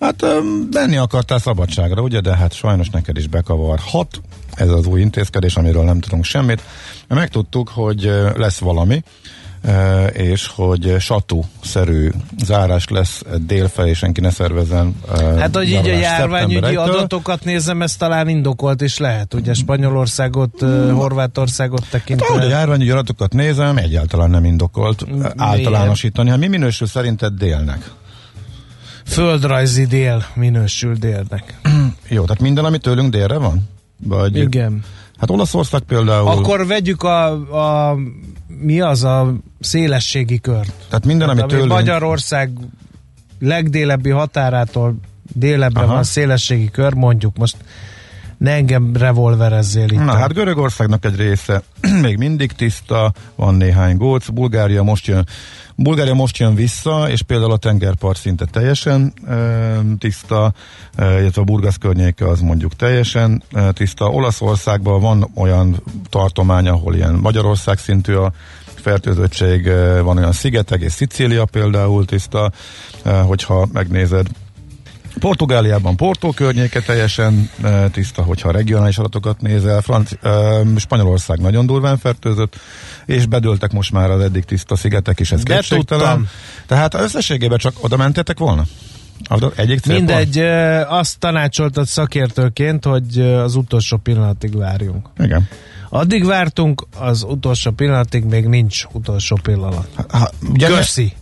Hát 0.00 0.22
öm, 0.22 0.70
benni 0.70 0.96
akartál 0.96 1.38
szabadságra, 1.38 2.02
ugye, 2.02 2.20
de 2.20 2.36
hát 2.36 2.52
sajnos 2.52 2.90
neked 2.90 3.16
is 3.16 3.26
bekavarhat 3.26 4.20
ez 4.54 4.68
az 4.68 4.86
új 4.86 5.00
intézkedés, 5.00 5.56
amiről 5.56 5.84
nem 5.84 6.00
tudunk 6.00 6.24
semmit. 6.24 6.62
Megtudtuk, 7.08 7.68
hogy 7.68 8.12
lesz 8.36 8.58
valami, 8.58 9.02
és 10.12 10.46
hogy 10.54 10.96
satú-szerű 10.98 12.10
zárás 12.44 12.88
lesz 12.88 13.22
délfelé, 13.46 13.92
senki 13.92 14.20
ne 14.20 14.30
szervezzen. 14.30 14.94
ö, 15.18 15.38
Hát, 15.38 15.56
hogy 15.56 15.68
így 15.68 15.88
a 15.88 15.92
járványügyi 15.92 16.54
szeptember 16.54 16.86
1-től. 16.88 16.94
adatokat 16.94 17.44
nézem, 17.44 17.82
ez 17.82 17.96
talán 17.96 18.28
indokolt 18.28 18.80
is 18.82 18.98
lehet. 18.98 19.34
Ugye 19.34 19.54
Spanyolországot, 19.54 20.62
ö, 20.62 20.90
Horvátországot 20.92 21.86
tekintve. 21.90 22.26
Hát, 22.26 22.36
ahogy 22.36 22.52
a 22.52 22.54
járványügyi 22.56 22.90
adatokat 22.90 23.32
nézem, 23.32 23.76
egyáltalán 23.76 24.30
nem 24.30 24.44
indokolt 24.44 25.02
ö, 25.10 25.26
általánosítani. 25.36 26.30
Hát 26.30 26.38
mi 26.38 26.46
minősül 26.48 26.86
szerinted 26.86 27.32
délnek? 27.34 27.90
Földrajzi 29.06 29.86
dél 29.86 30.24
minősül 30.34 30.94
délnek. 30.94 31.58
Jó, 32.08 32.22
tehát 32.24 32.40
minden, 32.42 32.64
ami 32.64 32.78
tőlünk 32.78 33.10
délre 33.12 33.36
van? 33.36 33.68
Vagy, 34.04 34.36
Igen. 34.36 34.84
Hát 35.20 35.30
Olaszország 35.30 35.80
például... 35.80 36.28
Akkor 36.28 36.66
vegyük 36.66 37.02
a, 37.02 37.30
a 37.90 37.96
mi 38.46 38.80
az 38.80 39.04
a 39.04 39.34
szélességi 39.60 40.40
kört. 40.40 40.72
tehát 40.88 41.06
minden, 41.06 41.28
ami 41.28 41.40
ami 41.40 41.50
tőlünk... 41.50 41.70
Magyarország 41.70 42.50
legdélebbi 43.38 44.10
határától 44.10 44.94
délebbre 45.34 45.82
Aha. 45.82 45.92
van 45.92 46.02
szélességi 46.02 46.70
kör, 46.70 46.94
mondjuk 46.94 47.36
most 47.36 47.56
ne 48.40 48.50
engem 48.50 48.96
revolverezzél 48.96 49.90
itt. 49.90 50.04
Na 50.04 50.16
hát 50.16 50.32
Görögországnak 50.32 51.04
egy 51.04 51.16
része 51.16 51.62
még 52.02 52.16
mindig 52.16 52.52
tiszta, 52.52 53.12
van 53.34 53.54
néhány 53.54 53.96
góc, 53.96 54.28
Bulgária 54.28 54.82
most 54.82 55.06
jön 55.06 55.26
Bulgária 55.74 56.14
most 56.14 56.36
jön 56.36 56.54
vissza, 56.54 57.10
és 57.10 57.22
például 57.22 57.52
a 57.52 57.56
tengerpart 57.56 58.18
szinte 58.18 58.44
teljesen 58.44 59.12
e, 59.28 59.80
tiszta, 59.98 60.52
e, 60.96 61.20
illetve 61.20 61.40
a 61.40 61.44
Burgasz 61.44 61.76
környéke 61.76 62.28
az 62.28 62.40
mondjuk 62.40 62.76
teljesen 62.76 63.42
e, 63.52 63.72
tiszta. 63.72 64.08
Olaszországban 64.08 65.00
van 65.00 65.30
olyan 65.34 65.82
tartomány, 66.08 66.68
ahol 66.68 66.94
ilyen 66.94 67.14
Magyarország 67.14 67.78
szintű 67.78 68.14
a 68.14 68.32
fertőzöttség, 68.74 69.66
e, 69.66 70.00
van 70.00 70.16
olyan 70.16 70.32
szigetek, 70.32 70.80
és 70.80 70.92
Szicília 70.92 71.44
például 71.44 72.04
tiszta, 72.04 72.52
e, 73.04 73.20
hogyha 73.20 73.68
megnézed 73.72 74.26
Portugáliában 75.18 75.96
Portó 75.96 76.30
környéke 76.32 76.80
teljesen 76.80 77.50
e, 77.62 77.88
tiszta, 77.88 78.22
hogyha 78.22 78.50
regionális 78.50 78.98
adatokat 78.98 79.40
nézel. 79.40 79.80
Franci, 79.80 80.16
e, 80.22 80.30
Spanyolország 80.76 81.38
nagyon 81.38 81.66
durván 81.66 81.98
fertőzött, 81.98 82.56
és 83.06 83.26
bedőltek 83.26 83.72
most 83.72 83.92
már 83.92 84.10
az 84.10 84.20
eddig 84.20 84.44
tiszta 84.44 84.76
szigetek, 84.76 85.20
és 85.20 85.32
ez 85.32 85.42
kétségtelen. 85.42 86.28
Tehát 86.66 86.94
összességében 86.94 87.58
csak 87.58 87.74
oda 87.80 87.96
mentetek 87.96 88.38
volna? 88.38 88.64
Egyik 89.54 89.80
célpont? 89.80 90.06
Mindegy, 90.06 90.38
ö, 90.38 90.80
azt 90.88 91.18
tanácsoltad 91.18 91.86
szakértőként, 91.86 92.84
hogy 92.84 93.20
az 93.20 93.54
utolsó 93.54 93.96
pillanatig 93.96 94.56
várjunk. 94.56 95.08
Igen. 95.18 95.48
Addig 95.88 96.24
vártunk, 96.24 96.86
az 96.98 97.22
utolsó 97.22 97.70
pillanatig 97.70 98.24
még 98.24 98.46
nincs 98.46 98.84
utolsó 98.92 99.38
pillanat. 99.42 99.88
Ha, 100.08 100.30
ugye 100.52 100.66
Köszi! 100.66 101.12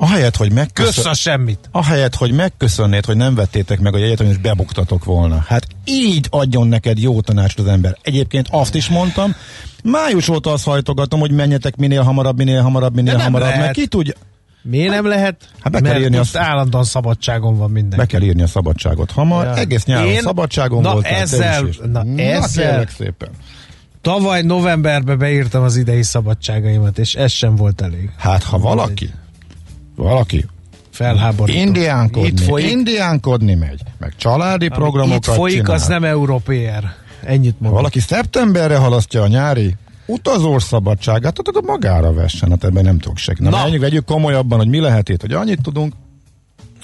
Ahelyett, 0.00 0.36
hogy 0.36 0.52
megköszön... 0.52 0.92
Kösz 0.94 1.04
a 1.04 1.14
semmit! 1.14 1.68
Ahelyett, 1.72 2.14
hogy 2.14 2.32
megköszönnéd, 2.32 3.04
hogy 3.04 3.16
nem 3.16 3.34
vettétek 3.34 3.80
meg 3.80 3.94
a 3.94 3.98
jegyet, 3.98 4.20
és 4.20 4.36
bebuktatok 4.36 5.04
volna. 5.04 5.44
Hát 5.46 5.66
így 5.84 6.26
adjon 6.30 6.68
neked 6.68 6.98
jó 6.98 7.20
tanácsot 7.20 7.66
az 7.66 7.72
ember. 7.72 7.96
Egyébként 8.02 8.46
azt 8.50 8.74
is 8.74 8.88
mondtam, 8.88 9.34
május 9.84 10.28
óta 10.28 10.52
azt 10.52 10.64
hajtogatom, 10.64 11.20
hogy 11.20 11.30
menjetek 11.30 11.76
minél 11.76 12.02
hamarabb, 12.02 12.36
minél 12.36 12.62
hamarabb, 12.62 12.94
minél 12.94 13.16
De 13.16 13.22
hamarabb, 13.22 13.48
mert 13.56 13.72
ki 13.72 13.86
tudja, 13.86 14.14
Miért 14.62 14.90
nem 14.90 15.06
lehet? 15.06 15.48
Hát 15.60 15.72
be 15.72 15.80
kell 15.80 15.90
Mert 15.90 16.02
írni 16.02 16.16
most 16.16 16.34
azt- 16.36 16.44
állandóan 16.44 16.84
szabadságon 16.84 17.56
van 17.56 17.70
mindenki. 17.70 17.96
be 17.96 18.06
kell 18.06 18.22
írni 18.22 18.42
a 18.42 18.46
szabadságot 18.46 19.10
hamar. 19.10 19.44
Ja. 19.44 19.56
Egész 19.56 19.84
nyáron 19.84 20.10
Én- 20.10 20.20
szabadságon 20.20 20.82
Na 20.82 20.92
voltál, 20.92 21.12
ezzel- 21.20 21.62
is, 21.68 21.76
és- 21.76 21.80
na 21.92 22.04
ezzel- 22.16 22.88
szépen. 22.96 23.28
Tavaly 24.00 24.42
novemberben 24.42 25.18
beírtam 25.18 25.62
az 25.62 25.76
idei 25.76 26.02
szabadságaimat, 26.02 26.98
és 26.98 27.14
ez 27.14 27.32
sem 27.32 27.56
volt 27.56 27.80
elég. 27.80 28.10
Hát 28.16 28.42
ha 28.42 28.58
valaki, 28.58 29.10
valaki 30.02 30.44
Felháborító. 30.90 31.58
indiánkodni, 31.58 32.28
Itt 32.28 32.40
folyik, 32.40 32.70
indiánkodni 32.70 33.54
megy, 33.54 33.80
meg 33.98 34.12
családi 34.16 34.64
itt 34.64 34.72
programokat 34.72 35.34
folyik, 35.34 35.56
csinál. 35.56 35.74
az 35.74 35.86
nem 35.86 36.04
európér. 36.04 36.82
Ennyit 37.24 37.54
mondom. 37.60 37.78
Valaki 37.78 38.00
szeptemberre 38.00 38.76
halasztja 38.76 39.22
a 39.22 39.26
nyári 39.26 39.74
utazós 40.06 40.62
szabadságát, 40.62 41.36
hát 41.36 41.48
akkor 41.48 41.62
magára 41.62 42.12
vessen, 42.12 42.50
hát 42.50 42.64
ebben 42.64 42.84
nem 42.84 42.98
tudok 42.98 43.16
segíteni. 43.16 43.50
Na, 43.50 43.56
Na. 43.56 43.62
menjünk, 43.62 43.82
vegyük 43.82 44.04
komolyabban, 44.04 44.58
hogy 44.58 44.68
mi 44.68 44.80
lehet 44.80 45.08
itt, 45.08 45.20
hogy 45.20 45.32
annyit 45.32 45.62
tudunk, 45.62 45.92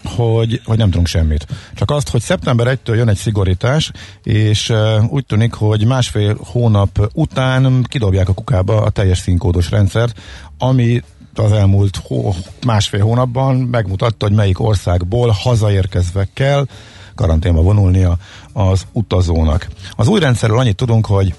hogy, 0.04 0.60
hogy 0.64 0.78
nem 0.78 0.88
tudunk 0.90 1.06
semmit. 1.06 1.46
Csak 1.74 1.90
azt, 1.90 2.08
hogy 2.08 2.20
szeptember 2.20 2.78
1-től 2.84 2.94
jön 2.94 3.08
egy 3.08 3.16
szigorítás, 3.16 3.90
és 4.22 4.68
uh, 4.68 4.78
úgy 5.08 5.26
tűnik, 5.26 5.52
hogy 5.52 5.86
másfél 5.86 6.38
hónap 6.44 7.10
után 7.12 7.82
kidobják 7.88 8.28
a 8.28 8.32
kukába 8.32 8.82
a 8.82 8.90
teljes 8.90 9.18
színkódos 9.18 9.70
rendszert, 9.70 10.20
ami 10.58 11.02
az 11.38 11.52
elmúlt 11.52 11.96
hó, 11.96 12.34
másfél 12.66 13.02
hónapban 13.02 13.56
megmutatta, 13.56 14.26
hogy 14.26 14.34
melyik 14.34 14.60
országból 14.60 15.34
hazaérkezve 15.42 16.28
kell 16.34 16.66
karanténba 17.14 17.60
vonulnia 17.62 18.16
az 18.52 18.86
utazónak. 18.92 19.66
Az 19.96 20.08
új 20.08 20.20
rendszerről 20.20 20.58
annyit 20.58 20.76
tudunk, 20.76 21.06
hogy 21.06 21.34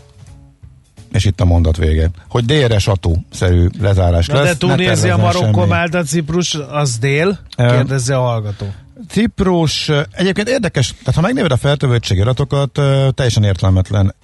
és 1.12 1.26
itt 1.26 1.42
a 1.42 1.46
mondat 1.46 1.78
vége, 1.78 2.10
hogy 2.30 2.46
délre 2.46 2.80
satú-szerű 2.80 3.68
lezárás 3.80 4.28
Na 4.28 4.42
lesz. 4.42 4.58
de 4.58 4.58
Tunézia, 4.58 5.18
Marokko. 5.18 5.66
Málta, 5.66 6.04
Ciprus, 6.04 6.58
az 6.72 6.98
dél? 6.98 7.40
Kérdezze 7.56 8.18
a 8.18 8.22
hallgató. 8.22 8.66
Ciprus, 9.10 9.92
egyébként 10.12 10.50
érdekes, 10.50 10.90
tehát 11.00 11.16
ha 11.16 11.22
megnézed 11.22 11.52
a 11.52 11.58
fertőzöttségi 11.58 12.22
adatokat, 12.22 12.72
teljesen 13.14 13.44
értelmetlen 13.44 14.16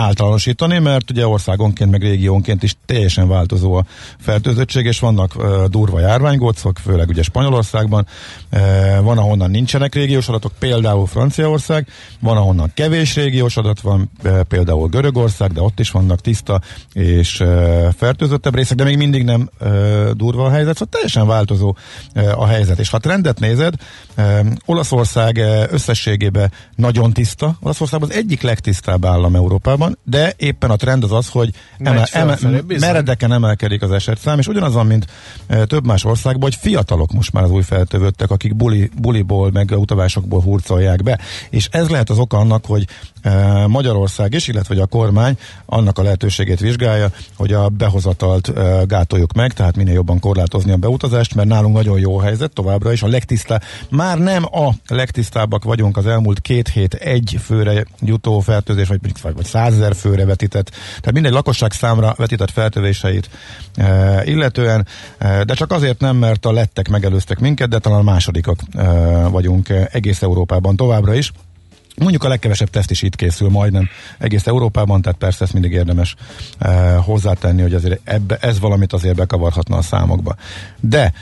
általánosítani, 0.00 0.78
mert 0.78 1.10
ugye 1.10 1.26
országonként, 1.26 1.90
meg 1.90 2.02
régiónként 2.02 2.62
is 2.62 2.76
teljesen 2.86 3.28
változó 3.28 3.74
a 3.74 3.84
fertőzöttség, 4.18 4.86
és 4.86 5.00
vannak 5.00 5.32
uh, 5.36 5.64
durva 5.64 6.00
járványgócok, 6.00 6.78
főleg 6.78 7.08
ugye 7.08 7.22
Spanyolországban, 7.22 8.06
uh, 8.52 8.60
van 9.02 9.18
ahonnan 9.18 9.50
nincsenek 9.50 9.94
régiós 9.94 10.28
adatok, 10.28 10.52
például 10.58 11.06
Franciaország, 11.06 11.86
van 12.20 12.36
ahonnan 12.36 12.70
kevés 12.74 13.14
régiós 13.14 13.56
adat 13.56 13.80
van, 13.80 14.10
uh, 14.24 14.40
például 14.40 14.88
Görögország, 14.88 15.52
de 15.52 15.60
ott 15.60 15.80
is 15.80 15.90
vannak 15.90 16.20
tiszta 16.20 16.60
és 16.92 17.40
uh, 17.40 17.92
fertőzöttebb 17.96 18.54
részek, 18.54 18.76
de 18.76 18.84
még 18.84 18.96
mindig 18.96 19.24
nem 19.24 19.50
uh, 19.60 20.10
durva 20.10 20.44
a 20.44 20.50
helyzet, 20.50 20.72
szóval 20.72 20.88
teljesen 20.90 21.26
változó 21.26 21.76
uh, 22.14 22.40
a 22.40 22.46
helyzet. 22.46 22.78
És 22.78 22.90
ha 22.90 22.98
trendet 22.98 23.40
nézed, 23.40 23.74
uh, 24.16 24.46
Olaszország 24.64 25.40
összességében 25.70 26.52
nagyon 26.76 27.12
tiszta, 27.12 27.56
Olaszország 27.60 28.02
az 28.02 28.12
egyik 28.12 28.42
legtisztább 28.42 29.04
állam 29.04 29.34
Európában, 29.34 29.87
de 30.04 30.32
éppen 30.36 30.70
a 30.70 30.76
trend 30.76 31.04
az 31.04 31.12
az, 31.12 31.28
hogy 31.28 31.50
emel, 31.78 32.06
emel, 32.12 32.38
meredeken 32.66 33.32
emelkedik 33.32 33.82
az 33.82 33.90
esetszám, 33.90 34.38
és 34.38 34.46
ugyanaz 34.46 34.74
van, 34.74 34.86
mint 34.86 35.06
e, 35.46 35.64
több 35.64 35.86
más 35.86 36.04
országban, 36.04 36.42
hogy 36.42 36.58
fiatalok 36.60 37.12
most 37.12 37.32
már 37.32 37.44
az 37.44 37.50
új 37.50 37.62
feltövöttek, 37.62 38.30
akik 38.30 38.56
buli, 38.56 38.90
buliból, 39.00 39.50
meg 39.50 39.70
utazásokból 39.76 40.40
hurcolják 40.40 41.02
be. 41.02 41.18
És 41.50 41.68
ez 41.70 41.88
lehet 41.88 42.10
az 42.10 42.18
oka 42.18 42.36
annak, 42.36 42.66
hogy 42.66 42.86
e, 43.22 43.66
Magyarország 43.66 44.34
is, 44.34 44.48
illetve 44.48 44.82
a 44.82 44.86
kormány 44.86 45.38
annak 45.66 45.98
a 45.98 46.02
lehetőségét 46.02 46.60
vizsgálja, 46.60 47.10
hogy 47.36 47.52
a 47.52 47.68
behozatalt 47.68 48.48
e, 48.48 48.84
gátoljuk 48.84 49.32
meg, 49.32 49.52
tehát 49.52 49.76
minél 49.76 49.94
jobban 49.94 50.20
korlátozni 50.20 50.72
a 50.72 50.76
beutazást, 50.76 51.34
mert 51.34 51.48
nálunk 51.48 51.74
nagyon 51.74 51.98
jó 51.98 52.18
helyzet 52.18 52.52
továbbra 52.52 52.92
is, 52.92 53.02
a 53.02 53.08
legtisztább, 53.08 53.62
már 53.90 54.18
nem 54.18 54.44
a 54.44 54.74
legtisztábbak 54.86 55.64
vagyunk 55.64 55.96
az 55.96 56.06
elmúlt 56.06 56.40
két 56.40 56.68
hét 56.68 56.94
egy 56.94 57.38
főre 57.44 57.84
jutó 58.00 58.40
fertőzés, 58.40 58.88
vagy, 58.88 59.00
vagy, 59.22 59.34
vagy 59.34 59.44
százezer 59.78 59.94
főre 59.96 60.24
vetített, 60.24 60.70
tehát 60.70 61.12
minden 61.12 61.32
lakosság 61.32 61.72
számra 61.72 62.14
vetített 62.16 62.50
fertőzéseit 62.50 63.30
e, 63.74 64.22
illetően, 64.24 64.86
e, 65.18 65.44
de 65.44 65.54
csak 65.54 65.72
azért 65.72 66.00
nem, 66.00 66.16
mert 66.16 66.46
a 66.46 66.52
lettek 66.52 66.88
megelőztek 66.88 67.38
minket, 67.38 67.68
de 67.68 67.78
talán 67.78 67.98
a 67.98 68.02
másodikak 68.02 68.60
e, 68.72 68.86
vagyunk 69.26 69.68
e, 69.68 69.88
egész 69.92 70.22
Európában 70.22 70.76
továbbra 70.76 71.14
is. 71.14 71.32
Mondjuk 71.96 72.24
a 72.24 72.28
legkevesebb 72.28 72.70
teszt 72.70 72.90
is 72.90 73.02
itt 73.02 73.16
készül 73.16 73.48
majdnem 73.48 73.88
egész 74.18 74.46
Európában, 74.46 75.02
tehát 75.02 75.18
persze 75.18 75.44
ezt 75.44 75.52
mindig 75.52 75.72
érdemes 75.72 76.14
eh, 76.58 76.96
hozzátenni, 77.04 77.62
hogy 77.62 77.74
azért 77.74 78.00
ebbe, 78.04 78.36
ez 78.40 78.60
valamit 78.60 78.92
azért 78.92 79.14
bekavarhatna 79.14 79.76
a 79.76 79.82
számokba. 79.82 80.34
De 80.80 81.12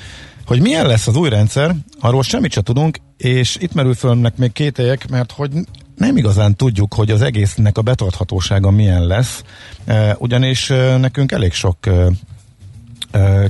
hogy 0.47 0.61
milyen 0.61 0.87
lesz 0.87 1.07
az 1.07 1.17
új 1.17 1.29
rendszer, 1.29 1.75
arról 2.01 2.23
semmit 2.23 2.53
se 2.53 2.63
tudunk, 2.63 2.99
és 3.17 3.57
itt 3.61 3.75
merül 3.75 3.95
fölnek 3.95 4.37
még 4.37 4.53
kételyek, 4.53 5.09
mert 5.09 5.33
hogy 5.33 5.51
nem 5.97 6.17
igazán 6.17 6.57
tudjuk, 6.57 6.95
hogy 6.95 7.11
az 7.11 7.23
egésznek 7.23 7.79
a 7.79 7.83
betarthatósága 7.83 8.71
milyen 8.71 9.07
lesz, 9.07 9.43
eh, 9.85 10.13
ugyanis 10.19 10.71
eh, 10.71 10.99
nekünk 10.99 11.33
elég 11.33 11.53
sok 11.53 11.87
eh, 11.87 12.07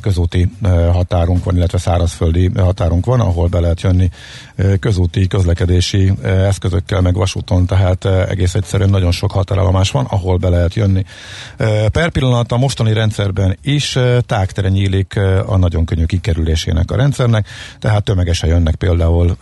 közúti 0.01 0.51
határunk 0.93 1.45
van, 1.45 1.57
illetve 1.57 1.79
szárazföldi 1.79 2.51
határunk 2.57 3.07
van, 3.07 3.21
ahol 3.21 3.47
be 3.47 3.61
lehet 3.61 3.81
jönni 3.81 4.11
közúti 4.81 5.27
közlekedési 5.27 6.13
eszközökkel, 6.23 7.01
meg 7.01 7.15
vasúton, 7.15 7.67
tehát 7.67 8.05
eh, 8.05 8.29
egész 8.29 8.55
egyszerűen 8.55 8.91
nagyon 8.91 9.13
sok 9.13 9.33
határállomás 9.33 9.91
van, 9.91 10.05
ahol 10.05 10.37
be 10.37 10.49
lehet 10.49 10.75
jönni. 10.75 11.05
Per 11.93 12.11
pillanat 12.11 12.53
a 12.53 12.57
mostani 12.57 12.93
rendszerben 12.93 13.59
is 13.63 13.99
tágtere 14.27 14.69
nyílik 14.69 15.17
a 15.47 15.57
nagyon 15.57 15.85
könnyű 15.85 16.05
kikerülésének 16.05 16.91
a 16.91 16.97
rendszernek, 16.97 17.47
tehát 17.79 18.05
tömegesen 18.05 18.49
jönnek 18.49 18.75
például 18.75 19.37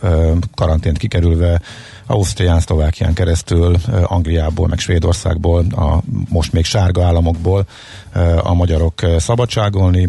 karantént 0.55 0.97
kikerülve 0.97 1.61
Ausztrián, 2.07 2.59
Szlovákián 2.59 3.13
keresztül, 3.13 3.75
Angliából, 4.03 4.67
meg 4.67 4.79
Svédországból, 4.79 5.65
a 5.75 6.01
most 6.29 6.53
még 6.53 6.65
sárga 6.65 7.05
államokból 7.05 7.65
a 8.41 8.53
magyarok 8.53 9.03
eh, 9.03 9.19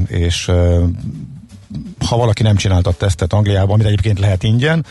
és 0.07 0.51
ha 2.09 2.17
valaki 2.17 2.43
nem 2.43 2.57
csinálta 2.57 2.91
a 2.91 2.93
tesztet 2.93 3.33
Angliában, 3.33 3.71
amit 3.71 3.87
egyébként 3.87 4.19
lehet 4.19 4.43
ingyen, 4.43 4.85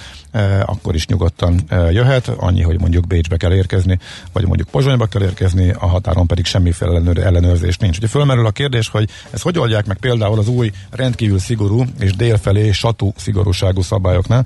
akkor 0.65 0.95
is 0.95 1.07
nyugodtan 1.07 1.61
jöhet, 1.69 2.27
annyi, 2.27 2.61
hogy 2.61 2.79
mondjuk 2.79 3.07
Bécsbe 3.07 3.37
kell 3.37 3.53
érkezni, 3.53 3.99
vagy 4.31 4.45
mondjuk 4.45 4.67
Pozsonyba 4.69 5.05
kell 5.05 5.21
érkezni, 5.21 5.69
a 5.69 5.87
határon 5.87 6.27
pedig 6.27 6.45
semmiféle 6.45 6.91
ellenőr, 6.91 7.17
ellenőrzés 7.17 7.77
nincs. 7.77 7.97
Ugye 7.97 8.07
fölmerül 8.07 8.45
a 8.45 8.51
kérdés, 8.51 8.87
hogy 8.89 9.09
ezt 9.31 9.43
hogy 9.43 9.59
oldják 9.59 9.85
meg 9.85 9.97
például 9.97 10.39
az 10.39 10.47
új 10.47 10.71
rendkívül 10.91 11.39
szigorú 11.39 11.83
és 11.99 12.15
délfelé 12.15 12.71
satú 12.71 13.13
szigorúságú 13.15 13.81
szabályoknál, 13.81 14.45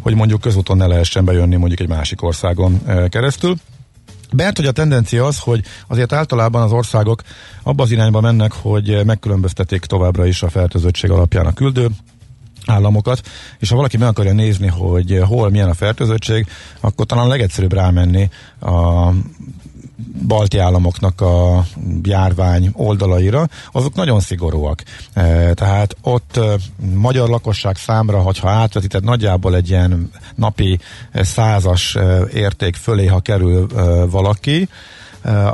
hogy 0.00 0.14
mondjuk 0.14 0.40
közúton 0.40 0.76
ne 0.76 0.86
lehessen 0.86 1.24
bejönni 1.24 1.56
mondjuk 1.56 1.80
egy 1.80 1.88
másik 1.88 2.22
országon 2.22 2.80
keresztül. 3.08 3.56
Mert 4.36 4.56
hogy 4.56 4.66
a 4.66 4.72
tendencia 4.72 5.26
az, 5.26 5.38
hogy 5.38 5.64
azért 5.86 6.12
általában 6.12 6.62
az 6.62 6.72
országok 6.72 7.22
abba 7.62 7.82
az 7.82 7.90
irányba 7.90 8.20
mennek, 8.20 8.52
hogy 8.52 9.04
megkülönböztetik 9.04 9.84
továbbra 9.84 10.26
is 10.26 10.42
a 10.42 10.48
fertőzöttség 10.48 11.10
alapján 11.10 11.46
a 11.46 11.52
küldő 11.52 11.88
államokat, 12.66 13.20
és 13.58 13.68
ha 13.68 13.76
valaki 13.76 13.96
meg 13.96 14.08
akarja 14.08 14.32
nézni, 14.32 14.66
hogy 14.66 15.20
hol 15.24 15.50
milyen 15.50 15.68
a 15.68 15.74
fertőzöttség, 15.74 16.46
akkor 16.80 17.06
talán 17.06 17.28
legegyszerűbb 17.28 17.72
rámenni 17.72 18.28
a 18.60 19.10
balti 20.26 20.58
államoknak 20.58 21.20
a 21.20 21.64
járvány 22.02 22.70
oldalaira, 22.72 23.48
azok 23.72 23.94
nagyon 23.94 24.20
szigorúak. 24.20 24.82
E, 25.12 25.54
tehát 25.54 25.96
ott 26.02 26.36
e, 26.36 26.56
magyar 26.94 27.28
lakosság 27.28 27.76
számra, 27.76 28.18
hogyha 28.18 28.50
átvetíted 28.50 29.04
nagyjából 29.04 29.54
egy 29.54 29.68
ilyen 29.68 30.10
napi 30.34 30.78
százas 31.12 31.94
e, 31.94 32.20
érték 32.32 32.76
fölé, 32.76 33.06
ha 33.06 33.20
kerül 33.20 33.66
valaki, 34.10 34.68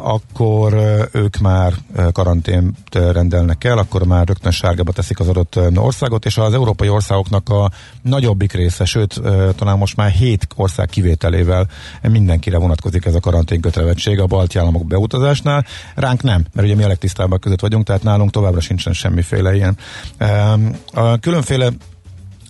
akkor 0.02 0.74
ők 1.12 1.36
már 1.36 1.72
karantént 2.12 2.94
rendelnek 2.94 3.64
el, 3.64 3.78
akkor 3.78 4.06
már 4.06 4.26
rögtön 4.26 4.52
sárgába 4.52 4.92
teszik 4.92 5.20
az 5.20 5.28
adott 5.28 5.58
országot, 5.74 6.24
és 6.24 6.36
az 6.36 6.54
európai 6.54 6.88
országoknak 6.88 7.48
a 7.48 7.70
nagyobbik 8.02 8.52
része, 8.52 8.84
sőt, 8.84 9.20
talán 9.56 9.78
most 9.78 9.96
már 9.96 10.10
hét 10.10 10.46
ország 10.56 10.88
kivételével 10.88 11.68
mindenkire 12.02 12.58
vonatkozik 12.58 13.04
ez 13.04 13.14
a 13.14 13.20
karantén 13.20 13.60
kötelezettség 13.60 14.20
a 14.20 14.26
balti 14.26 14.58
államok 14.58 14.86
beutazásnál. 14.86 15.64
Ránk 15.94 16.22
nem, 16.22 16.44
mert 16.52 16.66
ugye 16.66 16.76
mi 16.76 16.82
a 16.82 16.88
legtisztábbak 16.88 17.40
között 17.40 17.60
vagyunk, 17.60 17.84
tehát 17.84 18.02
nálunk 18.02 18.30
továbbra 18.30 18.60
sincsen 18.60 18.92
semmiféle 18.92 19.54
ilyen. 19.54 19.76
A 20.92 21.18
különféle 21.18 21.70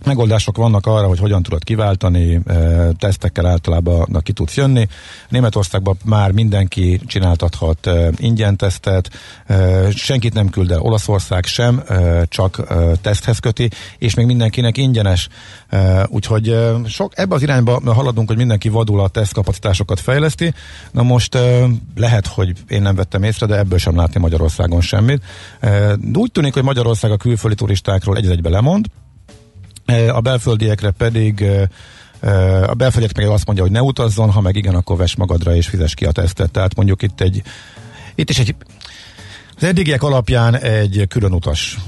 Megoldások 0.05 0.57
vannak 0.57 0.87
arra, 0.87 1.07
hogy 1.07 1.19
hogyan 1.19 1.43
tudod 1.43 1.65
kiváltani, 1.65 2.41
e, 2.47 2.89
tesztekkel 2.99 3.47
általában 3.47 4.07
na, 4.11 4.21
ki 4.21 4.33
tudsz 4.33 4.57
jönni. 4.57 4.87
Németországban 5.29 5.97
már 6.05 6.31
mindenki 6.31 7.01
csináltathat 7.07 7.87
e, 7.87 8.11
ingyen 8.17 8.57
tesztet, 8.57 9.11
e, 9.47 9.91
senkit 9.91 10.35
nem 10.35 10.49
küld 10.49 10.71
el 10.71 10.81
Olaszország 10.81 11.45
sem, 11.45 11.83
csak 12.29 12.63
teszthez 13.01 13.39
köti, 13.39 13.71
és 13.99 14.15
még 14.15 14.27
mindenkinek 14.27 14.77
ingyenes. 14.77 15.29
Úgyhogy 16.07 16.57
sok, 16.87 17.13
ebbe 17.15 17.35
az 17.35 17.43
irányba 17.43 17.81
haladunk, 17.85 18.29
hogy 18.29 18.37
mindenki 18.37 18.69
vadul 18.69 19.01
a 19.01 19.09
tesztkapacitásokat 19.09 20.01
fejleszti. 20.01 20.55
Na 20.91 21.03
most 21.03 21.39
lehet, 21.97 22.27
hogy 22.27 22.53
én 22.69 22.83
nem 22.83 22.95
vettem 22.95 23.23
észre, 23.23 23.47
de 23.47 23.57
ebből 23.57 23.79
sem 23.79 23.97
látni 23.97 24.21
Magyarországon 24.21 24.81
semmit. 24.81 25.23
Úgy 26.15 26.33
tűnik, 26.33 26.55
hogy 26.55 26.63
Magyarország 26.63 27.11
a 27.11 27.17
külföldi 27.17 27.57
turistákról 27.57 28.17
egy 28.17 28.31
egybe 28.31 28.49
lemond, 28.49 28.87
a 30.13 30.21
belföldiekre 30.21 30.91
pedig 30.91 31.45
a 32.67 32.75
belföldiek 32.75 33.17
meg 33.17 33.27
azt 33.27 33.47
mondja, 33.47 33.65
hogy 33.65 33.73
ne 33.73 33.83
utazzon, 33.83 34.31
ha 34.31 34.41
meg 34.41 34.57
igen, 34.57 34.75
akkor 34.75 34.97
vess 34.97 35.15
magadra 35.15 35.55
és 35.55 35.67
fizes 35.67 35.95
ki 35.95 36.05
a 36.05 36.13
tesztet. 36.13 36.51
Tehát 36.51 36.75
mondjuk 36.75 37.03
itt 37.03 37.21
egy 37.21 37.43
itt 38.15 38.31
is 38.31 38.39
egy 38.39 38.55
az 39.65 39.71
eddigiek 39.71 40.03
alapján 40.03 40.57
egy 40.57 41.05
külön 41.09 41.33
utas 41.33 41.79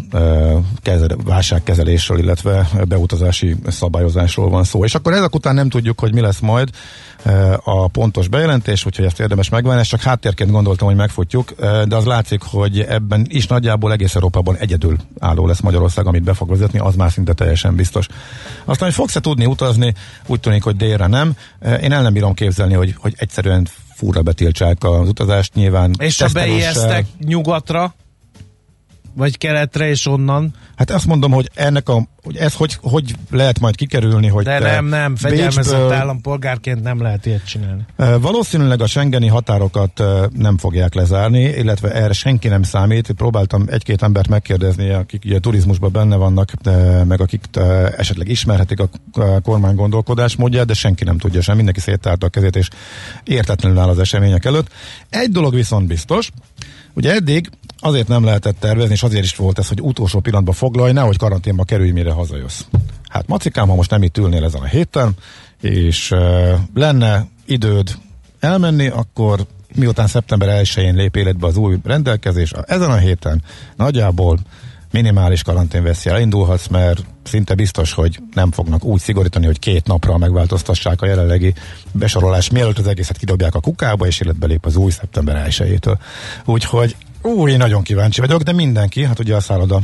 kezel, 0.83 1.17
válságkezelésről, 1.25 2.19
illetve 2.19 2.69
beutazási 2.89 3.57
szabályozásról 3.67 4.51
van 4.51 4.65
szó. 4.65 4.85
És 4.85 4.95
akkor 4.95 5.13
ezek 5.13 5.35
után 5.35 5.55
nem 5.55 5.69
tudjuk, 5.69 6.01
hogy 6.01 6.15
mi 6.15 6.21
lesz 6.21 6.39
majd 6.39 6.71
a 7.65 7.89
pontos 7.89 8.29
bejelentés, 8.29 8.87
úgyhogy 8.87 9.05
ezt 9.05 9.21
érdemes 9.21 9.49
megvenni, 9.49 9.81
ezt 9.81 9.89
csak 9.89 10.03
háttérként 10.03 10.51
gondoltam, 10.51 10.87
hogy 10.87 10.97
megfutjuk, 10.97 11.55
de 11.61 11.97
az 11.97 12.05
látszik, 12.05 12.43
hogy 12.43 12.81
ebben 12.81 13.27
is 13.29 13.47
nagyjából 13.47 13.93
egész 13.93 14.15
Európában 14.15 14.57
egyedül 14.57 14.97
álló 15.19 15.47
lesz 15.47 15.61
Magyarország, 15.61 16.07
amit 16.07 16.23
be 16.23 16.35
fog 16.35 16.49
vezetni, 16.49 16.79
az 16.79 16.95
már 16.95 17.11
szinte 17.11 17.33
teljesen 17.33 17.75
biztos. 17.75 18.07
Aztán, 18.65 18.89
hogy 18.89 18.97
fogsz-e 18.97 19.21
tudni 19.21 19.47
utazni, 19.47 19.95
úgy 20.27 20.41
tűnik, 20.41 20.63
hogy 20.63 20.77
délre 20.77 21.07
nem. 21.07 21.33
Én 21.83 21.93
el 21.93 22.03
nem 22.03 22.13
bírom 22.13 22.35
képzelni, 22.35 22.75
hogy, 22.75 22.95
hogy 22.99 23.15
egyszerűen 23.17 23.69
fúra 23.97 24.23
betiltsák 24.23 24.85
az 24.85 25.09
utazást, 25.09 25.55
nyilván. 25.55 25.95
És 25.99 26.21
ha 26.21 26.29
beijesztek 26.33 27.07
nyugatra, 27.19 27.95
vagy 29.17 29.39
keletre, 29.39 29.89
és 29.89 30.07
onnan. 30.07 30.55
Hát 30.77 30.91
azt 30.91 31.07
mondom, 31.07 31.33
hogy 31.33 31.51
ennek 31.55 31.89
a, 31.89 32.07
hogy 32.23 32.37
ez 32.37 32.55
hogy, 32.55 32.79
hogy 32.81 33.15
lehet 33.31 33.61
majd 33.61 33.77
kikerülni, 33.77 34.29
hogy 34.29 34.45
De 34.45 34.59
nem, 34.59 34.87
nem, 34.87 35.17
fegyelmezett 35.17 35.65
Bécsből- 35.65 35.93
állampolgárként 35.93 36.83
nem 36.83 37.03
lehet 37.03 37.27
ilyet 37.27 37.47
csinálni. 37.47 37.85
Valószínűleg 38.21 38.81
a 38.81 38.87
Schengeni 38.87 39.27
határokat 39.27 40.03
nem 40.33 40.59
fogják 40.59 40.95
lezárni, 40.95 41.43
illetve 41.43 41.93
erre 41.93 42.13
senki 42.13 42.49
nem 42.49 42.63
számít. 42.63 43.11
Próbáltam 43.11 43.65
egy-két 43.71 44.03
embert 44.03 44.29
megkérdezni, 44.29 44.91
akik 44.91 45.23
ugye 45.25 45.39
turizmusban 45.39 45.93
benne 45.93 46.17
vannak, 46.17 46.53
meg 47.05 47.21
akik 47.21 47.45
esetleg 47.97 48.29
ismerhetik 48.29 48.81
a 48.81 48.89
a 49.13 49.41
kormány 49.41 49.75
gondolkodásmódját, 49.75 50.67
de 50.67 50.75
senki 50.75 51.05
nem 51.05 51.19
tudja 51.19 51.41
sem, 51.41 51.57
mindenki 51.57 51.81
széttárta 51.81 52.27
a 52.27 52.29
kezét, 52.29 52.57
és 52.57 52.69
értetlenül 53.25 53.79
áll 53.79 53.89
az 53.89 53.99
események 53.99 54.45
előtt. 54.45 54.69
Egy 55.11 55.31
dolog 55.31 55.55
viszont 55.55 55.87
biztos, 55.87 56.31
ugye 56.97 57.13
eddig 57.13 57.51
azért 57.79 58.09
nem 58.09 58.25
lehetett 58.25 58.61
tervezni, 58.61 58.93
és 58.93 59.03
azért 59.03 59.25
is 59.25 59.37
volt 59.37 59.59
ez, 59.59 59.69
hogy 59.69 59.81
utolsó 59.81 60.21
pillanatban 60.21 60.55
foglalj, 60.55 60.93
nehogy 60.93 61.19
karanténba 61.19 61.65
kerülj, 61.65 61.91
mire 61.91 62.13
hazajössz. 62.13 62.61
Hát 63.09 63.27
macikám, 63.27 63.69
ha 63.69 63.75
most 63.75 63.91
nem 63.91 64.03
itt 64.03 64.19
ülnél 64.19 64.45
ezen 64.45 64.61
a 64.61 64.67
héten, 64.67 65.13
és 65.61 66.11
uh, 66.11 66.53
lenne 66.75 67.27
időd 67.47 67.95
elmenni, 68.41 68.89
akkor 68.89 69.47
miután 69.75 70.07
szeptember 70.07 70.63
1-én 70.65 70.95
lép 70.95 71.17
életbe 71.17 71.47
az 71.47 71.57
új 71.57 71.77
rendelkezés, 71.85 72.53
ezen 72.67 72.91
a 72.91 72.97
héten 72.97 73.43
nagyjából 73.77 74.39
minimális 74.97 75.43
karanténveszély 75.43 76.13
elindulhatsz, 76.13 76.67
mert 76.67 77.05
szinte 77.23 77.55
biztos, 77.55 77.93
hogy 77.93 78.21
nem 78.35 78.51
fognak 78.51 78.85
úgy 78.85 79.01
szigorítani, 79.01 79.47
hogy 79.47 79.59
két 79.59 79.87
napra 79.87 80.19
megváltoztassák 80.19 81.03
a 81.03 81.07
jelenlegi 81.07 81.55
besorolás, 81.93 82.51
mielőtt 82.51 82.79
az 82.79 82.87
egészet 82.87 83.17
kidobják 83.17 83.55
a 83.55 83.61
kukába, 83.61 84.07
és 84.07 84.21
életbe 84.21 84.47
lép 84.47 84.67
az 84.67 84.77
új 84.77 84.91
szeptember 84.91 85.47
1-től. 85.49 85.99
Úgyhogy 86.45 86.97
új, 87.23 87.57
nagyon 87.57 87.83
kíváncsi 87.83 88.21
vagyok, 88.21 88.43
de 88.43 88.53
mindenki, 88.53 89.05
hát 89.05 89.19
ugye 89.19 89.35
a 89.35 89.41
szálloda 89.41 89.81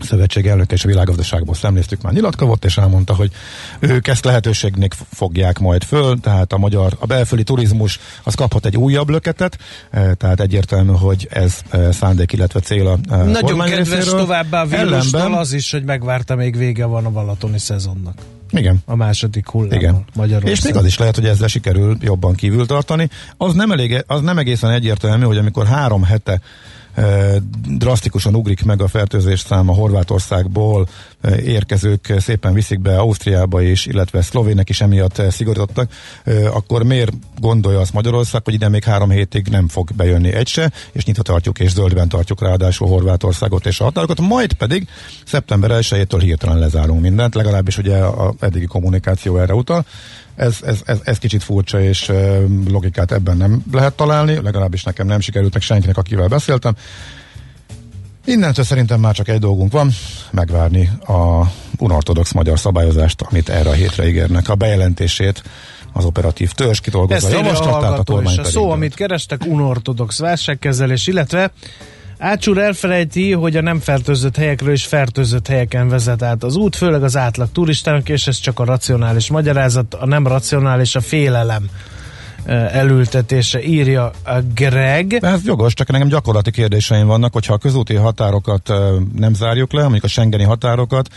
szövetség 0.00 0.46
elnöke 0.46 0.74
és 0.74 0.84
a 0.84 0.88
világgazdaságból 0.88 1.54
szemléztük 1.54 2.02
már 2.02 2.12
nyilatkozott, 2.12 2.64
és 2.64 2.76
elmondta, 2.76 3.14
hogy 3.14 3.30
ők 3.78 4.06
ezt 4.06 4.24
lehetőségnek 4.24 4.94
fogják 5.12 5.58
majd 5.58 5.82
föl, 5.84 6.20
tehát 6.20 6.52
a 6.52 6.58
magyar, 6.58 6.96
a 6.98 7.06
belföldi 7.06 7.44
turizmus 7.44 8.00
az 8.22 8.34
kaphat 8.34 8.66
egy 8.66 8.76
újabb 8.76 9.08
löketet, 9.08 9.58
eh, 9.90 10.10
tehát 10.14 10.40
egyértelmű, 10.40 10.92
hogy 10.92 11.28
ez 11.30 11.60
eh, 11.70 11.92
szándék, 11.92 12.32
illetve 12.32 12.60
cél 12.60 12.86
a 12.86 12.98
eh, 13.10 13.24
Nagyon 13.24 13.58
kedves 13.58 13.88
részéről. 13.88 14.18
továbbá 14.18 14.62
a 14.62 14.66
Ellenben- 14.70 15.34
az 15.34 15.52
is, 15.52 15.70
hogy 15.70 15.84
megvárta 15.84 16.34
még 16.34 16.56
vége 16.56 16.84
van 16.84 17.04
a 17.04 17.10
balatoni 17.10 17.58
szezonnak. 17.58 18.14
Igen. 18.50 18.78
A 18.84 18.96
második 18.96 19.48
hullámmal 19.48 19.78
Igen. 19.78 20.04
Magyarországon. 20.14 20.50
És 20.50 20.62
még 20.62 20.76
az 20.76 20.84
is 20.84 20.98
lehet, 20.98 21.14
hogy 21.14 21.26
ezzel 21.26 21.48
sikerül 21.48 21.96
jobban 22.00 22.34
kívül 22.34 22.66
tartani. 22.66 23.08
Az 23.36 23.54
nem, 23.54 23.70
elég, 23.70 24.04
az 24.06 24.20
nem 24.20 24.38
egészen 24.38 24.70
egyértelmű, 24.70 25.24
hogy 25.24 25.36
amikor 25.36 25.66
három 25.66 26.02
hete 26.02 26.32
e, 26.32 26.40
drasztikusan 27.78 28.34
ugrik 28.34 28.64
meg 28.64 28.82
a 28.82 28.88
fertőzés 28.88 29.40
száma 29.40 29.72
Horvátországból 29.72 30.88
érkezők 31.44 32.12
szépen 32.18 32.52
viszik 32.52 32.80
be 32.80 32.98
Ausztriába 32.98 33.62
is, 33.62 33.86
illetve 33.86 34.22
szlovének 34.22 34.68
is 34.68 34.80
emiatt 34.80 35.22
szigorítottak, 35.30 35.92
akkor 36.52 36.82
miért 36.82 37.12
gondolja 37.40 37.80
azt 37.80 37.92
Magyarország, 37.92 38.44
hogy 38.44 38.54
ide 38.54 38.68
még 38.68 38.84
három 38.84 39.10
hétig 39.10 39.48
nem 39.48 39.68
fog 39.68 39.90
bejönni 39.96 40.32
egy 40.32 40.48
se, 40.48 40.72
és 40.92 41.04
nyitva 41.04 41.22
tartjuk 41.22 41.58
és 41.58 41.70
zöldben 41.70 42.08
tartjuk 42.08 42.40
ráadásul 42.40 42.88
Horvátországot 42.88 43.66
és 43.66 43.80
a 43.80 43.84
határokat, 43.84 44.20
majd 44.20 44.52
pedig 44.52 44.88
szeptember 45.24 45.70
1-től 45.74 46.20
hirtelen 46.20 46.58
lezárunk 46.58 47.00
mindent, 47.00 47.34
legalábbis 47.34 47.78
ugye 47.78 47.96
a 47.96 48.34
eddigi 48.40 48.66
kommunikáció 48.66 49.38
erre 49.38 49.54
utal. 49.54 49.84
Ez, 50.36 50.58
ez, 50.64 50.80
ez, 50.84 50.98
ez 51.04 51.18
kicsit 51.18 51.42
furcsa, 51.42 51.80
és 51.80 52.12
logikát 52.68 53.12
ebben 53.12 53.36
nem 53.36 53.62
lehet 53.72 53.94
találni, 53.94 54.40
legalábbis 54.42 54.82
nekem 54.82 55.06
nem 55.06 55.20
sikerült, 55.20 55.52
meg 55.52 55.62
senkinek, 55.62 55.96
akivel 55.96 56.28
beszéltem. 56.28 56.76
Innentől 58.24 58.64
szerintem 58.64 59.00
már 59.00 59.14
csak 59.14 59.28
egy 59.28 59.38
dolgunk 59.38 59.72
van, 59.72 59.90
megvárni 60.30 60.90
a 61.06 61.50
unortodox 61.78 62.32
magyar 62.32 62.58
szabályozást, 62.58 63.22
amit 63.22 63.48
erre 63.48 63.70
a 63.70 63.72
hétre 63.72 64.08
ígérnek, 64.08 64.48
a 64.48 64.54
bejelentését 64.54 65.42
az 65.92 66.04
operatív 66.04 66.52
törzs 66.52 66.80
kidolgozza 66.80 67.26
a 67.26 67.30
javaslatát, 67.30 67.98
a 67.98 68.02
tolmány 68.02 68.38
a 68.38 68.44
szó, 68.44 68.70
amit 68.70 68.94
kerestek, 68.94 69.44
unortodox 69.46 70.18
válságkezelés, 70.18 71.06
illetve 71.06 71.52
Ácsúr 72.18 72.58
elfelejti, 72.58 73.32
hogy 73.32 73.56
a 73.56 73.60
nem 73.60 73.80
fertőzött 73.80 74.36
helyekről 74.36 74.72
is 74.72 74.84
fertőzött 74.84 75.46
helyeken 75.46 75.88
vezet 75.88 76.22
át 76.22 76.42
az 76.42 76.56
út, 76.56 76.76
főleg 76.76 77.02
az 77.02 77.16
átlag 77.16 77.48
turistának, 77.52 78.08
és 78.08 78.26
ez 78.26 78.38
csak 78.38 78.58
a 78.58 78.64
racionális 78.64 79.30
magyarázat, 79.30 79.94
a 79.94 80.06
nem 80.06 80.26
racionális 80.26 80.94
a 80.94 81.00
félelem 81.00 81.70
elültetése, 82.46 83.62
írja 83.62 84.10
a 84.24 84.40
Greg. 84.54 85.12
Ez 85.12 85.44
jogos, 85.44 85.74
csak 85.74 85.90
nekem 85.90 86.08
gyakorlati 86.08 86.50
kérdéseim 86.50 87.06
vannak, 87.06 87.32
hogyha 87.32 87.54
a 87.54 87.58
közúti 87.58 87.94
határokat 87.94 88.72
nem 89.14 89.34
zárjuk 89.34 89.72
le, 89.72 89.82
mondjuk 89.82 90.04
a 90.04 90.08
Schengeni 90.08 90.42
határokat, 90.42 91.08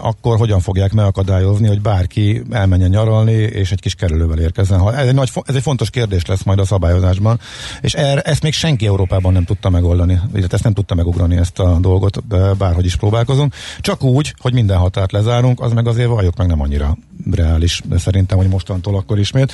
akkor 0.00 0.38
hogyan 0.38 0.60
fogják 0.60 0.92
megakadályozni, 0.92 1.66
hogy 1.66 1.80
bárki 1.80 2.42
elmenjen 2.50 2.90
nyaralni, 2.90 3.32
és 3.32 3.72
egy 3.72 3.80
kis 3.80 3.94
kerülővel 3.94 4.38
érkezzen. 4.38 4.94
Ez 4.94 5.06
egy, 5.06 5.14
nagy, 5.14 5.30
ez 5.46 5.54
egy 5.54 5.62
fontos 5.62 5.90
kérdés 5.90 6.26
lesz 6.26 6.42
majd 6.42 6.58
a 6.58 6.64
szabályozásban, 6.64 7.40
és 7.80 7.94
er, 7.94 8.22
ezt 8.24 8.42
még 8.42 8.52
senki 8.52 8.86
Európában 8.86 9.32
nem 9.32 9.44
tudta 9.44 9.70
megoldani, 9.70 10.20
illetve 10.34 10.54
ezt 10.54 10.64
nem 10.64 10.72
tudta 10.72 10.94
megugrani 10.94 11.36
ezt 11.36 11.58
a 11.58 11.78
dolgot, 11.80 12.24
bárhogy 12.58 12.84
is 12.84 12.96
próbálkozunk. 12.96 13.54
Csak 13.80 14.02
úgy, 14.02 14.34
hogy 14.38 14.52
minden 14.52 14.78
határt 14.78 15.12
lezárunk, 15.12 15.60
az 15.60 15.72
meg 15.72 15.86
azért 15.86 16.08
valljuk 16.08 16.36
meg 16.36 16.46
nem 16.46 16.60
annyira 16.60 16.96
reális, 17.30 17.82
de 17.84 17.98
szerintem, 17.98 18.38
hogy 18.38 18.48
mostantól 18.48 18.96
akkor 18.96 19.18
ismét 19.18 19.52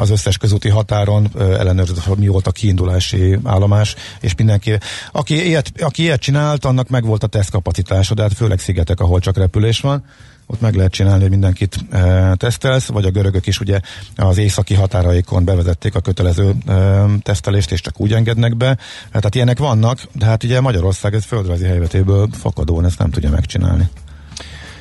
az 0.00 0.10
összes 0.10 0.29
közúti 0.36 0.68
határon 0.68 1.30
ellenőrzött, 1.38 1.98
hogy 1.98 2.18
mi 2.18 2.26
volt 2.26 2.46
a 2.46 2.52
kiindulási 2.52 3.38
állomás, 3.44 3.94
és 4.20 4.34
mindenki, 4.34 4.78
aki 5.12 5.46
ilyet, 5.46 5.72
aki 5.80 6.02
ilyet 6.02 6.20
csinált, 6.20 6.64
annak 6.64 6.88
meg 6.88 7.04
volt 7.04 7.22
a 7.22 7.26
tesztkapacitása, 7.26 8.14
de 8.14 8.22
hát 8.22 8.34
főleg 8.34 8.58
szigetek, 8.58 9.00
ahol 9.00 9.20
csak 9.20 9.36
repülés 9.36 9.80
van, 9.80 10.04
ott 10.46 10.60
meg 10.60 10.74
lehet 10.74 10.92
csinálni, 10.92 11.20
hogy 11.20 11.30
mindenkit 11.30 11.76
e, 11.90 12.34
tesztelsz, 12.34 12.86
vagy 12.86 13.04
a 13.04 13.10
görögök 13.10 13.46
is 13.46 13.60
ugye 13.60 13.80
az 14.16 14.38
északi 14.38 14.74
határaikon 14.74 15.44
bevezették 15.44 15.94
a 15.94 16.00
kötelező 16.00 16.54
e, 16.66 17.04
tesztelést, 17.22 17.72
és 17.72 17.80
csak 17.80 18.00
úgy 18.00 18.12
engednek 18.12 18.56
be. 18.56 18.78
Tehát 19.08 19.34
ilyenek 19.34 19.58
vannak, 19.58 20.00
de 20.12 20.24
hát 20.24 20.44
ugye 20.44 20.60
Magyarország 20.60 21.14
ez 21.14 21.24
földrajzi 21.24 21.64
helyzetéből 21.64 22.28
fakadóan 22.32 22.84
ezt 22.84 22.98
nem 22.98 23.10
tudja 23.10 23.30
megcsinálni. 23.30 23.88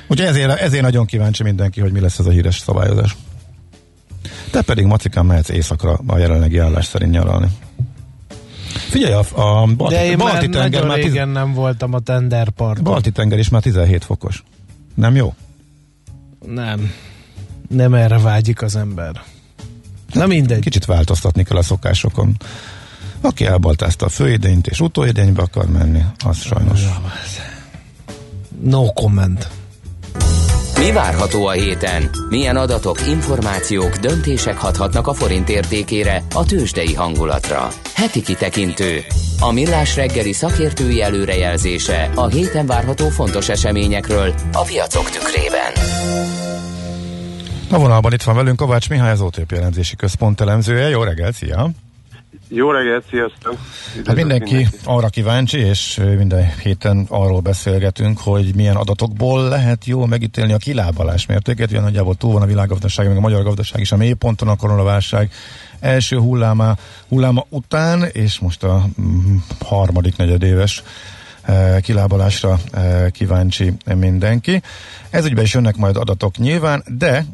Úgyhogy 0.07 0.27
ezért, 0.27 0.59
ezért 0.59 0.83
nagyon 0.83 1.05
kíváncsi 1.05 1.43
mindenki, 1.43 1.81
hogy 1.81 1.91
mi 1.91 1.99
lesz 1.99 2.19
ez 2.19 2.25
a 2.25 2.29
híres 2.29 2.59
szabályozás. 2.59 3.15
Te 4.51 4.61
pedig 4.61 4.85
macikán 4.85 5.25
mehetsz 5.25 5.49
éjszakra 5.49 5.99
a 6.07 6.17
jelenlegi 6.17 6.57
állás 6.57 6.85
szerint 6.85 7.11
nyaralni. 7.11 7.47
Figyelj, 8.89 9.13
a, 9.13 9.19
a 9.19 9.65
Balti, 9.65 9.93
De 9.93 10.05
én 10.05 10.17
Balti 10.17 10.47
már 10.47 10.61
tenger 10.61 10.87
már 10.87 10.99
tiz, 10.99 11.13
nem 11.13 11.53
voltam 11.53 11.93
a 11.93 11.99
tenderparton. 11.99 12.83
Balti 12.83 13.11
tenger 13.11 13.39
is 13.39 13.49
már 13.49 13.61
17 13.61 14.03
fokos. 14.03 14.43
Nem 14.93 15.15
jó? 15.15 15.33
Nem. 16.45 16.91
Nem 17.69 17.93
erre 17.93 18.19
vágyik 18.19 18.61
az 18.61 18.75
ember. 18.75 19.21
Na 20.13 20.25
mindegy. 20.25 20.59
Kicsit 20.59 20.85
változtatni 20.85 21.43
kell 21.43 21.57
a 21.57 21.61
szokásokon. 21.61 22.35
Aki 23.21 23.45
elbaltázta 23.45 24.05
a 24.05 24.09
főidényt 24.09 24.67
és 24.67 24.79
utóidénybe 24.79 25.41
akar 25.41 25.65
menni, 25.65 26.03
az 26.25 26.37
sajnos. 26.37 26.81
No 28.63 28.93
comment. 28.93 29.49
Mi 30.79 30.91
várható 30.91 31.45
a 31.45 31.51
héten? 31.51 32.09
Milyen 32.29 32.55
adatok, 32.55 33.07
információk, 33.07 33.95
döntések 33.95 34.57
hathatnak 34.57 35.07
a 35.07 35.13
forint 35.13 35.49
értékére, 35.49 36.23
a 36.33 36.45
tőzsdei 36.45 36.93
hangulatra? 36.93 37.67
Heti 37.95 38.21
kitekintő. 38.21 39.03
A 39.39 39.51
millás 39.51 39.95
reggeli 39.95 40.33
szakértői 40.33 41.01
előrejelzése 41.01 42.11
a 42.15 42.27
héten 42.27 42.65
várható 42.65 43.09
fontos 43.09 43.49
eseményekről 43.49 44.33
a 44.53 44.61
piacok 44.61 45.09
tükrében. 45.09 45.71
A 47.71 47.79
vonalban 47.79 48.13
itt 48.13 48.23
van 48.23 48.35
velünk 48.35 48.57
Kovács 48.57 48.89
Mihály, 48.89 49.11
az 49.11 49.21
OTP 49.21 49.51
elemzési 49.51 49.95
központ 49.95 50.41
elemzője. 50.41 50.89
Jó 50.89 51.03
reggelt, 51.03 51.35
szia! 51.35 51.69
Jó 52.47 52.71
reggelt, 52.71 53.05
sziasztok! 53.09 53.57
Hát 54.05 54.15
mindenki, 54.15 54.53
mindenki 54.53 54.77
arra 54.83 55.07
kíváncsi, 55.07 55.57
és 55.57 56.01
minden 56.17 56.51
héten 56.63 57.05
arról 57.09 57.39
beszélgetünk, 57.39 58.19
hogy 58.19 58.55
milyen 58.55 58.75
adatokból 58.75 59.47
lehet 59.47 59.85
jól 59.85 60.07
megítélni 60.07 60.53
a 60.53 60.57
kilábalás 60.57 61.25
mértékét. 61.25 61.69
Ugye 61.69 61.79
nagyjából 61.79 62.15
túl 62.15 62.33
van 62.33 62.41
a 62.41 62.45
világgazdaság, 62.45 63.07
meg 63.07 63.17
a 63.17 63.19
magyar 63.19 63.43
gazdaság 63.43 63.81
is 63.81 63.91
a 63.91 63.97
mélyponton 63.97 64.47
a 64.47 64.55
koronaválság 64.55 65.31
első 65.79 66.17
hulláma, 66.17 66.75
hulláma 67.07 67.45
után, 67.49 68.03
és 68.03 68.39
most 68.39 68.63
a 68.63 68.85
mm, 69.01 69.35
harmadik 69.65 70.15
negyedéves 70.15 70.83
kilábalásra 71.81 72.59
kíváncsi 73.11 73.73
mindenki. 73.95 74.61
Ez 75.09 75.25
ügyben 75.25 75.43
is 75.43 75.53
jönnek 75.53 75.75
majd 75.75 75.95
adatok 75.95 76.37
nyilván, 76.37 76.83
de 76.87 77.25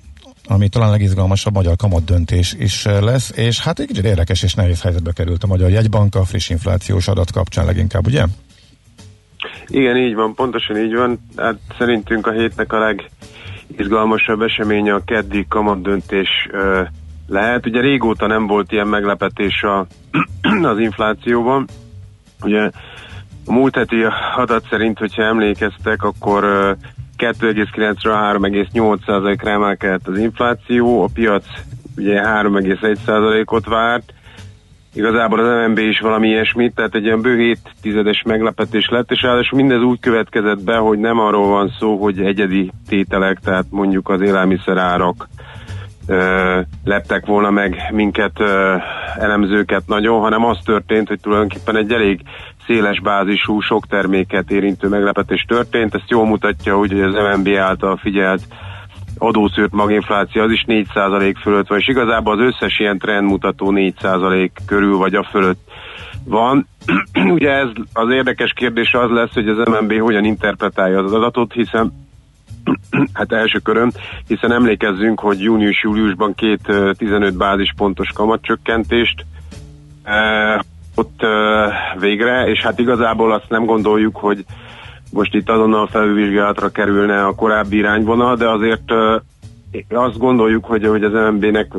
ami 0.48 0.70
talán 0.70 0.90
legizgalmasabb 0.90 1.54
magyar 1.54 1.76
kamat 1.76 2.04
döntés 2.04 2.56
is 2.60 2.86
lesz, 2.86 3.32
és 3.36 3.62
hát 3.62 3.80
egy 3.80 3.88
kicsit 3.88 4.06
érdekes 4.06 4.44
és 4.44 4.54
nehéz 4.54 4.82
helyzetbe 4.82 5.12
került 5.12 5.44
a 5.44 5.48
Magyar 5.48 5.70
Jegybank 5.70 6.16
a 6.16 6.26
friss 6.26 6.50
inflációs 6.50 7.08
adat 7.08 7.32
kapcsán 7.32 7.66
leginkább, 7.66 8.06
ugye? 8.06 8.26
Igen, 9.68 9.98
így 9.98 10.16
van, 10.16 10.34
pontosan 10.34 10.78
így 10.78 10.96
van. 10.96 11.20
Hát 11.36 11.56
szerintünk 11.78 12.28
a 12.28 12.32
hétnek 12.32 12.74
a 12.74 12.96
legizgalmasabb 13.68 14.42
eseménye 14.42 14.94
a 14.94 15.04
keddi 15.06 15.46
kamat 15.50 15.82
döntés 15.82 16.30
ö, 16.52 16.82
lehet. 17.28 17.66
Ugye 17.66 17.82
régóta 17.82 18.28
nem 18.28 18.48
volt 18.48 18.72
ilyen 18.72 18.88
meglepetés 18.88 19.64
a, 19.64 19.88
az 20.72 20.80
inflációban. 20.80 21.68
Ugye 22.42 22.70
a 23.46 23.52
múlt 23.52 23.76
heti 23.76 24.04
adat 24.36 24.68
szerint, 24.70 24.98
hogyha 24.98 25.24
emlékeztek, 25.24 26.04
akkor 26.04 26.76
2,9-ről 27.18 27.96
3,8%-ra 28.04 29.50
emelkedett 29.50 30.08
az 30.08 30.18
infláció, 30.18 31.04
a 31.04 31.10
piac 31.14 31.46
ugye 31.98 32.22
3,1%-ot 32.22 33.66
várt, 33.66 34.14
igazából 34.94 35.40
az 35.40 35.68
MNB 35.68 35.78
is 35.78 36.00
valami 36.00 36.28
ilyesmit, 36.28 36.76
tehát 36.76 36.96
egy 36.96 37.04
ilyen 37.04 37.22
bő 37.22 37.38
7 37.38 37.60
tizedes 37.82 38.22
meglepetés 38.26 38.90
lett, 38.90 39.12
és 39.12 39.22
ráadásul 39.22 39.60
mindez 39.60 39.82
úgy 39.82 40.00
következett 40.00 40.64
be, 40.64 40.76
hogy 40.76 41.00
nem 41.00 41.20
arról 41.20 41.48
van 41.48 41.74
szó, 41.80 41.98
hogy 41.98 42.20
egyedi 42.20 42.72
tételek, 42.88 43.40
tehát 43.40 43.66
mondjuk 43.70 44.10
az 44.10 44.22
élelmiszerárak 44.22 45.28
ö, 46.08 46.60
leptek 46.84 47.26
volna 47.26 47.50
meg 47.50 47.76
minket 47.92 48.40
ö, 48.40 48.76
elemzőket 49.20 49.88
nagyon, 49.88 50.20
hanem 50.20 50.46
az 50.46 50.58
történt, 50.66 51.08
hogy 51.08 51.20
tulajdonképpen 51.20 51.76
egy 51.78 51.92
elég 51.92 52.22
széles 52.68 53.02
bázisú, 53.02 53.60
sok 53.60 53.88
terméket 53.88 54.52
érintő 54.52 54.88
meglepetés 54.88 55.46
történt. 55.48 55.96
Ezt 55.96 56.10
jól 56.10 56.26
mutatja, 56.26 56.78
hogy 56.78 57.02
az 57.02 57.14
MNB 57.14 57.48
által 57.58 57.98
figyelt 57.98 58.42
adószűrt 59.18 59.72
maginfláció 59.72 60.42
az 60.42 60.52
is 60.52 60.64
4% 60.68 61.36
fölött 61.42 61.68
van, 61.68 61.80
és 61.80 61.88
igazából 61.88 62.34
az 62.34 62.54
összes 62.54 62.80
ilyen 62.80 62.98
trendmutató 62.98 63.72
4% 63.76 64.50
körül 64.66 64.98
vagy 64.98 65.16
a 65.16 65.24
fölött 65.24 65.60
van. 66.24 66.68
Ugye 67.38 67.50
ez 67.50 67.68
az 67.94 68.10
érdekes 68.10 68.54
kérdés 68.56 68.94
az 68.94 69.10
lesz, 69.10 69.34
hogy 69.34 69.48
az 69.48 69.68
MNB 69.68 70.00
hogyan 70.00 70.26
interpretálja 70.26 71.04
az 71.04 71.14
adatot, 71.14 71.54
hiszen 71.54 71.94
hát 73.14 73.32
első 73.32 73.60
körön, 73.60 73.92
hiszen 74.28 74.52
emlékezzünk, 74.52 75.20
hogy 75.20 75.42
június-júliusban 75.42 76.36
két 76.36 76.62
15 76.98 77.38
bázispontos 77.38 78.10
kamatcsökkentést 78.14 79.26
ott 80.96 81.20
végre, 82.00 82.48
és 82.48 82.62
hát 82.62 82.80
igazából 82.80 83.34
azt 83.34 83.50
nem 83.50 83.66
gondoljuk, 83.66 84.16
hogy 84.16 84.46
most 85.12 85.34
itt 85.34 85.50
azonnal 85.50 85.88
felülvizsgálatra 85.88 86.70
kerülne 86.70 87.26
a 87.26 87.36
korábbi 87.36 87.78
irányvonal, 87.78 88.36
de 88.36 88.50
azért 88.50 88.92
azt 89.90 90.18
gondoljuk, 90.18 90.66
hogy, 90.66 90.86
hogy 90.88 91.04
az 91.04 91.14
MNB-nek 91.14 91.74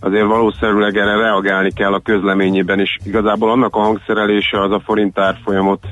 azért 0.00 0.26
valószínűleg 0.26 0.96
erre 0.96 1.16
reagálni 1.16 1.72
kell 1.72 1.92
a 1.92 2.00
közleményében, 2.00 2.80
és 2.80 2.96
igazából 3.04 3.50
annak 3.50 3.76
a 3.76 3.80
hangszerelése 3.80 4.60
az 4.60 4.70
a 4.70 4.82
forintár 4.84 5.36
folyamot 5.44 5.86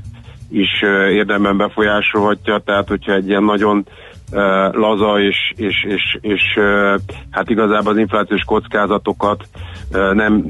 is 0.51 0.83
érdemben 1.11 1.57
befolyásolhatja, 1.57 2.59
tehát 2.59 2.89
hogyha 2.89 3.13
egy 3.13 3.29
ilyen 3.29 3.45
nagyon 3.45 3.87
laza 4.71 5.21
és, 5.21 5.53
és, 5.57 5.87
és, 5.89 6.19
és 6.21 6.43
hát 7.31 7.51
igazából 7.51 7.93
az 7.93 7.99
inflációs 7.99 8.45
kockázatokat 8.45 9.45
nem 10.13 10.45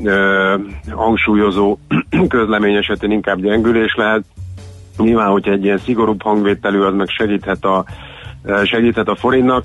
hangsúlyozó 0.90 1.78
közlemény 2.28 2.74
esetén 2.74 3.10
inkább 3.10 3.40
gyengülés 3.40 3.94
lehet, 3.94 4.24
Nyilván, 5.02 5.30
hogyha 5.30 5.52
egy 5.52 5.64
ilyen 5.64 5.78
szigorúbb 5.78 6.22
hangvételű, 6.22 6.80
az 6.80 6.94
meg 6.94 7.08
segíthet 7.08 7.64
a, 7.64 7.84
segíthet 8.64 9.08
a 9.08 9.16
forintnak. 9.16 9.64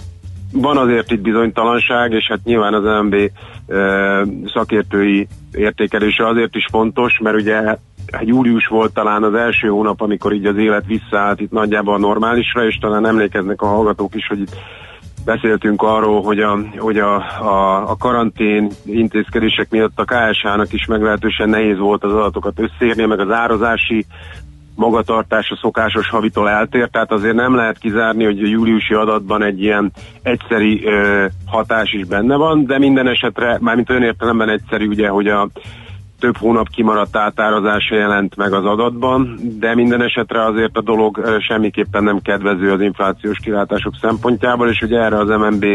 Van 0.51 0.77
azért 0.77 1.11
itt 1.11 1.21
bizonytalanság, 1.21 2.11
és 2.11 2.27
hát 2.29 2.43
nyilván 2.43 2.73
az 2.73 3.03
MB 3.03 3.15
szakértői 4.53 5.27
értékelése 5.51 6.27
azért 6.27 6.55
is 6.55 6.67
fontos, 6.71 7.19
mert 7.23 7.35
ugye 7.35 7.55
hát 7.55 7.79
július 8.21 8.67
volt 8.67 8.93
talán 8.93 9.23
az 9.23 9.33
első 9.33 9.67
hónap, 9.67 10.01
amikor 10.01 10.33
így 10.33 10.45
az 10.45 10.57
élet 10.57 10.85
visszaállt 10.85 11.39
itt 11.39 11.51
nagyjából 11.51 11.93
a 11.93 11.97
normálisra, 11.97 12.65
és 12.65 12.77
talán 12.77 13.05
emlékeznek 13.05 13.61
a 13.61 13.67
hallgatók 13.67 14.15
is, 14.15 14.27
hogy 14.27 14.39
itt 14.39 14.55
beszéltünk 15.25 15.81
arról, 15.81 16.21
hogy 16.21 16.39
a, 16.39 16.59
hogy 16.77 16.97
a, 16.97 17.15
a, 17.41 17.89
a 17.89 17.95
karantén 17.95 18.71
intézkedések 18.85 19.69
miatt 19.69 19.99
a 19.99 20.05
KSH-nak 20.05 20.73
is 20.73 20.85
meglehetősen 20.85 21.49
nehéz 21.49 21.77
volt 21.77 22.03
az 22.03 22.11
adatokat 22.11 22.59
összeérni, 22.59 23.05
meg 23.05 23.19
az 23.19 23.31
árazási 23.31 24.05
magatartás 24.75 25.49
a 25.49 25.57
szokásos 25.61 26.09
havitól 26.09 26.49
eltér, 26.49 26.87
tehát 26.87 27.11
azért 27.11 27.35
nem 27.35 27.55
lehet 27.55 27.77
kizárni, 27.77 28.23
hogy 28.23 28.43
a 28.43 28.47
júliusi 28.47 28.93
adatban 28.93 29.43
egy 29.43 29.61
ilyen 29.61 29.91
egyszeri 30.21 30.85
ö, 30.85 31.25
hatás 31.45 31.91
is 31.93 32.05
benne 32.05 32.35
van, 32.35 32.65
de 32.65 32.77
minden 32.77 33.07
esetre, 33.07 33.57
mármint 33.61 33.89
olyan 33.89 34.03
értelemben 34.03 34.49
egyszerű, 34.49 34.87
ugye, 34.87 35.07
hogy 35.07 35.27
a 35.27 35.49
több 36.19 36.37
hónap 36.37 36.69
kimaradt 36.69 37.17
átárazása 37.17 37.95
jelent 37.95 38.35
meg 38.35 38.53
az 38.53 38.65
adatban, 38.65 39.39
de 39.59 39.75
minden 39.75 40.01
esetre 40.01 40.45
azért 40.45 40.77
a 40.77 40.81
dolog 40.81 41.39
semmiképpen 41.39 42.03
nem 42.03 42.21
kedvező 42.21 42.71
az 42.71 42.81
inflációs 42.81 43.37
kilátások 43.39 43.93
szempontjából, 44.01 44.69
és 44.69 44.81
ugye 44.81 44.99
erre 44.99 45.17
az 45.17 45.27
MNB 45.27 45.65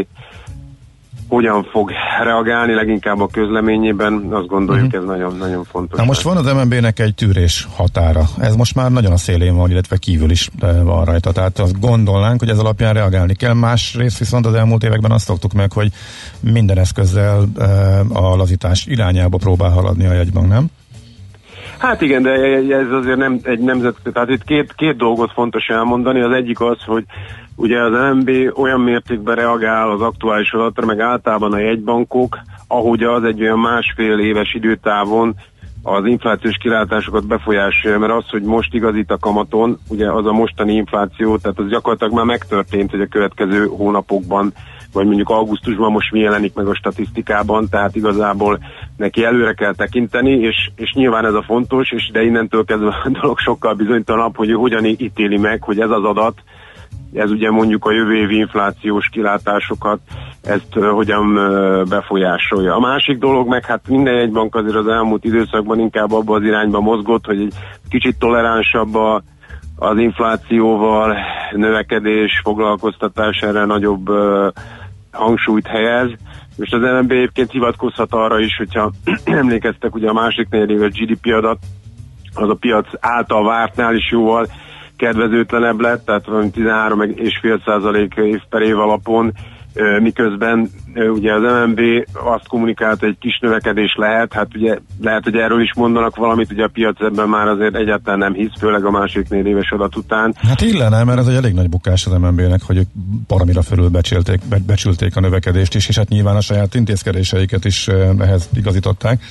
hogyan 1.31 1.65
fog 1.71 1.91
reagálni, 2.23 2.75
leginkább 2.75 3.21
a 3.21 3.27
közleményében, 3.27 4.29
azt 4.31 4.47
gondoljuk 4.47 4.87
uh-huh. 4.87 5.01
ez 5.01 5.09
nagyon, 5.09 5.37
nagyon 5.37 5.65
fontos. 5.65 5.99
Na 5.99 6.05
most 6.05 6.23
van 6.23 6.37
az 6.37 6.53
MNB-nek 6.53 6.99
egy 6.99 7.15
tűrés 7.15 7.69
határa. 7.77 8.23
Ez 8.39 8.57
most 8.57 8.75
már 8.75 8.91
nagyon 8.91 9.13
a 9.13 9.17
szélén 9.17 9.57
van, 9.57 9.71
illetve 9.71 9.97
kívül 9.97 10.31
is 10.31 10.51
van 10.83 11.05
rajta. 11.05 11.33
Tehát 11.33 11.59
azt 11.59 11.81
gondolnánk, 11.81 12.41
hogy 12.41 12.49
ez 12.49 12.59
alapján 12.59 12.95
reagálni 12.95 13.35
kell. 13.35 13.55
Másrészt 13.55 14.19
viszont 14.19 14.47
az 14.47 14.55
elmúlt 14.55 14.85
években 14.85 15.11
azt 15.11 15.25
szoktuk 15.25 15.53
meg, 15.53 15.73
hogy 15.73 15.91
minden 16.41 16.79
eszközzel 16.79 17.45
a 18.13 18.37
lazítás 18.37 18.87
irányába 18.87 19.37
próbál 19.37 19.71
haladni 19.71 20.07
a 20.07 20.13
jegybank, 20.13 20.49
nem? 20.49 20.67
Hát 21.79 22.01
igen, 22.01 22.23
de 22.23 22.31
ez 22.31 22.91
azért 22.91 23.17
nem 23.17 23.41
egy 23.43 23.59
nemzetközi, 23.59 24.13
tehát 24.13 24.29
itt 24.29 24.45
két, 24.45 24.73
két 24.77 24.97
dolgot 24.97 25.33
fontos 25.33 25.67
elmondani. 25.67 26.21
Az 26.21 26.33
egyik 26.33 26.61
az, 26.61 26.79
hogy 26.87 27.05
ugye 27.61 27.83
az 27.83 28.15
MB 28.15 28.31
olyan 28.55 28.81
mértékben 28.81 29.35
reagál 29.35 29.91
az 29.91 30.01
aktuális 30.01 30.53
adatra, 30.53 30.87
meg 30.87 31.01
általában 31.01 31.53
a 31.53 31.59
jegybankok, 31.59 32.39
ahogy 32.69 33.03
az 33.03 33.25
egy 33.25 33.43
olyan 33.43 33.59
másfél 33.59 34.19
éves 34.19 34.55
időtávon 34.55 35.35
az 35.83 36.07
inflációs 36.07 36.57
kilátásokat 36.57 37.27
befolyásolja, 37.27 37.99
mert 37.99 38.13
az, 38.13 38.29
hogy 38.29 38.43
most 38.43 38.75
igazít 38.75 39.11
a 39.11 39.19
kamaton, 39.19 39.79
ugye 39.89 40.11
az 40.11 40.27
a 40.27 40.33
mostani 40.33 40.75
infláció, 40.75 41.37
tehát 41.37 41.59
az 41.59 41.69
gyakorlatilag 41.69 42.13
már 42.13 42.25
megtörtént, 42.25 42.91
hogy 42.91 43.01
a 43.01 43.07
következő 43.07 43.67
hónapokban 43.67 44.53
vagy 44.93 45.07
mondjuk 45.07 45.29
augusztusban 45.29 45.93
most 45.93 46.13
mi 46.13 46.21
jelenik 46.21 46.55
meg 46.55 46.67
a 46.67 46.75
statisztikában, 46.75 47.69
tehát 47.69 47.97
igazából 47.97 48.59
neki 48.97 49.25
előre 49.25 49.53
kell 49.53 49.75
tekinteni, 49.75 50.31
és, 50.31 50.71
és 50.77 50.93
nyilván 50.93 51.25
ez 51.25 51.35
a 51.35 51.43
fontos, 51.43 51.93
és 51.93 52.11
de 52.13 52.23
innentől 52.23 52.65
kezdve 52.65 52.89
a 53.05 53.09
dolog 53.21 53.39
sokkal 53.39 53.75
bizonytalanabb, 53.75 54.37
hogy 54.37 54.53
hogyan 54.53 54.85
ítéli 54.85 55.39
meg, 55.39 55.63
hogy 55.63 55.81
ez 55.81 55.91
az 55.91 56.05
adat, 56.05 56.43
ez 57.15 57.31
ugye 57.31 57.51
mondjuk 57.51 57.85
a 57.85 57.93
jövő 57.93 58.17
évi 58.17 58.37
inflációs 58.37 59.09
kilátásokat, 59.09 60.01
ezt 60.43 60.75
hogyan 60.75 61.35
befolyásolja. 61.89 62.75
A 62.75 62.81
másik 62.81 63.19
dolog 63.19 63.49
meg, 63.49 63.65
hát 63.65 63.89
minden 63.89 64.19
egy 64.19 64.33
bank 64.33 64.55
azért 64.55 64.75
az 64.75 64.87
elmúlt 64.87 65.25
időszakban 65.25 65.79
inkább 65.79 66.13
abba 66.13 66.35
az 66.35 66.43
irányba 66.43 66.81
mozgott, 66.81 67.25
hogy 67.25 67.41
egy 67.41 67.55
kicsit 67.89 68.19
toleránsabb 68.19 68.95
a, 68.95 69.23
az 69.77 69.99
inflációval, 69.99 71.17
növekedés, 71.53 72.41
foglalkoztatás 72.43 73.39
erre 73.39 73.65
nagyobb 73.65 74.09
uh, 74.09 74.47
hangsúlyt 75.11 75.67
helyez. 75.67 76.11
Most 76.57 76.75
az 76.75 76.81
LNB 76.81 77.11
egyébként 77.11 77.51
hivatkozhat 77.51 78.13
arra 78.13 78.39
is, 78.39 78.57
hogyha 78.57 78.93
emlékeztek, 79.25 79.95
ugye 79.95 80.09
a 80.09 80.13
másik 80.13 80.49
negyedéves 80.49 80.91
GDP 80.91 81.27
adat, 81.35 81.59
az 82.35 82.49
a 82.49 82.55
piac 82.55 82.87
által 83.01 83.45
vártnál 83.45 83.95
is 83.95 84.11
jóval 84.11 84.47
kedvezőtlenebb 85.01 85.81
lett, 85.81 86.05
tehát 86.05 86.25
13,5% 86.27 88.25
év 88.25 88.41
per 88.49 88.63
év 88.63 88.79
alapon, 88.79 89.33
miközben 90.01 90.71
ugye 90.95 91.33
az 91.35 91.43
MNB 91.67 91.81
azt 92.13 92.49
kommunikálta, 92.49 92.99
hogy 93.01 93.09
egy 93.09 93.19
kis 93.21 93.39
növekedés 93.39 93.95
lehet, 93.97 94.33
hát 94.33 94.47
ugye 94.55 94.79
lehet, 95.01 95.25
hogy 95.25 95.37
erről 95.37 95.63
is 95.63 95.75
mondanak 95.75 96.17
valamit, 96.17 96.53
ugye 96.53 96.65
a 96.65 96.71
piac 96.73 97.01
ebben 97.01 97.29
már 97.29 97.47
azért 97.47 97.77
egyáltalán 97.77 98.19
nem 98.19 98.33
hisz, 98.33 98.59
főleg 98.59 98.85
a 98.85 98.91
másik 98.91 99.29
négy 99.29 99.47
éves 99.47 99.71
adat 99.71 99.97
után. 99.97 100.35
Hát 100.37 100.61
illene, 100.61 101.05
mert 101.05 101.19
ez 101.19 101.27
egy 101.27 101.35
elég 101.35 101.55
nagy 101.55 101.69
bukás 101.69 102.07
az 102.07 102.13
MNB-nek, 102.13 102.63
hogy 102.63 102.77
ők 102.77 102.89
paramira 103.27 103.63
fölül 103.63 103.89
becsülték, 103.89 104.41
be, 104.49 104.59
becsülték 104.67 105.17
a 105.17 105.21
növekedést 105.21 105.75
is, 105.75 105.89
és 105.89 105.97
hát 105.97 106.09
nyilván 106.09 106.37
a 106.37 106.41
saját 106.41 106.75
intézkedéseiket 106.75 107.65
is 107.65 107.89
ehhez 108.19 108.49
igazították. 108.55 109.23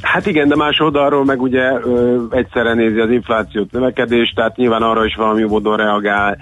Hát 0.00 0.26
igen, 0.26 0.48
de 0.48 0.56
más 0.56 0.80
oldalról 0.80 1.24
meg 1.24 1.42
ugye 1.42 1.62
ö, 1.84 2.22
egyszerre 2.30 2.74
nézi 2.74 2.98
az 2.98 3.10
inflációt, 3.10 3.72
növekedést, 3.72 4.34
tehát 4.34 4.56
nyilván 4.56 4.82
arra 4.82 5.04
is 5.04 5.14
valami 5.14 5.42
módon 5.42 5.76
reagál 5.76 6.38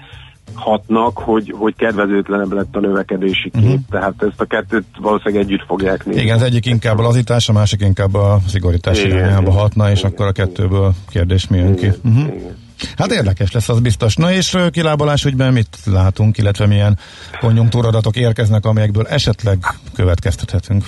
hatnak, 0.53 1.17
hogy, 1.17 1.53
hogy 1.57 1.75
kedvezőtlenebb 1.75 2.51
lett 2.51 2.75
a 2.75 2.79
növekedési 2.79 3.49
kép, 3.49 3.63
uh-huh. 3.63 3.79
tehát 3.89 4.13
ezt 4.17 4.41
a 4.41 4.45
kettőt 4.45 4.85
valószínűleg 4.99 5.43
együtt 5.43 5.63
fogják 5.67 6.05
nézni. 6.05 6.21
Igen, 6.21 6.35
az 6.35 6.41
egyik 6.41 6.65
inkább 6.65 6.99
a 6.99 7.01
lazítás, 7.01 7.49
a 7.49 7.53
másik 7.53 7.81
inkább 7.81 8.13
a 8.13 8.39
szigorítás 8.47 9.03
igen, 9.03 9.17
irányába 9.17 9.41
igen, 9.41 9.53
hatna, 9.53 9.91
és 9.91 9.99
igen, 9.99 10.11
akkor 10.11 10.25
a 10.25 10.31
kettőből 10.31 10.93
kérdés 11.09 11.47
mi 11.47 11.57
jön 11.57 11.75
ki. 11.75 11.87
Uh-huh. 11.87 12.23
Igen. 12.23 12.57
Hát 12.97 13.11
érdekes 13.11 13.51
lesz 13.51 13.69
az 13.69 13.79
biztos. 13.79 14.15
Na 14.15 14.31
és 14.31 14.57
kilábalás 14.71 15.25
ügyben 15.25 15.53
mit 15.53 15.77
látunk, 15.85 16.37
illetve 16.37 16.65
milyen 16.65 16.97
konjunktúradatok 17.39 18.15
érkeznek, 18.15 18.65
amelyekből 18.65 19.07
esetleg 19.07 19.57
következtethetünk? 19.93 20.85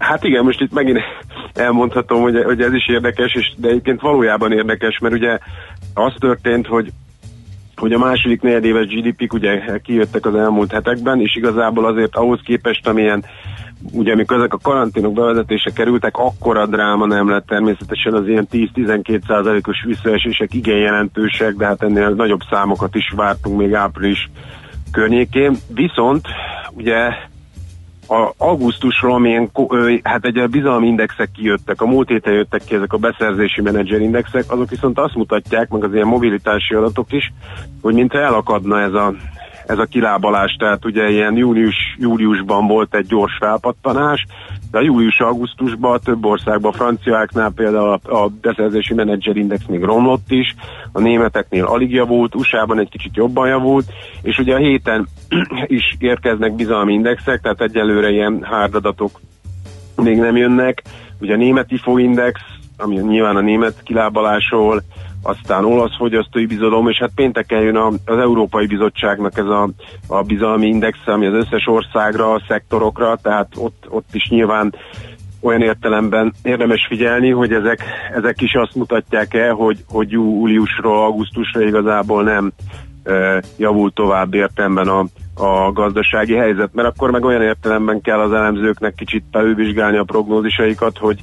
Hát 0.00 0.24
igen, 0.24 0.44
most 0.44 0.60
itt 0.60 0.72
megint 0.72 0.98
elmondhatom, 1.54 2.22
hogy, 2.22 2.42
hogy 2.44 2.60
ez 2.60 2.72
is 2.72 2.88
érdekes, 2.88 3.34
és 3.34 3.52
de 3.56 3.68
egyébként 3.68 4.00
valójában 4.00 4.52
érdekes, 4.52 4.98
mert 4.98 5.14
ugye 5.14 5.38
az 5.94 6.12
történt, 6.18 6.66
hogy 6.66 6.92
hogy 7.76 7.92
a 7.92 7.98
második 7.98 8.42
negyedéves 8.42 8.86
GDP-k 8.86 9.32
ugye 9.32 9.78
kijöttek 9.82 10.26
az 10.26 10.34
elmúlt 10.34 10.72
hetekben, 10.72 11.20
és 11.20 11.36
igazából 11.36 11.86
azért 11.86 12.16
ahhoz 12.16 12.40
képest, 12.44 12.86
amilyen 12.86 13.24
ugye 13.92 14.12
amikor 14.12 14.36
ezek 14.36 14.54
a 14.54 14.58
karanténok 14.62 15.12
bevezetése 15.12 15.70
kerültek, 15.70 16.16
akkora 16.16 16.66
dráma 16.66 17.06
nem 17.06 17.28
lett 17.28 17.46
természetesen 17.46 18.14
az 18.14 18.28
ilyen 18.28 18.48
10-12 18.52 19.26
százalékos 19.26 19.84
visszaesések 19.86 20.54
igen 20.54 20.76
jelentősek, 20.76 21.54
de 21.54 21.66
hát 21.66 21.82
ennél 21.82 22.08
nagyobb 22.08 22.40
számokat 22.50 22.94
is 22.94 23.12
vártunk 23.16 23.58
még 23.58 23.74
április 23.74 24.30
környékén. 24.92 25.56
Viszont 25.74 26.26
ugye 26.72 27.12
a 28.10 28.34
augusztusról, 28.36 29.14
amilyen, 29.14 29.50
hát 30.02 30.24
egy 30.24 30.48
bizalmi 30.50 30.86
indexek 30.86 31.30
kijöttek, 31.32 31.80
a 31.80 31.86
múlt 31.86 32.08
héten 32.08 32.32
jöttek 32.32 32.64
ki 32.64 32.74
ezek 32.74 32.92
a 32.92 32.98
beszerzési 32.98 33.60
menedzserindexek, 33.60 34.44
azok 34.52 34.70
viszont 34.70 34.98
azt 34.98 35.14
mutatják, 35.14 35.68
meg 35.68 35.84
az 35.84 35.94
ilyen 35.94 36.06
mobilitási 36.06 36.74
adatok 36.74 37.12
is, 37.12 37.32
hogy 37.82 37.94
mintha 37.94 38.18
elakadna 38.18 38.80
ez 38.80 38.92
a, 38.92 39.14
ez 39.70 39.78
a 39.78 39.84
kilábalás, 39.84 40.56
tehát 40.58 40.84
ugye 40.84 41.10
ilyen 41.10 41.36
június, 41.36 41.96
júliusban 41.98 42.66
volt 42.66 42.94
egy 42.94 43.06
gyors 43.06 43.36
felpattanás, 43.40 44.26
de 44.70 44.80
július-augusztusban 44.80 46.00
több 46.04 46.24
országban, 46.24 46.72
franciáknál 46.72 47.50
például 47.50 47.98
a, 48.02 48.28
beszerzési 48.40 48.94
menedzserindex 48.94 49.64
még 49.66 49.82
romlott 49.82 50.30
is, 50.30 50.54
a 50.92 51.00
németeknél 51.00 51.64
alig 51.64 51.90
javult, 51.92 52.34
USA-ban 52.34 52.78
egy 52.78 52.88
kicsit 52.88 53.16
jobban 53.16 53.48
javult, 53.48 53.86
és 54.22 54.38
ugye 54.38 54.54
a 54.54 54.58
héten 54.58 55.08
is 55.66 55.96
érkeznek 55.98 56.54
bizalmi 56.54 56.92
indexek, 56.92 57.40
tehát 57.40 57.60
egyelőre 57.60 58.10
ilyen 58.10 58.42
hárdadatok 58.42 59.20
még 59.96 60.18
nem 60.18 60.36
jönnek. 60.36 60.82
Ugye 61.20 61.34
a 61.34 61.36
németi 61.36 61.80
index, 61.96 62.40
ami 62.76 62.96
nyilván 62.96 63.36
a 63.36 63.40
német 63.40 63.82
kilábalásról, 63.82 64.82
aztán 65.22 65.64
olasz 65.64 65.96
fogyasztói 65.96 66.46
bizalom, 66.46 66.88
és 66.88 66.98
hát 66.98 67.10
pénteken 67.14 67.60
jön 67.60 67.76
az 68.04 68.18
Európai 68.18 68.66
Bizottságnak 68.66 69.38
ez 69.38 69.46
a, 69.46 69.68
a 70.06 70.22
bizalmi 70.22 70.66
index, 70.66 70.98
ami 71.04 71.26
az 71.26 71.34
összes 71.34 71.66
országra, 71.66 72.32
a 72.32 72.42
szektorokra, 72.48 73.18
tehát 73.22 73.48
ott, 73.56 73.86
ott 73.88 74.08
is 74.12 74.28
nyilván 74.28 74.74
olyan 75.40 75.62
értelemben 75.62 76.32
érdemes 76.42 76.86
figyelni, 76.88 77.30
hogy 77.30 77.52
ezek, 77.52 77.84
ezek 78.14 78.40
is 78.40 78.54
azt 78.54 78.74
mutatják 78.74 79.34
el, 79.34 79.52
hogy, 79.52 79.84
hogy 79.88 80.10
júliusról, 80.10 81.04
augusztusra 81.04 81.62
igazából 81.62 82.22
nem 82.22 82.52
e, 83.04 83.42
javult 83.56 83.94
tovább 83.94 84.34
értelemben 84.34 84.88
a, 84.88 85.04
a 85.34 85.72
gazdasági 85.72 86.34
helyzet, 86.34 86.74
mert 86.74 86.88
akkor 86.88 87.10
meg 87.10 87.24
olyan 87.24 87.42
értelemben 87.42 88.00
kell 88.00 88.20
az 88.20 88.32
elemzőknek 88.32 88.94
kicsit 88.94 89.24
felülvizsgálni 89.32 89.96
a 89.96 90.04
prognózisaikat, 90.04 90.98
hogy 90.98 91.18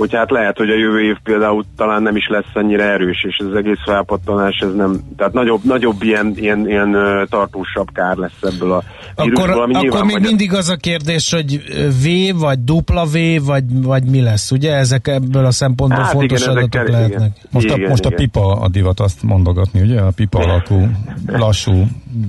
hogy 0.00 0.14
hát 0.14 0.30
lehet, 0.30 0.56
hogy 0.56 0.70
a 0.70 0.74
jövő 0.76 1.02
év 1.02 1.16
például 1.22 1.64
talán 1.76 2.02
nem 2.02 2.16
is 2.16 2.28
lesz 2.28 2.50
ennyire 2.54 2.84
erős, 2.84 3.24
és 3.28 3.36
ez 3.38 3.46
az 3.46 3.54
egész 3.54 3.78
felpattanás, 3.84 4.58
ez 4.58 4.74
nem, 4.74 5.00
tehát 5.16 5.32
nagyobb, 5.32 5.60
nagyobb 5.64 6.02
ilyen, 6.02 6.32
ilyen, 6.36 6.68
ilyen 6.68 6.96
tartósabb 7.30 7.86
kár 7.92 8.16
lesz 8.16 8.42
ebből 8.42 8.72
a 8.72 8.82
vírusból, 9.22 9.50
Akkor, 9.50 9.62
ami 9.62 9.74
akkor 9.88 10.04
még 10.04 10.18
mindig 10.20 10.54
az 10.54 10.68
a 10.68 10.76
kérdés, 10.76 11.32
hogy 11.32 11.60
V 12.02 12.38
vagy 12.38 12.64
dupla 12.64 13.04
V, 13.04 13.44
vagy, 13.46 13.64
vagy 13.82 14.04
mi 14.04 14.20
lesz, 14.20 14.50
ugye? 14.50 14.74
Ezek 14.74 15.06
ebből 15.08 15.44
a 15.44 15.50
szempontból 15.50 16.02
Hát 16.02 16.12
fontos 16.12 16.40
igen, 16.40 16.50
adatok 16.52 16.70
kell- 16.70 16.90
lehetnek. 16.90 17.18
igen. 17.18 17.32
Most, 17.50 17.70
a, 17.70 17.74
Igen, 17.76 17.88
most 17.88 18.04
a 18.04 18.08
igen. 18.08 18.18
pipa 18.18 18.60
a 18.60 18.68
divat 18.68 19.00
azt 19.00 19.22
mondogatni, 19.22 19.80
ugye? 19.80 20.00
A 20.00 20.10
pipa 20.16 20.38
alakú, 20.38 20.88
lassú 21.26 21.84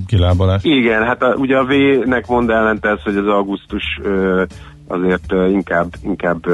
kilábalás. 0.06 0.64
Igen, 0.64 1.04
hát 1.04 1.22
a, 1.22 1.34
ugye 1.34 1.56
a 1.56 1.64
V-nek 1.64 2.26
mond 2.26 2.50
ellent 2.50 2.84
ez, 2.86 3.02
hogy 3.02 3.16
az 3.16 3.26
augusztus 3.26 3.84
ö, 4.02 4.42
azért 4.92 5.32
inkább, 5.52 5.94
inkább 6.02 6.46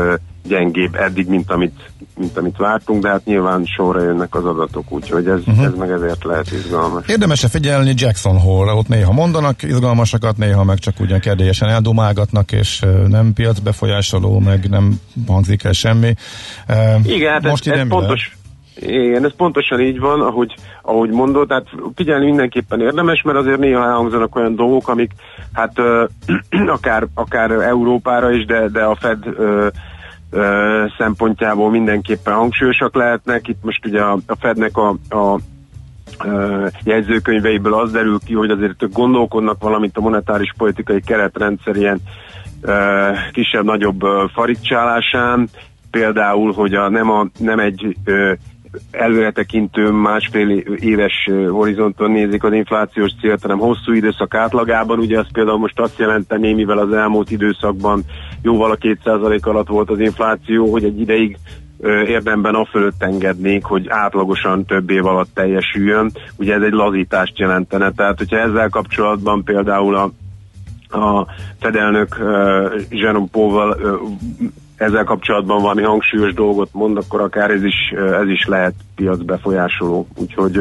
gyengébb 0.49 0.95
eddig, 0.95 1.29
mint 1.29 1.51
amit, 1.51 1.91
mint 2.19 2.37
amit 2.37 2.57
vártunk, 2.57 3.03
de 3.03 3.09
hát 3.09 3.25
nyilván 3.25 3.65
sorra 3.65 4.03
jönnek 4.03 4.35
az 4.35 4.45
adatok, 4.45 4.93
úgyhogy 4.93 5.27
ez, 5.27 5.39
uh-huh. 5.39 5.65
ez 5.65 5.75
meg 5.75 5.91
ezért 5.91 6.25
lehet 6.25 6.53
izgalmas. 6.53 7.07
Érdemes-e 7.07 7.49
figyelni 7.49 7.93
Jackson 7.97 8.39
Hole-ra? 8.39 8.77
Ott 8.77 8.89
néha 8.89 9.13
mondanak 9.13 9.63
izgalmasakat, 9.63 10.37
néha 10.37 10.65
meg 10.65 10.79
csak 10.79 11.01
ugyan 11.01 11.21
kedélyesen 11.21 11.69
eldumálgatnak, 11.69 12.53
és 12.53 12.85
nem 13.07 13.33
piacbefolyásoló, 13.33 14.39
meg 14.39 14.69
nem 14.69 15.01
hangzik 15.27 15.65
el 15.65 15.73
semmi. 15.73 16.15
Igen, 17.03 17.33
hát 17.33 17.43
most 17.43 17.69
ez, 17.69 17.79
ez 17.79 17.89
pontos. 17.89 18.38
Igen, 18.81 19.25
ez 19.25 19.35
pontosan 19.37 19.81
így 19.81 19.99
van, 19.99 20.21
ahogy, 20.21 20.55
ahogy 20.83 21.11
mondod, 21.11 21.49
tehát 21.49 21.67
figyelni 21.95 22.25
mindenképpen 22.25 22.81
érdemes, 22.81 23.23
mert 23.23 23.39
azért 23.39 23.59
néha 23.59 23.85
elhangzanak 23.85 24.37
olyan 24.37 24.55
dolgok, 24.55 24.89
amik 24.89 25.13
hát 25.53 25.79
ö, 25.79 26.05
akár, 26.77 27.07
akár 27.15 27.51
Európára 27.51 28.31
is, 28.31 28.45
de, 28.45 28.69
de 28.69 28.83
a 28.83 28.95
Fed 28.95 29.27
ö, 29.27 29.67
ö, 30.31 30.85
szempontjából 30.99 31.71
mindenképpen 31.71 32.35
hangsúlyosak 32.35 32.95
lehetnek. 32.95 33.49
Itt 33.49 33.63
most 33.63 33.87
ugye 33.87 34.01
a, 34.01 34.19
a 34.27 34.37
Fednek 34.37 34.77
a, 34.77 34.89
a 35.17 35.39
jegyzőkönyveiből 36.85 37.75
az 37.75 37.93
derül 37.93 38.19
ki, 38.25 38.35
hogy 38.35 38.51
azért 38.51 38.93
gondolkodnak 38.93 39.63
valamint 39.63 39.97
a 39.97 40.01
monetáris 40.01 40.55
politikai 40.57 41.01
keretrendszer 41.01 41.77
ilyen 41.77 42.01
kisebb-nagyobb 43.33 44.01
farigcsálásán, 44.35 45.49
például, 45.91 46.53
hogy 46.53 46.75
a, 46.75 46.89
nem, 46.89 47.11
a, 47.11 47.27
nem 47.39 47.59
egy 47.59 47.97
előretekintő 48.91 49.91
másfél 49.91 50.51
éves 50.77 51.31
horizonton 51.51 52.11
nézik 52.11 52.45
az 52.45 52.53
inflációs 52.53 53.11
célt, 53.21 53.43
hanem 53.43 53.59
hosszú 53.59 53.93
időszak 53.93 54.35
átlagában. 54.35 54.99
Ugye 54.99 55.19
az 55.19 55.27
például 55.33 55.59
most 55.59 55.81
azt 55.81 55.99
jelenteni, 55.99 56.53
mivel 56.53 56.79
az 56.79 56.93
elmúlt 56.93 57.31
időszakban 57.31 58.03
jóval 58.43 58.71
a 58.71 58.77
2% 58.77 59.43
alatt 59.43 59.69
volt 59.69 59.91
az 59.91 60.01
infláció, 60.01 60.71
hogy 60.71 60.85
egy 60.85 61.01
ideig 61.01 61.39
érdemben 62.07 62.55
a 62.55 62.65
fölött 62.65 63.03
engednék, 63.03 63.65
hogy 63.65 63.89
átlagosan 63.89 64.65
több 64.65 64.91
év 64.91 65.07
alatt 65.07 65.35
teljesüljön. 65.35 66.11
Ugye 66.37 66.55
ez 66.55 66.63
egy 66.63 66.73
lazítást 66.73 67.39
jelentene. 67.39 67.93
Tehát, 67.93 68.19
hogyha 68.19 68.37
ezzel 68.37 68.69
kapcsolatban 68.69 69.45
például 69.45 69.97
a 69.97 70.11
a 70.91 71.27
fedelnök 71.61 72.17
uh, 72.21 72.73
Jerome 72.89 73.27
Powell 73.31 73.69
uh, 73.69 74.01
ezzel 74.79 75.05
kapcsolatban 75.05 75.63
valami 75.63 75.83
hangsúlyos 75.83 76.35
dolgot 76.35 76.69
mond, 76.73 76.97
akkor 76.97 77.21
akár 77.21 77.51
ez 77.51 77.63
is, 77.65 77.75
ez 78.23 78.29
is 78.29 78.47
lehet 78.47 78.75
piac 78.95 79.23
befolyásoló. 79.23 80.07
Úgyhogy 80.17 80.61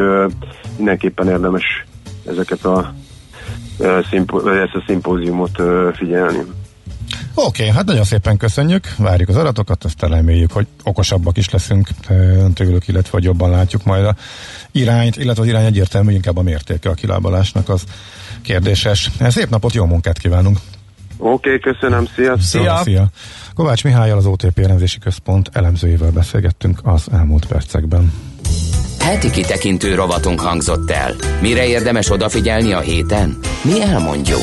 mindenképpen 0.77 1.27
érdemes 1.27 1.85
ezeket 2.27 2.65
a 2.65 2.93
ezt 3.79 4.75
a 4.75 4.83
szimpóziumot 4.85 5.61
figyelni. 5.93 6.39
Oké, 7.33 7.61
okay, 7.61 7.75
hát 7.75 7.85
nagyon 7.85 8.03
szépen 8.03 8.37
köszönjük, 8.37 8.87
várjuk 8.97 9.29
az 9.29 9.35
adatokat, 9.35 9.83
aztán 9.83 10.09
reméljük, 10.09 10.51
hogy 10.51 10.67
okosabbak 10.83 11.37
is 11.37 11.49
leszünk 11.49 11.87
tőlük, 12.53 12.87
illetve 12.87 13.09
hogy 13.11 13.23
jobban 13.23 13.49
látjuk 13.49 13.83
majd 13.83 14.05
a 14.05 14.15
irányt, 14.71 15.17
illetve 15.17 15.41
az 15.41 15.47
irány 15.47 15.65
egyértelmű, 15.65 16.13
inkább 16.13 16.37
a 16.37 16.41
mértéke 16.41 16.89
a 16.89 16.93
kilábalásnak 16.93 17.69
az 17.69 17.83
kérdéses. 18.41 19.09
Szép 19.19 19.49
napot, 19.49 19.73
jó 19.73 19.85
munkát 19.85 20.17
kívánunk! 20.17 20.57
Oké, 21.17 21.55
okay, 21.55 21.73
köszönöm, 21.73 22.05
sziasztok! 22.15 22.41
Szia! 22.61 22.77
Szia! 22.83 23.05
Kovács 23.57 23.83
Mihályal, 23.83 24.17
az 24.17 24.25
OTP 24.25 24.59
elemzési 24.59 24.99
központ 24.99 25.49
elemzőjével 25.53 26.11
beszélgettünk 26.11 26.79
az 26.83 27.07
elmúlt 27.11 27.45
percekben. 27.45 28.13
Heti 28.99 29.29
kitekintő 29.29 29.95
rovatunk 29.95 30.39
hangzott 30.39 30.91
el. 30.91 31.15
Mire 31.41 31.67
érdemes 31.67 32.11
odafigyelni 32.11 32.71
a 32.71 32.79
héten? 32.79 33.37
Mi 33.63 33.81
elmondjuk. 33.81 34.41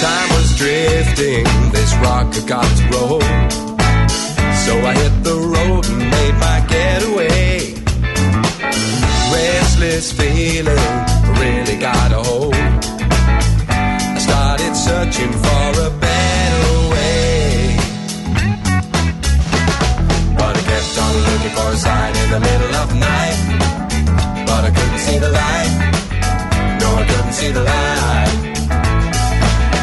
Time 0.00 0.28
was 0.30 0.54
drifting, 0.54 1.46
this 1.72 1.92
rocket 2.02 2.46
got 2.46 2.66
to 2.76 3.23
Restless 10.04 10.20
feeling 10.20 10.76
really 11.40 11.76
got 11.78 12.12
a 12.12 12.16
hold. 12.16 12.54
I 12.54 14.18
started 14.18 14.76
searching 14.76 15.32
for 15.32 15.70
a 15.80 15.90
better 15.98 16.90
way. 16.92 17.76
But 20.36 20.56
I 20.56 20.62
kept 20.68 20.98
on 21.04 21.14
looking 21.28 21.54
for 21.56 21.72
a 21.72 21.76
sign 21.76 22.16
in 22.16 22.30
the 22.32 22.40
middle 22.40 22.74
of 22.82 22.94
night. 22.96 23.38
But 24.46 24.64
I 24.64 24.70
couldn't 24.76 24.98
see 24.98 25.18
the 25.18 25.30
light. 25.30 25.72
No, 26.80 26.96
I 26.96 27.06
couldn't 27.08 27.32
see 27.32 27.52
the 27.52 27.62
light. 27.62 28.34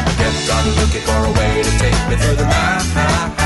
I 0.06 0.12
kept 0.20 0.50
on 0.54 0.64
looking 0.80 1.02
for 1.02 1.18
a 1.18 1.32
way 1.38 1.62
to 1.64 1.70
take 1.82 2.00
me 2.08 2.16
through 2.16 2.36
the 2.36 2.46
night. 2.46 3.41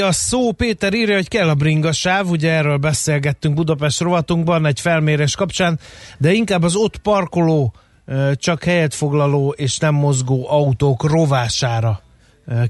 Ki 0.00 0.06
a 0.06 0.12
szó. 0.12 0.52
Péter 0.52 0.94
írja, 0.94 1.14
hogy 1.14 1.28
kell 1.28 1.48
a 1.48 1.54
bringasáv, 1.54 2.30
ugye 2.30 2.50
erről 2.52 2.76
beszélgettünk 2.76 3.54
Budapest 3.54 4.00
rovatunkban 4.00 4.66
egy 4.66 4.80
felmérés 4.80 5.34
kapcsán, 5.34 5.78
de 6.18 6.32
inkább 6.32 6.62
az 6.62 6.74
ott 6.74 6.96
parkoló, 6.96 7.74
csak 8.34 8.64
helyet 8.64 8.94
foglaló 8.94 9.54
és 9.56 9.78
nem 9.78 9.94
mozgó 9.94 10.50
autók 10.50 11.04
rovására 11.04 12.00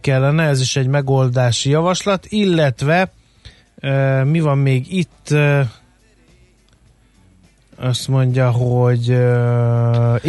kellene, 0.00 0.42
ez 0.42 0.60
is 0.60 0.76
egy 0.76 0.86
megoldási 0.86 1.70
javaslat, 1.70 2.26
illetve 2.28 3.12
mi 4.24 4.40
van 4.40 4.58
még 4.58 4.92
itt, 4.92 5.34
azt 7.76 8.08
mondja, 8.08 8.50
hogy 8.50 9.16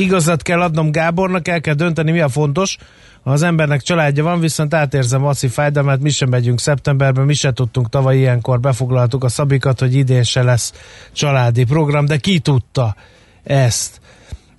igazat 0.01 0.41
kell 0.41 0.61
adnom 0.61 0.91
Gábornak, 0.91 1.47
el 1.47 1.61
kell 1.61 1.73
dönteni, 1.73 2.11
mi 2.11 2.19
a 2.19 2.29
fontos. 2.29 2.77
Ha 3.23 3.31
az 3.31 3.41
embernek 3.41 3.81
családja 3.81 4.23
van, 4.23 4.39
viszont 4.39 4.73
átérzem 4.73 5.21
Maci 5.21 5.47
fájdalmát, 5.47 5.99
mi 5.99 6.09
sem 6.09 6.29
megyünk 6.29 6.59
szeptemberben, 6.59 7.25
mi 7.25 7.33
se 7.33 7.51
tudtunk 7.51 7.89
tavaly 7.89 8.17
ilyenkor, 8.17 8.59
befoglaltuk 8.59 9.23
a 9.23 9.29
szabikat, 9.29 9.79
hogy 9.79 9.95
idén 9.95 10.23
se 10.23 10.43
lesz 10.43 10.73
családi 11.11 11.63
program, 11.63 12.05
de 12.05 12.17
ki 12.17 12.39
tudta 12.39 12.95
ezt? 13.43 14.01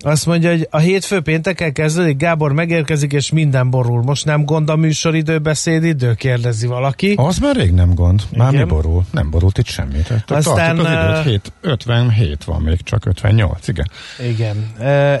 Azt 0.05 0.25
mondja, 0.25 0.49
hogy 0.49 0.67
a 0.71 0.77
hétfő 0.77 1.21
péntekkel 1.21 1.71
kezdődik, 1.71 2.17
Gábor 2.17 2.53
megérkezik, 2.53 3.13
és 3.13 3.31
minden 3.31 3.69
borul. 3.69 4.01
Most 4.01 4.25
nem 4.25 4.45
gond 4.45 4.69
a 4.69 4.75
műsoridő, 4.75 5.39
beszédidő? 5.39 6.13
Kérdezi 6.13 6.67
valaki. 6.67 7.13
Az 7.17 7.37
már 7.37 7.55
rég 7.55 7.71
nem 7.71 7.93
gond. 7.93 8.21
Már 8.37 8.53
Igen. 8.53 8.65
mi 8.65 8.73
borul? 8.73 9.03
Nem 9.11 9.29
borult 9.29 9.57
itt 9.57 9.65
semmi. 9.65 10.01
Tehát 10.07 10.31
Aztán, 10.31 10.79
az 10.79 10.85
időt, 10.85 10.97
eh, 10.97 11.25
7, 11.25 11.51
57 11.61 12.43
van 12.43 12.61
még, 12.61 12.81
csak 12.81 13.05
58, 13.05 13.67
igen. 13.67 13.87
Igen, 14.29 14.71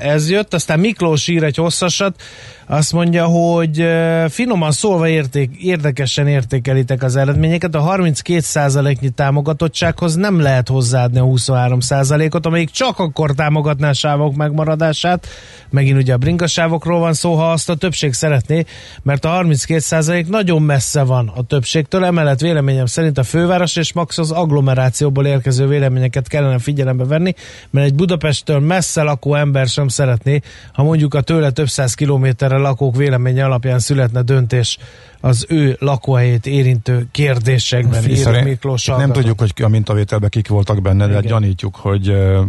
ez 0.01 0.29
jött, 0.29 0.53
aztán 0.53 0.79
Miklós 0.79 1.27
ír 1.27 1.43
egy 1.43 1.55
hosszasat, 1.55 2.21
azt 2.67 2.93
mondja, 2.93 3.25
hogy 3.25 3.87
finoman 4.27 4.71
szólva 4.71 5.07
érték, 5.07 5.55
érdekesen 5.59 6.27
értékelitek 6.27 7.03
az 7.03 7.15
eredményeket, 7.15 7.75
a 7.75 7.95
32%-nyi 7.97 9.09
támogatottsághoz 9.09 10.15
nem 10.15 10.39
lehet 10.39 10.67
hozzáadni 10.67 11.19
a 11.19 11.23
23%-ot, 11.23 12.45
amelyik 12.45 12.69
csak 12.69 12.99
akkor 12.99 13.31
támogatná 13.31 13.89
a 13.89 13.93
sávok 13.93 14.35
megmaradását, 14.35 15.27
megint 15.69 15.97
ugye 15.97 16.13
a 16.13 16.17
bringasávokról 16.17 16.99
van 16.99 17.13
szó, 17.13 17.33
ha 17.33 17.51
azt 17.51 17.69
a 17.69 17.75
többség 17.75 18.13
szeretné, 18.13 18.65
mert 19.01 19.25
a 19.25 19.29
32% 19.29 20.27
nagyon 20.27 20.61
messze 20.61 21.03
van 21.03 21.31
a 21.35 21.43
többségtől, 21.43 22.05
emellett 22.05 22.39
véleményem 22.39 22.85
szerint 22.85 23.17
a 23.17 23.23
főváros 23.23 23.75
és 23.75 23.93
max 23.93 24.17
az 24.17 24.31
agglomerációból 24.31 25.25
érkező 25.25 25.67
véleményeket 25.67 26.27
kellene 26.27 26.59
figyelembe 26.59 27.05
venni, 27.05 27.33
mert 27.69 27.87
egy 27.87 27.95
Budapesttől 27.95 28.59
messze 28.59 29.01
lakó 29.01 29.35
ember 29.35 29.67
sem 29.67 29.87
szeretné, 29.87 30.41
ha 30.73 30.83
mondjuk 30.83 31.13
a 31.13 31.21
tőle 31.21 31.51
több 31.51 31.67
száz 31.67 31.93
kilométerre 32.53 32.57
lakók 32.57 32.95
véleménye 32.95 33.45
alapján 33.45 33.79
születne 33.79 34.21
döntés 34.21 34.77
az 35.21 35.45
ő 35.49 35.75
lakóhelyét 35.79 36.45
érintő 36.45 37.07
kérdésekben, 37.11 38.09
ír 38.09 38.43
Miklós 38.43 38.85
nem 38.85 39.11
tudjuk, 39.11 39.39
hogy 39.39 39.53
a 39.63 39.67
mintavételben 39.67 40.29
kik 40.29 40.47
voltak 40.47 40.81
benne, 40.81 41.05
de 41.05 41.17
Igen. 41.17 41.25
gyanítjuk, 41.25 41.75
hogy, 41.75 42.09
eh, 42.09 42.41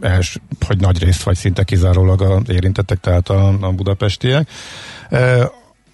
els, 0.00 0.38
hogy 0.66 0.80
nagy 0.80 1.02
részt 1.02 1.22
vagy 1.22 1.36
szinte 1.36 1.64
kizárólag 1.64 2.22
a 2.22 2.40
érintettek, 2.48 3.00
tehát 3.00 3.28
a, 3.28 3.48
a 3.60 3.72
budapestiek. 3.72 4.48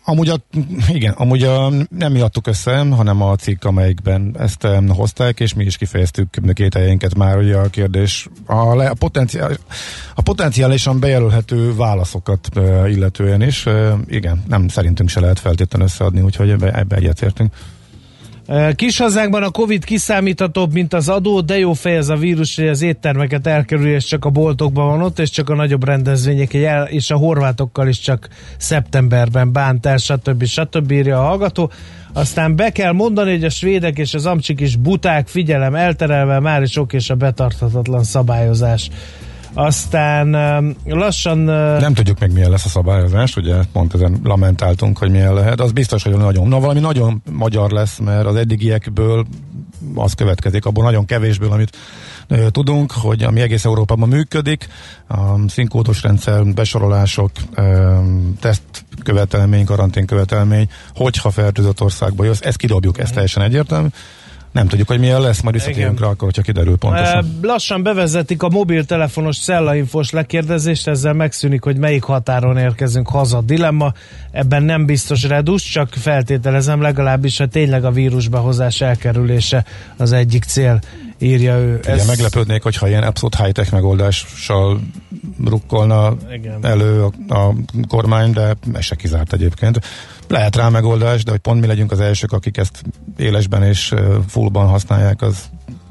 Amúgy, 0.06 0.28
a, 0.28 0.36
igen, 0.88 1.12
amúgy 1.12 1.42
a, 1.42 1.72
nem 1.88 2.12
miattuk 2.12 2.46
össze, 2.46 2.78
hanem 2.78 3.22
a 3.22 3.36
cikk, 3.36 3.64
amelyikben 3.64 4.36
ezt 4.38 4.64
em, 4.64 4.88
hozták, 4.88 5.40
és 5.40 5.54
mi 5.54 5.64
is 5.64 5.76
kifejeztük 5.76 6.28
két 6.52 6.74
helyeinket 6.74 7.14
már, 7.14 7.34
hogy 7.34 7.52
a 7.52 7.68
kérdés, 7.68 8.28
a, 8.46 8.74
le, 8.74 8.88
a, 8.88 8.94
potenciál, 8.94 9.56
a 10.14 10.22
potenciálisan 10.22 11.00
bejelölhető 11.00 11.74
válaszokat 11.74 12.48
e, 12.56 12.88
illetően 12.88 13.42
is, 13.42 13.66
e, 13.66 13.96
igen, 14.06 14.44
nem 14.48 14.68
szerintünk 14.68 15.08
se 15.08 15.20
lehet 15.20 15.38
feltétlenül 15.38 15.86
összeadni, 15.86 16.20
úgyhogy 16.20 16.50
ebbe, 16.50 16.72
ebbe 16.72 16.96
egyetértünk. 16.96 17.52
Kis 18.74 18.98
hazánkban 18.98 19.42
a 19.42 19.50
Covid 19.50 19.84
kiszámíthatóbb, 19.84 20.72
mint 20.72 20.92
az 20.94 21.08
adó, 21.08 21.40
de 21.40 21.58
jó 21.58 21.72
fej 21.72 21.96
ez 21.96 22.08
a 22.08 22.16
vírus, 22.16 22.56
hogy 22.56 22.68
az 22.68 22.82
éttermeket 22.82 23.46
elkerül, 23.46 23.94
és 23.94 24.04
csak 24.04 24.24
a 24.24 24.30
boltokban 24.30 24.86
van 24.86 25.02
ott, 25.02 25.18
és 25.18 25.30
csak 25.30 25.50
a 25.50 25.54
nagyobb 25.54 25.84
rendezvények, 25.84 26.52
és 26.86 27.10
a 27.10 27.16
horvátokkal 27.16 27.88
is 27.88 27.98
csak 27.98 28.28
szeptemberben 28.56 29.52
bánt 29.52 29.86
el, 29.86 29.96
stb. 29.96 30.44
stb. 30.44 30.90
írja 30.90 31.18
a 31.18 31.22
hallgató. 31.22 31.70
Aztán 32.12 32.56
be 32.56 32.70
kell 32.70 32.92
mondani, 32.92 33.30
hogy 33.30 33.44
a 33.44 33.50
svédek 33.50 33.98
és 33.98 34.14
az 34.14 34.26
amcsik 34.26 34.60
is 34.60 34.76
buták, 34.76 35.28
figyelem, 35.28 35.74
elterelve 35.74 36.40
már 36.40 36.62
is 36.62 36.76
ok 36.76 36.92
és 36.92 37.10
a 37.10 37.14
betarthatatlan 37.14 38.04
szabályozás. 38.04 38.90
Aztán 39.54 40.34
um, 40.34 40.74
lassan... 40.98 41.38
uh, 41.38 41.80
Nem 41.80 41.94
tudjuk 41.94 42.18
még 42.18 42.30
milyen 42.30 42.50
lesz 42.50 42.64
a 42.64 42.68
szabályozás, 42.68 43.36
ugye 43.36 43.54
pont 43.72 43.94
ezen 43.94 44.20
lamentáltunk, 44.22 44.98
hogy 44.98 45.10
milyen 45.10 45.34
lehet. 45.34 45.60
Az 45.60 45.72
biztos, 45.72 46.02
hogy 46.02 46.16
nagyon, 46.16 46.48
na 46.48 46.60
valami 46.60 46.80
nagyon 46.80 47.22
magyar 47.32 47.70
lesz, 47.70 47.98
mert 47.98 48.26
az 48.26 48.36
eddigiekből 48.36 49.26
az 49.94 50.12
következik, 50.12 50.64
abból 50.64 50.84
nagyon 50.84 51.04
kevésből, 51.04 51.52
amit 51.52 51.76
tudunk, 52.50 52.92
hogy 52.92 53.22
ami 53.22 53.40
egész 53.40 53.64
Európában 53.64 54.08
működik, 54.08 54.68
a 55.08 55.48
színkódos 55.48 56.02
rendszer, 56.02 56.44
besorolások, 56.44 57.30
teszt 58.40 58.62
követelmény, 59.02 59.64
karantén 59.64 60.06
követelmény, 60.06 60.68
hogyha 60.94 61.30
fertőzött 61.30 61.80
országba 61.80 62.24
jössz, 62.24 62.40
ezt 62.40 62.56
kidobjuk, 62.56 62.98
ez 62.98 63.10
teljesen 63.10 63.42
egyértelmű. 63.42 63.88
Nem 64.54 64.68
tudjuk, 64.68 64.88
hogy 64.88 64.98
milyen 64.98 65.20
lesz, 65.20 65.40
majd 65.40 65.54
visszatérünk 65.54 66.00
rá 66.00 66.06
akkor, 66.06 66.24
hogyha 66.24 66.42
kiderül 66.42 66.76
pontosan. 66.76 67.16
Eh, 67.16 67.24
Lassan 67.42 67.82
bevezetik 67.82 68.42
a 68.42 68.48
mobiltelefonos 68.48 69.36
szellainfos 69.36 70.10
lekérdezést, 70.10 70.88
ezzel 70.88 71.12
megszűnik, 71.12 71.62
hogy 71.62 71.76
melyik 71.76 72.02
határon 72.02 72.56
érkezünk 72.56 73.08
haza. 73.08 73.40
Dilemma, 73.40 73.92
ebben 74.30 74.62
nem 74.62 74.86
biztos 74.86 75.22
redus, 75.22 75.62
csak 75.62 75.88
feltételezem 75.92 76.80
legalábbis, 76.80 77.38
hogy 77.38 77.48
tényleg 77.48 77.84
a 77.84 77.90
vírusbehozás 77.90 78.80
elkerülése 78.80 79.64
az 79.96 80.12
egyik 80.12 80.44
cél, 80.44 80.80
írja 81.18 81.58
ő. 81.58 81.80
Ez... 81.84 82.06
meglepődnék, 82.06 82.62
hogyha 82.62 82.88
ilyen 82.88 83.02
abszolút 83.02 83.34
high-tech 83.34 83.72
megoldással 83.72 84.80
rukkolna 85.44 86.16
Igen. 86.32 86.66
elő 86.66 87.02
a, 87.02 87.34
a 87.34 87.54
kormány, 87.88 88.32
de 88.32 88.54
ez 88.72 88.84
se 88.84 88.94
kizárt 88.94 89.32
egyébként. 89.32 89.80
Lehet 90.28 90.56
rá 90.56 90.68
megoldás, 90.68 91.24
de 91.24 91.30
hogy 91.30 91.40
pont 91.40 91.60
mi 91.60 91.66
legyünk 91.66 91.92
az 91.92 92.00
elsők, 92.00 92.32
akik 92.32 92.56
ezt 92.56 92.82
élesben 93.16 93.62
és 93.62 93.94
fullban 94.28 94.66
használják, 94.66 95.22
az 95.22 95.44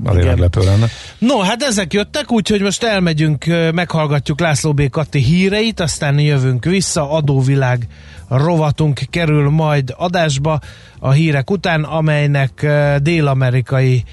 azért 0.03 0.26
meglepő 0.26 0.64
lenne. 0.64 0.88
No, 1.18 1.39
hát 1.39 1.64
ezek 1.64 1.93
jöttek, 1.93 2.31
úgyhogy 2.31 2.61
most 2.61 2.84
elmegyünk, 2.84 3.45
meghallgatjuk 3.73 4.39
László 4.39 4.73
B. 4.73 4.89
Kati 4.89 5.19
híreit, 5.19 5.80
aztán 5.80 6.19
jövünk 6.19 6.65
vissza, 6.65 7.11
adóvilág 7.11 7.88
rovatunk 8.30 8.99
kerül 9.10 9.49
majd 9.49 9.93
adásba 9.97 10.60
a 10.99 11.11
hírek 11.11 11.51
után, 11.51 11.84
amelynek 11.84 12.68
dél-amerikai 13.01 14.03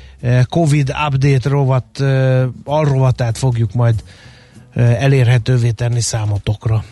Covid 0.48 0.94
update 1.06 1.48
rovat, 1.48 2.05
alrovatát 2.64 3.38
fogjuk 3.38 3.72
majd 3.72 3.94
elérhetővé 4.74 5.70
tenni 5.70 6.01
számotokra. 6.01 6.84